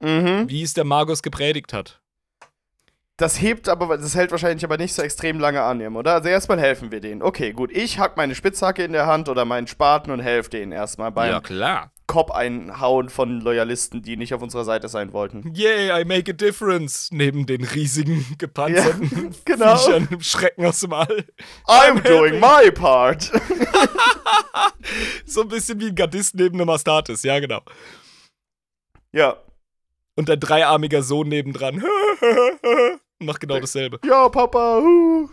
[0.00, 0.48] Mhm.
[0.48, 2.00] Wie es der Magus gepredigt hat.
[3.16, 6.14] Das hebt aber, das hält wahrscheinlich aber nicht so extrem lange an, oder?
[6.14, 7.22] Also erstmal helfen wir denen.
[7.22, 7.70] Okay, gut.
[7.70, 11.30] Ich hack meine Spitzhacke in der Hand oder meinen Spaten und helfe denen erstmal beim
[11.30, 11.92] ja, klar.
[12.06, 15.54] Kopf einhauen von Loyalisten, die nicht auf unserer Seite sein wollten.
[15.54, 17.08] Yay, I make a difference.
[17.10, 19.76] Neben den riesigen, gepanzerten genau.
[19.76, 21.24] Viechern im Schrecken aus dem All.
[21.66, 23.32] I'm doing my part.
[25.24, 27.22] So ein bisschen wie ein Gardist neben einem Astartes.
[27.22, 27.62] Ja, genau.
[29.12, 29.36] ja.
[30.14, 31.82] Und ein dreiarmiger Sohn nebendran.
[33.18, 33.98] Macht genau dasselbe.
[34.04, 34.78] Ja, Papa.
[34.78, 35.28] Uh.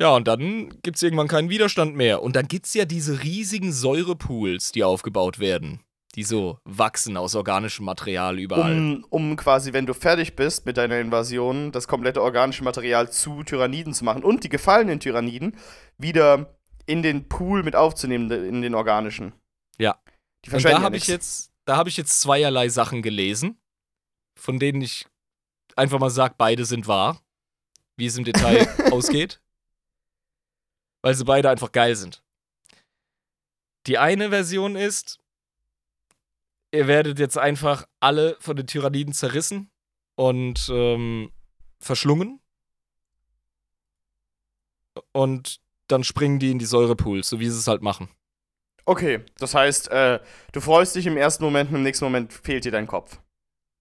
[0.00, 2.22] Ja, und dann gibt's irgendwann keinen Widerstand mehr.
[2.22, 5.80] Und dann gibt's ja diese riesigen Säurepools, die aufgebaut werden.
[6.14, 8.72] Die so wachsen aus organischem Material überall.
[8.72, 13.44] Um, um quasi, wenn du fertig bist mit deiner Invasion, das komplette organische Material zu
[13.44, 15.54] Tyranniden zu machen und die gefallenen Tyranniden
[15.98, 19.34] wieder in den Pool mit aufzunehmen, in den organischen.
[19.78, 20.00] Ja.
[20.46, 23.60] Die und da ja habe ich jetzt, da habe ich jetzt zweierlei Sachen gelesen,
[24.34, 25.06] von denen ich
[25.76, 27.20] einfach mal sage, beide sind wahr,
[27.96, 29.40] wie es im Detail ausgeht.
[31.02, 32.22] Weil sie beide einfach geil sind.
[33.86, 35.18] Die eine Version ist,
[36.72, 39.70] ihr werdet jetzt einfach alle von den Tyranniden zerrissen
[40.16, 41.32] und ähm,
[41.80, 42.40] verschlungen.
[45.12, 48.08] Und dann springen die in die Säurepools, so wie sie es halt machen.
[48.84, 50.20] Okay, das heißt, äh,
[50.52, 53.20] du freust dich im ersten Moment und im nächsten Moment fehlt dir dein Kopf.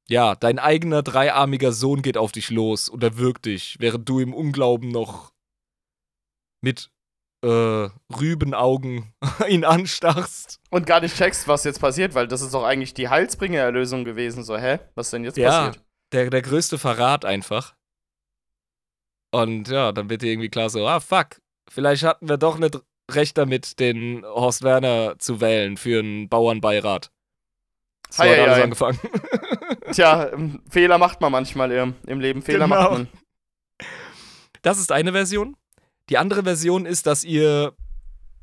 [0.08, 4.34] Ja, dein eigener dreiarmiger Sohn geht auf dich los und erwürgt dich, während du im
[4.34, 5.34] Unglauben noch
[6.62, 6.90] mit
[7.42, 7.90] äh,
[8.20, 9.14] Rübenaugen
[9.48, 10.60] ihn anstarrst.
[10.70, 14.44] Und gar nicht checkst, was jetzt passiert, weil das ist doch eigentlich die Heilsbringer-Erlösung gewesen.
[14.44, 14.80] So, hä?
[14.96, 15.68] Was denn jetzt Ja.
[15.68, 15.84] passiert?
[16.12, 17.76] Der, der größte Verrat einfach.
[19.32, 21.40] Und ja, dann wird dir irgendwie klar so, ah, fuck,
[21.70, 22.80] vielleicht hatten wir doch nicht
[23.12, 27.12] recht damit, den Horst Werner zu wählen für einen Bauernbeirat.
[28.10, 28.64] So Hei, hat alles hei.
[28.64, 29.00] angefangen.
[29.92, 32.42] Tja, ähm, Fehler macht man manchmal im, im Leben.
[32.42, 32.76] Fehler Genau.
[32.82, 33.08] macht man.
[34.64, 35.56] Das ist eine Version.
[36.10, 37.76] Die andere Version ist, dass ihr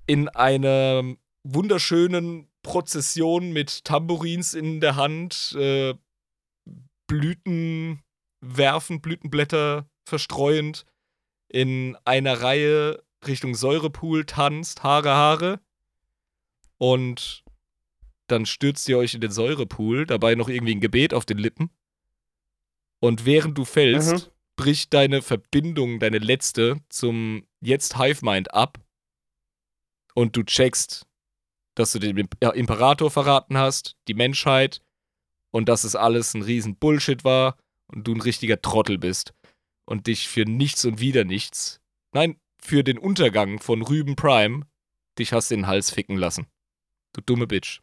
[0.06, 1.02] in einer
[1.43, 5.94] wunderschönen Prozession mit Tambourins in der Hand äh,
[7.06, 8.02] Blüten
[8.40, 10.84] werfen, Blütenblätter verstreuend,
[11.48, 15.60] in einer Reihe Richtung Säurepool tanzt, Haare, Haare.
[16.78, 17.44] Und
[18.28, 21.70] dann stürzt ihr euch in den Säurepool, dabei noch irgendwie ein Gebet auf den Lippen.
[23.01, 24.35] Und während du fällst, Mhm.
[24.56, 28.78] Bricht deine Verbindung, deine letzte, zum jetzt Hive Mind ab.
[30.14, 31.06] Und du checkst,
[31.74, 34.80] dass du den Imperator verraten hast, die Menschheit
[35.50, 37.56] und dass es alles ein riesen Bullshit war
[37.86, 39.34] und du ein richtiger Trottel bist
[39.84, 41.80] und dich für nichts und wieder nichts,
[42.12, 44.66] nein, für den Untergang von Rüben Prime,
[45.18, 46.46] dich hast in den Hals ficken lassen.
[47.12, 47.80] Du dumme Bitch.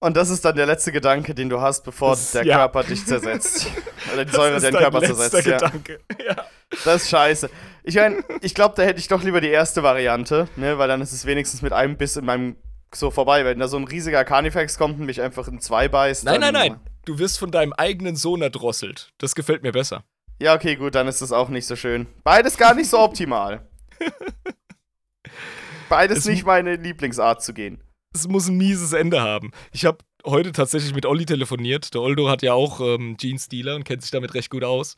[0.00, 2.56] Und das ist dann der letzte Gedanke, den du hast, bevor Das- der ja.
[2.58, 3.66] Körper dich zersetzt.
[4.12, 5.44] Oder die Säure deinen Körper zersetzt.
[5.46, 5.56] Ja.
[5.58, 6.00] Gedanke.
[6.24, 6.36] Ja.
[6.84, 7.50] Das ist scheiße.
[7.82, 10.78] Ich meine, ich glaube, da hätte ich doch lieber die erste Variante, ne?
[10.78, 12.56] Weil dann ist es wenigstens mit einem Biss in meinem
[12.94, 13.44] so vorbei.
[13.44, 16.24] Wenn da so ein riesiger Carnifex kommt und mich einfach in zwei beißt.
[16.24, 16.80] Nein, nein, nein.
[17.04, 19.12] Du wirst von deinem eigenen Sohn erdrosselt.
[19.18, 20.04] Das gefällt mir besser.
[20.40, 22.06] Ja, okay, gut, dann ist das auch nicht so schön.
[22.22, 23.66] Beides gar nicht so optimal.
[25.88, 27.82] Beides Es nicht meine Lieblingsart zu gehen.
[28.14, 29.50] Es muss ein mieses Ende haben.
[29.72, 31.94] Ich habe heute tatsächlich mit Olli telefoniert.
[31.94, 34.96] Der Oldo hat ja auch ähm, Jeans-Dealer und kennt sich damit recht gut aus.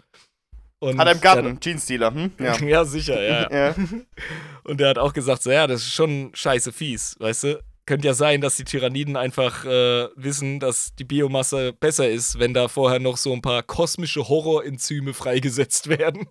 [0.80, 2.32] Und Hat er im Garten, Jeans-Dealer, hm?
[2.38, 2.56] Ja.
[2.56, 3.50] Der, ja, sicher, ja.
[3.50, 3.74] ja.
[4.64, 7.62] Und der hat auch gesagt, so, ja, das ist schon scheiße fies, weißt du?
[7.84, 12.54] Könnte ja sein, dass die Tyranniden einfach äh, wissen, dass die Biomasse besser ist, wenn
[12.54, 16.28] da vorher noch so ein paar kosmische Horrorenzyme freigesetzt werden.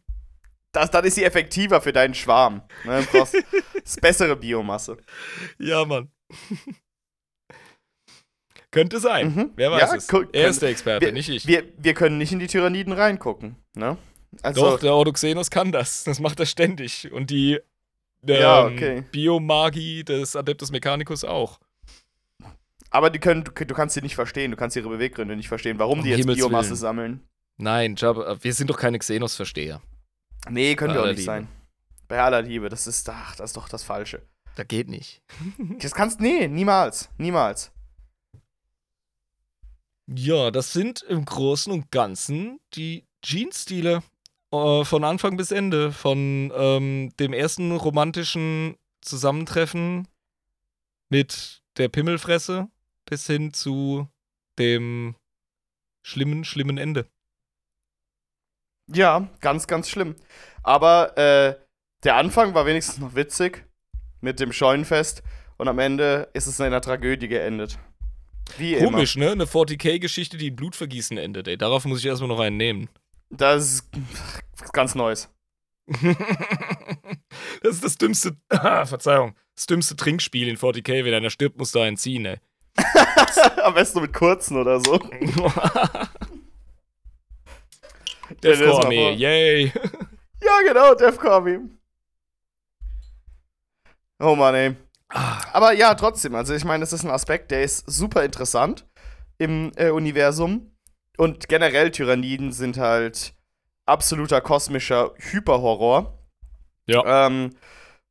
[0.71, 2.61] Das, dann ist sie effektiver für deinen Schwarm.
[2.85, 3.01] Ne?
[3.01, 3.33] Du brauchst
[3.73, 4.97] das ist bessere Biomasse.
[5.59, 6.09] Ja, Mann.
[8.71, 9.33] Könnte sein.
[9.35, 9.51] Mhm.
[9.55, 10.07] Wer weiß Ja, es.
[10.31, 11.47] er ist der Experte, wir, nicht ich.
[11.47, 13.55] Wir, wir können nicht in die Tyranniden reingucken.
[13.75, 13.97] Ne?
[14.43, 16.03] Also, Doch, der Ordoxenos kann das.
[16.03, 17.11] Das macht er ständig.
[17.11, 17.53] Und die
[18.27, 19.03] ähm, Ja, okay.
[19.11, 21.59] Biomagie des Adeptus Mechanicus auch.
[22.91, 24.51] aber die können, du, du kannst sie nicht verstehen.
[24.51, 26.77] Du kannst ihre Beweggründe nicht verstehen, warum Um die jetzt Himmels Biomasse Willen.
[26.77, 27.19] sammeln.
[27.57, 29.81] Nein, Jabba, wir sind doch keine Xenos-Versteher.
[30.47, 31.25] Nee, können Bei wir auch nicht Liebe.
[31.25, 31.47] sein.
[32.07, 34.21] Bei aller Liebe, das ist, ach, das ist doch das Falsche.
[34.59, 35.21] Das geht nicht.
[35.79, 37.71] Das kannst, nee, niemals, niemals.
[40.05, 44.03] Ja, das sind im Großen und Ganzen die Jeans-Stile
[44.51, 45.93] äh, von Anfang bis Ende.
[45.93, 50.09] Von ähm, dem ersten romantischen Zusammentreffen
[51.07, 52.67] mit der Pimmelfresse
[53.05, 54.09] bis hin zu
[54.57, 55.15] dem
[56.03, 57.07] schlimmen, schlimmen Ende.
[58.87, 60.17] Ja, ganz, ganz schlimm.
[60.63, 61.57] Aber äh,
[62.03, 63.68] der Anfang war wenigstens noch witzig
[64.21, 65.23] mit dem Scheunenfest
[65.57, 67.77] und am Ende ist es in einer Tragödie geendet.
[68.57, 69.31] Wie Komisch, ne?
[69.31, 71.57] Eine 40k-Geschichte, die in Blutvergießen endet, ey.
[71.57, 72.81] Darauf muss ich erstmal noch einen nehmen.
[73.29, 73.37] immer.
[73.37, 73.63] Das
[74.63, 75.29] ist ganz Neues.
[77.61, 81.05] das ist das dümmste, Verzeihung, das dümmste Trinkspiel in 40k.
[81.05, 82.37] Wenn einer stirbt, muss da einen ziehen, ey.
[83.63, 84.97] Am besten mit kurzen oder so.
[84.97, 86.09] Death
[88.43, 89.71] Ja, das war Armee, vor- yay.
[90.41, 91.57] Ja, genau, Defcon Army.
[94.19, 94.75] Oh Mann, ey.
[95.09, 98.85] Aber ja, trotzdem, also ich meine, das ist ein Aspekt, der ist super interessant
[99.37, 100.75] im äh, Universum.
[101.17, 103.33] Und generell Tyranniden sind halt
[103.85, 106.19] absoluter kosmischer Hyperhorror.
[106.85, 107.27] Ja.
[107.27, 107.51] Ähm,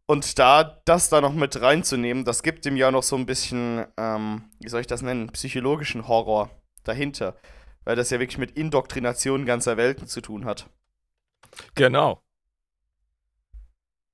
[0.06, 3.86] und da das da noch mit reinzunehmen, das gibt dem ja noch so ein bisschen,
[3.96, 6.50] ähm, wie soll ich das nennen, psychologischen Horror
[6.84, 7.36] dahinter.
[7.84, 10.68] Weil das ja wirklich mit Indoktrination ganzer Welten zu tun hat.
[11.74, 12.22] Genau.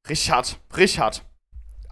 [0.08, 1.24] Richard, Richard.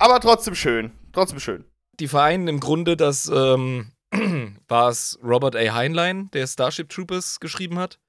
[0.03, 0.91] Aber trotzdem schön.
[1.13, 1.65] Trotzdem schön.
[2.01, 3.93] Die vereinen im Grunde, das ähm,
[4.67, 5.75] war es Robert A.
[5.75, 8.01] Heinlein, der Starship Troopers geschrieben hat.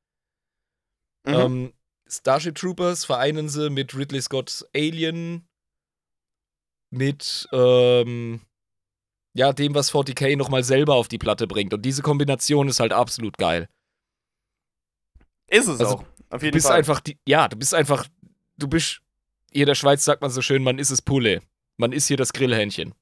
[1.27, 1.33] Mhm.
[1.33, 1.73] Ähm,
[2.09, 5.47] Starship Troopers vereinen sie mit Ridley Scott's Alien,
[6.89, 8.41] mit ähm,
[9.35, 11.75] ja, dem, was 40k nochmal selber auf die Platte bringt.
[11.75, 13.69] Und diese Kombination ist halt absolut geil.
[15.47, 16.05] ist es also, auch.
[16.31, 16.77] Auf Du jeden bist Fall.
[16.77, 18.07] einfach, die, ja, du bist einfach,
[18.57, 19.01] du bist,
[19.51, 21.43] hier in der Schweiz sagt man so schön, man ist es Pulle.
[21.83, 22.95] Man ist hier das Grillhähnchen.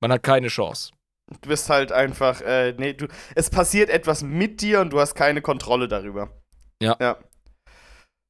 [0.00, 0.92] Man hat keine Chance.
[1.28, 5.16] du bist halt einfach, äh, nee, du, es passiert etwas mit dir und du hast
[5.16, 6.40] keine Kontrolle darüber.
[6.80, 6.96] Ja.
[7.00, 7.18] Ja.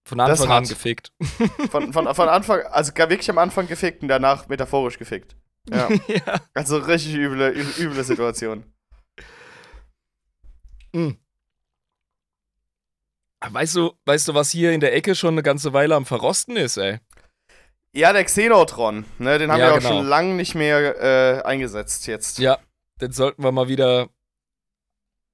[0.09, 1.13] Von Das Anfang an gefickt.
[1.71, 5.37] Von, von, von Anfang, also gar wirklich am Anfang gefickt und danach metaphorisch gefickt.
[5.69, 5.91] Ja.
[6.09, 6.41] ja.
[6.55, 8.65] Also richtig üble, üble Situation.
[13.47, 16.57] Weißt du, weißt du, was hier in der Ecke schon eine ganze Weile am Verrosten
[16.57, 17.01] ist, ey?
[17.93, 19.89] Ja, der Xenotron, ne, den haben Ja, wir auch genau.
[19.97, 22.39] schon lange nicht mehr äh, eingesetzt jetzt.
[22.39, 22.59] Ja,
[23.01, 24.09] den sollten wir mal wieder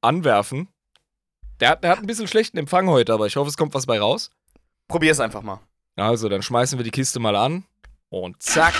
[0.00, 0.68] anwerfen.
[1.60, 3.86] Der hat, der hat ein bisschen schlechten Empfang heute, aber ich hoffe, es kommt was
[3.86, 4.30] bei raus.
[4.88, 5.60] Probier's einfach mal.
[5.96, 7.64] Also, dann schmeißen wir die Kiste mal an.
[8.08, 8.74] Und zack.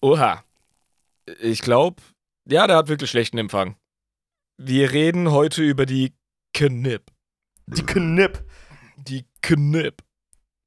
[0.00, 0.44] Oha.
[1.40, 2.02] Ich glaube,
[2.48, 3.76] ja, der hat wirklich schlechten Empfang.
[4.56, 6.14] Wir reden heute über die
[6.54, 7.10] Knipp.
[7.66, 8.44] Die Knipp.
[8.96, 10.02] Die Knipp.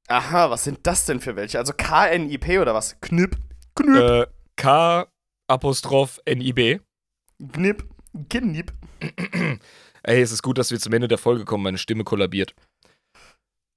[0.07, 1.57] Aha, was sind das denn für welche?
[1.57, 2.99] Also K-N-I-P oder was?
[3.01, 3.37] Knipp.
[3.75, 4.01] Knipp.
[4.01, 5.07] Äh, K
[5.47, 6.79] Apostroph N-I-B.
[7.51, 7.83] Knipp.
[8.29, 8.73] Knipp.
[10.03, 11.63] Ey, es ist gut, dass wir zum Ende der Folge kommen.
[11.63, 12.53] Meine Stimme kollabiert.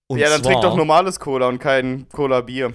[0.07, 2.73] Und ja, dann zwar, trink doch normales Cola und kein Cola-Bier.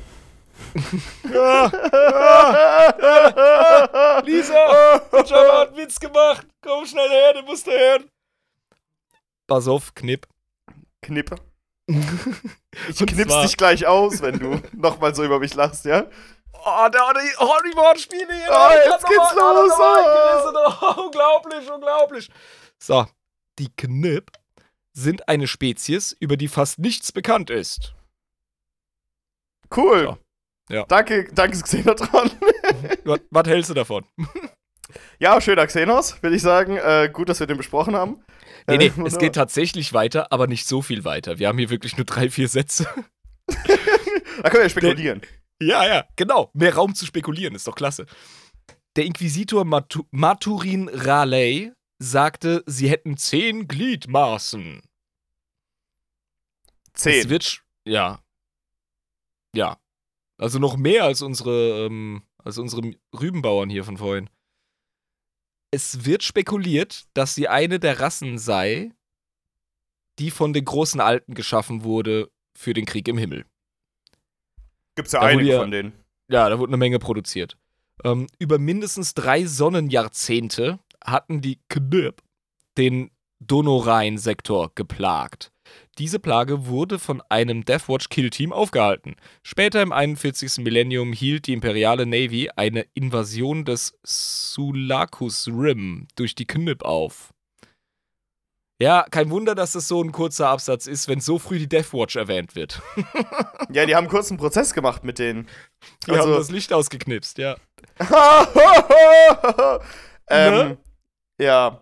[4.25, 6.47] Lisa, Jabba hat einen Witz gemacht.
[6.61, 8.09] Komm schnell her, den musst du hören.
[9.47, 10.27] Pass auf, Knipp.
[11.01, 11.35] Knippe.
[12.87, 16.05] Ich Und knips zwar- dich gleich aus, wenn du nochmal so über mich lachst, ja?
[16.53, 17.01] Oh, der,
[17.39, 18.47] oh, Wortspiele hier.
[18.49, 19.95] Oh, ich jetzt geht's noch mal- los, noch ah.
[19.95, 20.55] eingerissen.
[20.81, 22.29] Oh, unglaublich, unglaublich.
[22.77, 23.07] So,
[23.57, 24.31] die Knipp
[24.93, 27.93] sind eine Spezies, über die fast nichts bekannt ist.
[29.75, 30.03] Cool.
[30.05, 30.17] So.
[30.69, 30.85] Ja.
[30.85, 32.31] Danke, danke, Xenotron.
[33.05, 34.05] Was, was hältst du davon?
[35.19, 36.77] ja, schöner Xenos, würde ich sagen.
[36.77, 38.23] Äh, gut, dass wir den besprochen haben.
[38.67, 39.19] Nee, Äh, nee, es wunderbar.
[39.19, 41.39] geht tatsächlich weiter, aber nicht so viel weiter.
[41.39, 42.87] Wir haben hier wirklich nur drei, vier Sätze.
[44.41, 45.21] Da können wir ja spekulieren.
[45.61, 46.49] Ja, ja, genau.
[46.53, 48.05] Mehr Raum zu spekulieren, ist doch klasse.
[48.95, 54.81] Der Inquisitor Matu Maturin Raleigh sagte, sie hätten zehn Gliedmaßen.
[56.93, 57.29] Es Zehn.
[57.29, 58.19] wird, sch- ja.
[59.53, 59.77] Ja.
[60.39, 64.29] Also noch mehr als unsere, ähm, als unsere Rübenbauern hier von vorhin.
[65.71, 68.91] Es wird spekuliert, dass sie eine der Rassen sei,
[70.17, 73.45] die von den großen Alten geschaffen wurde für den Krieg im Himmel.
[74.95, 75.93] Gibt's ja Da einige ja- von denen.
[76.29, 77.57] Ja, da wurde eine Menge produziert.
[78.03, 82.21] Ähm, über mindestens drei Sonnenjahrzehnte hatten die Knirp
[82.77, 85.51] den Donorain-Sektor geplagt.
[85.97, 89.15] Diese Plage wurde von einem Deathwatch Kill Team aufgehalten.
[89.43, 90.59] Später im 41.
[90.63, 97.33] Millennium hielt die imperiale Navy eine Invasion des Sulakus Rim durch die Knip auf.
[98.81, 102.15] Ja, kein Wunder, dass das so ein kurzer Absatz ist, wenn so früh die Deathwatch
[102.15, 102.81] erwähnt wird.
[103.71, 105.47] Ja, die haben kurz einen Prozess gemacht mit denen.
[106.07, 107.55] Die Also- haben das Licht ausgeknipst, ja.
[110.27, 110.77] ähm, Ne?
[111.39, 111.81] Ja.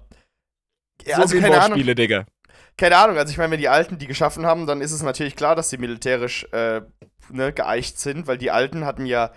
[1.06, 2.26] ja so also gehen keine Wortspiele, Digga.
[2.78, 5.36] Keine Ahnung, also ich meine, wenn die Alten die geschaffen haben, dann ist es natürlich
[5.36, 6.82] klar, dass sie militärisch äh,
[7.30, 9.32] ne, geeicht sind, weil die Alten hatten ja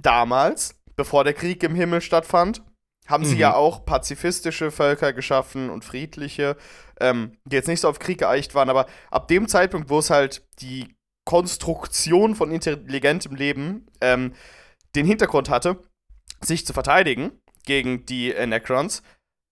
[0.00, 2.62] damals, bevor der Krieg im Himmel stattfand,
[3.08, 3.40] haben sie Mhm.
[3.40, 6.56] ja auch pazifistische Völker geschaffen und friedliche,
[7.00, 10.10] ähm, die jetzt nicht so auf Krieg geeicht waren, aber ab dem Zeitpunkt, wo es
[10.10, 10.94] halt die
[11.24, 14.34] Konstruktion von intelligentem Leben ähm,
[14.94, 15.82] den Hintergrund hatte,
[16.40, 17.32] sich zu verteidigen
[17.64, 19.02] gegen die Necrons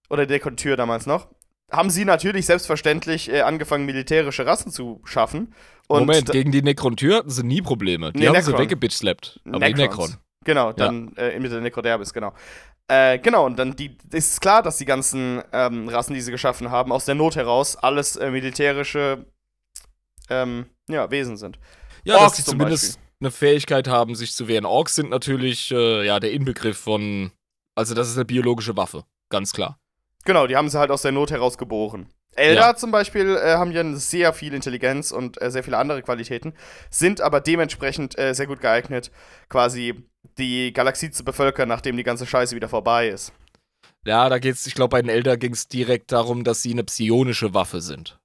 [0.08, 1.28] oder die Dekontür damals noch,
[1.70, 5.54] haben sie natürlich selbstverständlich äh, angefangen, militärische Rassen zu schaffen.
[5.88, 8.12] Und Moment, gegen die Nekrontür hatten sie nie Probleme.
[8.12, 8.54] Die Nee, haben Necron.
[8.54, 9.40] sie weggebitchslappt.
[9.46, 10.10] Aber die Necrons.
[10.10, 10.24] Necron.
[10.44, 12.32] Genau, dann äh, mit der Necroderbis, genau.
[12.88, 16.70] Äh, genau, und dann die, ist klar, dass die ganzen ähm, Rassen, die sie geschaffen
[16.70, 19.26] haben, aus der Not heraus alles äh, militärische
[20.28, 21.58] ähm, ja, Wesen sind.
[22.04, 24.64] Ja, Orks dass sie zum zumindest eine Fähigkeit haben, sich zu wehren.
[24.64, 27.32] Orks sind natürlich äh, ja der Inbegriff von.
[27.74, 29.04] Also, das ist eine biologische Waffe.
[29.28, 29.79] Ganz klar.
[30.24, 32.08] Genau, die haben sie halt aus der Not heraus geboren.
[32.36, 32.76] Elder Ja.
[32.76, 36.54] zum Beispiel äh, haben ja sehr viel Intelligenz und äh, sehr viele andere Qualitäten,
[36.88, 39.10] sind aber dementsprechend äh, sehr gut geeignet,
[39.48, 39.94] quasi
[40.38, 43.32] die Galaxie zu bevölkern, nachdem die ganze Scheiße wieder vorbei ist.
[44.04, 46.84] Ja, da geht's, ich glaube, bei den Elder ging es direkt darum, dass sie eine
[46.84, 48.18] psionische Waffe sind.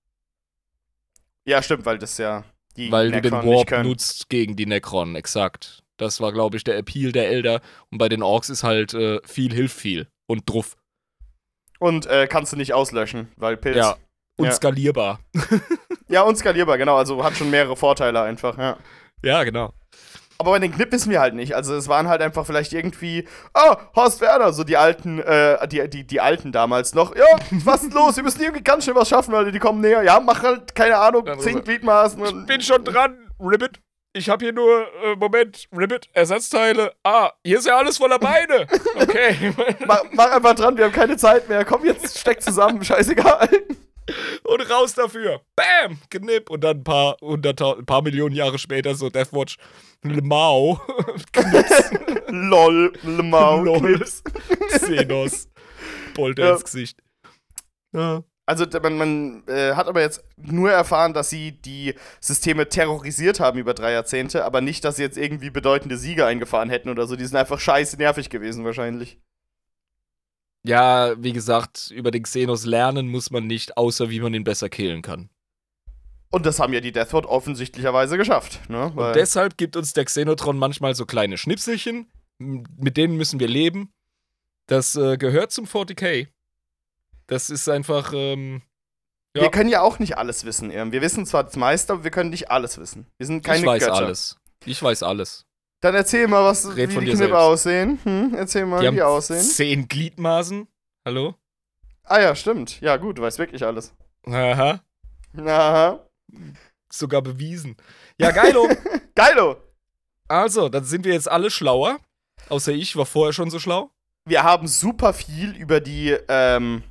[1.45, 2.43] Ja, stimmt, weil das ja
[2.77, 5.83] die weil du den Necron Warp nutzt gegen die Necron, exakt.
[5.97, 7.61] Das war, glaube ich, der Appeal der Elder.
[7.89, 10.07] Und bei den Orks ist halt äh, viel hilft viel.
[10.27, 10.75] Und druff.
[11.79, 13.77] Und äh, kannst du nicht auslöschen, weil Pilz.
[13.77, 13.95] Ja.
[14.37, 14.51] Und Ja.
[14.51, 15.19] skalierbar.
[16.07, 16.97] Ja, und skalierbar, genau.
[16.97, 18.77] Also hat schon mehrere Vorteile einfach, ja.
[19.23, 19.73] Ja, genau.
[20.37, 21.55] Aber bei den Knip wissen wir halt nicht.
[21.55, 25.89] Also es waren halt einfach vielleicht irgendwie, ah, Horst Werner, so die alten, äh, die,
[25.89, 27.15] die, die alten damals noch.
[27.15, 27.25] Ja,
[27.63, 28.17] was ist los?
[28.17, 30.03] Wir müssen irgendwie ganz schnell was schaffen, Leute, die kommen näher.
[30.03, 31.63] Ja, mach halt, keine Ahnung, zehn.
[31.63, 32.21] Gliedmaßen.
[32.21, 33.79] und- Bin schon dran, Ribbit.
[34.15, 36.93] Ich habe hier nur, äh, Moment, Ribbit, Ersatzteile.
[37.03, 38.65] Ah, hier ist ja alles voller Beine.
[38.95, 39.53] Okay.
[39.85, 41.65] mach, mach einfach dran, wir haben keine Zeit mehr.
[41.65, 43.49] Komm jetzt, steck zusammen, scheißegal.
[44.43, 45.41] Und raus dafür.
[45.57, 45.99] Bam!
[46.09, 46.49] Knipp.
[46.49, 49.57] Und dann ein paar, hunderttausend, ein paar Millionen Jahre später so Deathwatch.
[50.03, 50.79] Mao.
[52.27, 53.79] Lol, Lemau, Lol.
[53.97, 54.23] Knips.
[54.69, 55.49] Xenos.
[56.13, 56.53] Polter Ja.
[56.53, 56.99] ins Gesicht.
[57.91, 58.23] Ja.
[58.47, 63.57] Also man, man äh, hat aber jetzt nur erfahren, dass sie die Systeme terrorisiert haben
[63.57, 67.15] über drei Jahrzehnte, aber nicht, dass sie jetzt irgendwie bedeutende Siege eingefahren hätten oder so.
[67.15, 69.19] Die sind einfach scheiße nervig gewesen wahrscheinlich.
[70.63, 74.69] ja, wie gesagt, über den Xenos lernen muss man nicht, außer wie man ihn besser
[74.69, 75.29] killen kann.
[76.31, 78.69] Und das haben ja die Deathward offensichtlicherweise geschafft.
[78.69, 78.91] Ne?
[78.93, 83.93] Und deshalb gibt uns der Xenotron manchmal so kleine Schnipselchen, mit denen müssen wir leben.
[84.67, 86.27] Das äh, gehört zum 40k.
[87.27, 88.61] Das ist einfach, ähm,
[89.35, 89.43] ja.
[89.43, 90.91] Wir können ja auch nicht alles wissen, Irm.
[90.91, 93.07] Wir wissen zwar das meiste, aber wir können nicht alles wissen.
[93.17, 93.95] Wir sind keine ich weiß Götter.
[93.95, 94.37] alles.
[94.65, 95.45] Ich weiß alles.
[95.81, 97.35] Dann erzähl mal, was, Red wie von die dir Knippe selbst.
[97.35, 97.99] aussehen.
[98.03, 98.33] Hm?
[98.35, 99.41] Erzähl mal, Die wie die haben aussehen.
[99.41, 100.67] zehn Gliedmaßen.
[101.05, 101.35] Hallo?
[102.03, 102.79] Ah ja, stimmt.
[102.81, 103.93] Ja, gut, du weißt wirklich alles.
[104.25, 104.79] Aha.
[105.37, 105.99] Aha.
[106.91, 107.75] Sogar bewiesen.
[108.17, 108.67] Ja, geilo.
[109.15, 109.57] Geilo!
[110.27, 111.99] also, dann sind wir jetzt alle schlauer.
[112.49, 113.91] Außer ich war vorher schon so schlau.
[114.25, 116.83] wir haben super viel über die ähm,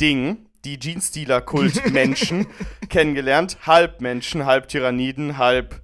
[0.00, 2.46] Ding, die Jeans-Stealer-Kult-Menschen
[2.88, 3.58] kennengelernt.
[3.66, 5.80] Halb Menschen, halb Tyranniden, halb,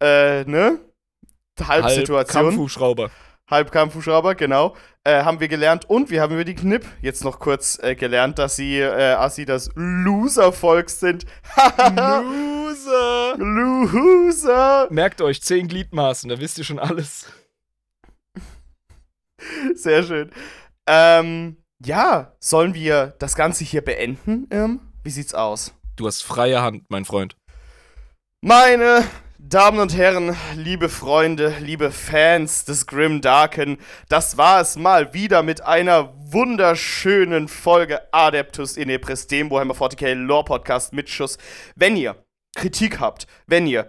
[0.00, 0.78] äh, ne?
[1.60, 2.44] Halb, Halb Situation.
[2.44, 3.10] Kampfhubschrauber.
[3.50, 4.76] halb Kampfhubschrauber, genau.
[5.04, 5.88] Äh, haben wir gelernt.
[5.90, 9.44] Und wir haben über die Knip jetzt noch kurz äh, gelernt, dass sie, äh, Assi,
[9.44, 11.26] das Loser-Volk sind.
[11.96, 13.36] Loser.
[13.36, 14.86] Loser!
[14.90, 17.26] Merkt euch, zehn Gliedmaßen, da wisst ihr schon alles.
[19.74, 20.30] Sehr schön.
[20.86, 24.46] Ähm, ja, sollen wir das Ganze hier beenden?
[24.50, 25.74] Ähm, wie sieht's aus?
[25.96, 27.36] Du hast freie Hand, mein Freund.
[28.42, 29.04] Meine
[29.38, 33.78] Damen und Herren, liebe Freunde, liebe Fans des Grim Darken,
[34.08, 40.44] das war es mal wieder mit einer wunderschönen Folge Adeptus in Eprestem, Warhammer 40k Lore
[40.44, 41.38] Podcast mit Schuss.
[41.74, 42.22] Wenn ihr
[42.54, 43.88] Kritik habt, wenn ihr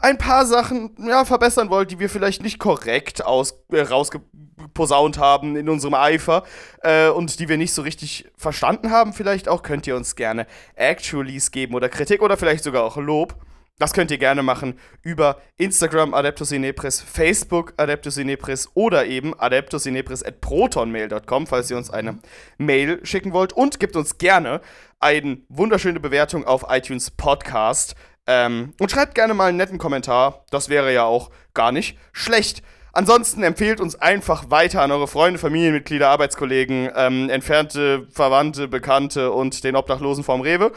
[0.00, 5.56] ein paar Sachen ja, verbessern wollt, die wir vielleicht nicht korrekt aus, äh, rausgeposaunt haben
[5.56, 6.44] in unserem Eifer
[6.82, 10.46] äh, und die wir nicht so richtig verstanden haben, vielleicht auch, könnt ihr uns gerne
[10.74, 13.36] Actualies geben oder Kritik oder vielleicht sogar auch Lob.
[13.78, 20.22] das könnt ihr gerne machen über Instagram Adeptus Inepris, Facebook Adeptus Inepris oder eben adeptusinepris
[20.22, 22.18] at protonmail.com, falls ihr uns eine
[22.58, 23.52] Mail schicken wollt.
[23.54, 24.60] Und gebt uns gerne
[24.98, 27.96] eine wunderschöne Bewertung auf iTunes Podcast.
[28.26, 30.44] Ähm, und schreibt gerne mal einen netten Kommentar.
[30.50, 32.62] Das wäre ja auch gar nicht schlecht.
[32.92, 39.62] Ansonsten empfehlt uns einfach weiter an eure Freunde, Familienmitglieder, Arbeitskollegen, ähm, entfernte Verwandte, Bekannte und
[39.62, 40.72] den Obdachlosen vom Rewe.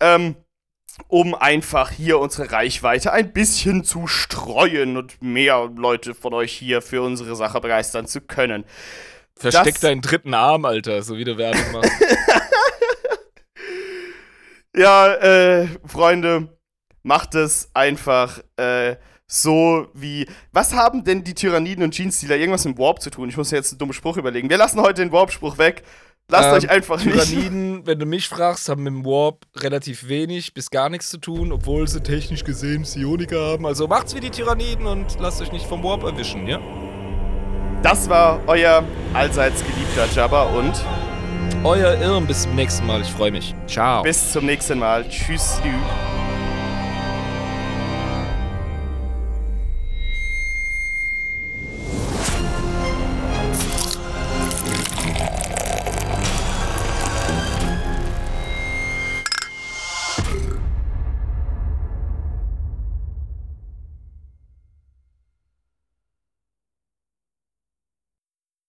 [0.00, 0.36] Ähm,
[1.06, 6.82] um einfach hier unsere Reichweite ein bisschen zu streuen und mehr Leute von euch hier
[6.82, 8.64] für unsere Sache begeistern zu können.
[9.36, 11.92] Versteck das deinen dritten Arm, Alter, so wie du Werbung machst.
[14.76, 16.57] ja, äh, Freunde,
[17.08, 20.26] macht es einfach äh, so wie.
[20.52, 23.28] Was haben denn die Tyranniden und Jeans-Stealer irgendwas mit Warp zu tun?
[23.28, 24.48] Ich muss jetzt einen dummen Spruch überlegen.
[24.48, 25.82] Wir lassen heute den Warp-Spruch weg.
[26.30, 27.86] Lasst ähm, euch einfach Tyranniden, nicht.
[27.86, 31.52] wenn du mich fragst, haben mit dem Warp relativ wenig bis gar nichts zu tun,
[31.52, 33.64] obwohl sie technisch gesehen Psioniker haben.
[33.64, 36.60] Also macht's wie die Tyranniden und lasst euch nicht vom Warp erwischen, ja?
[37.82, 40.74] Das war euer allseits geliebter Jabba und
[41.64, 42.26] euer Irm.
[42.26, 43.00] Bis zum nächsten Mal.
[43.00, 43.54] Ich freue mich.
[43.66, 44.02] Ciao.
[44.02, 45.08] Bis zum nächsten Mal.
[45.08, 45.58] Tschüss.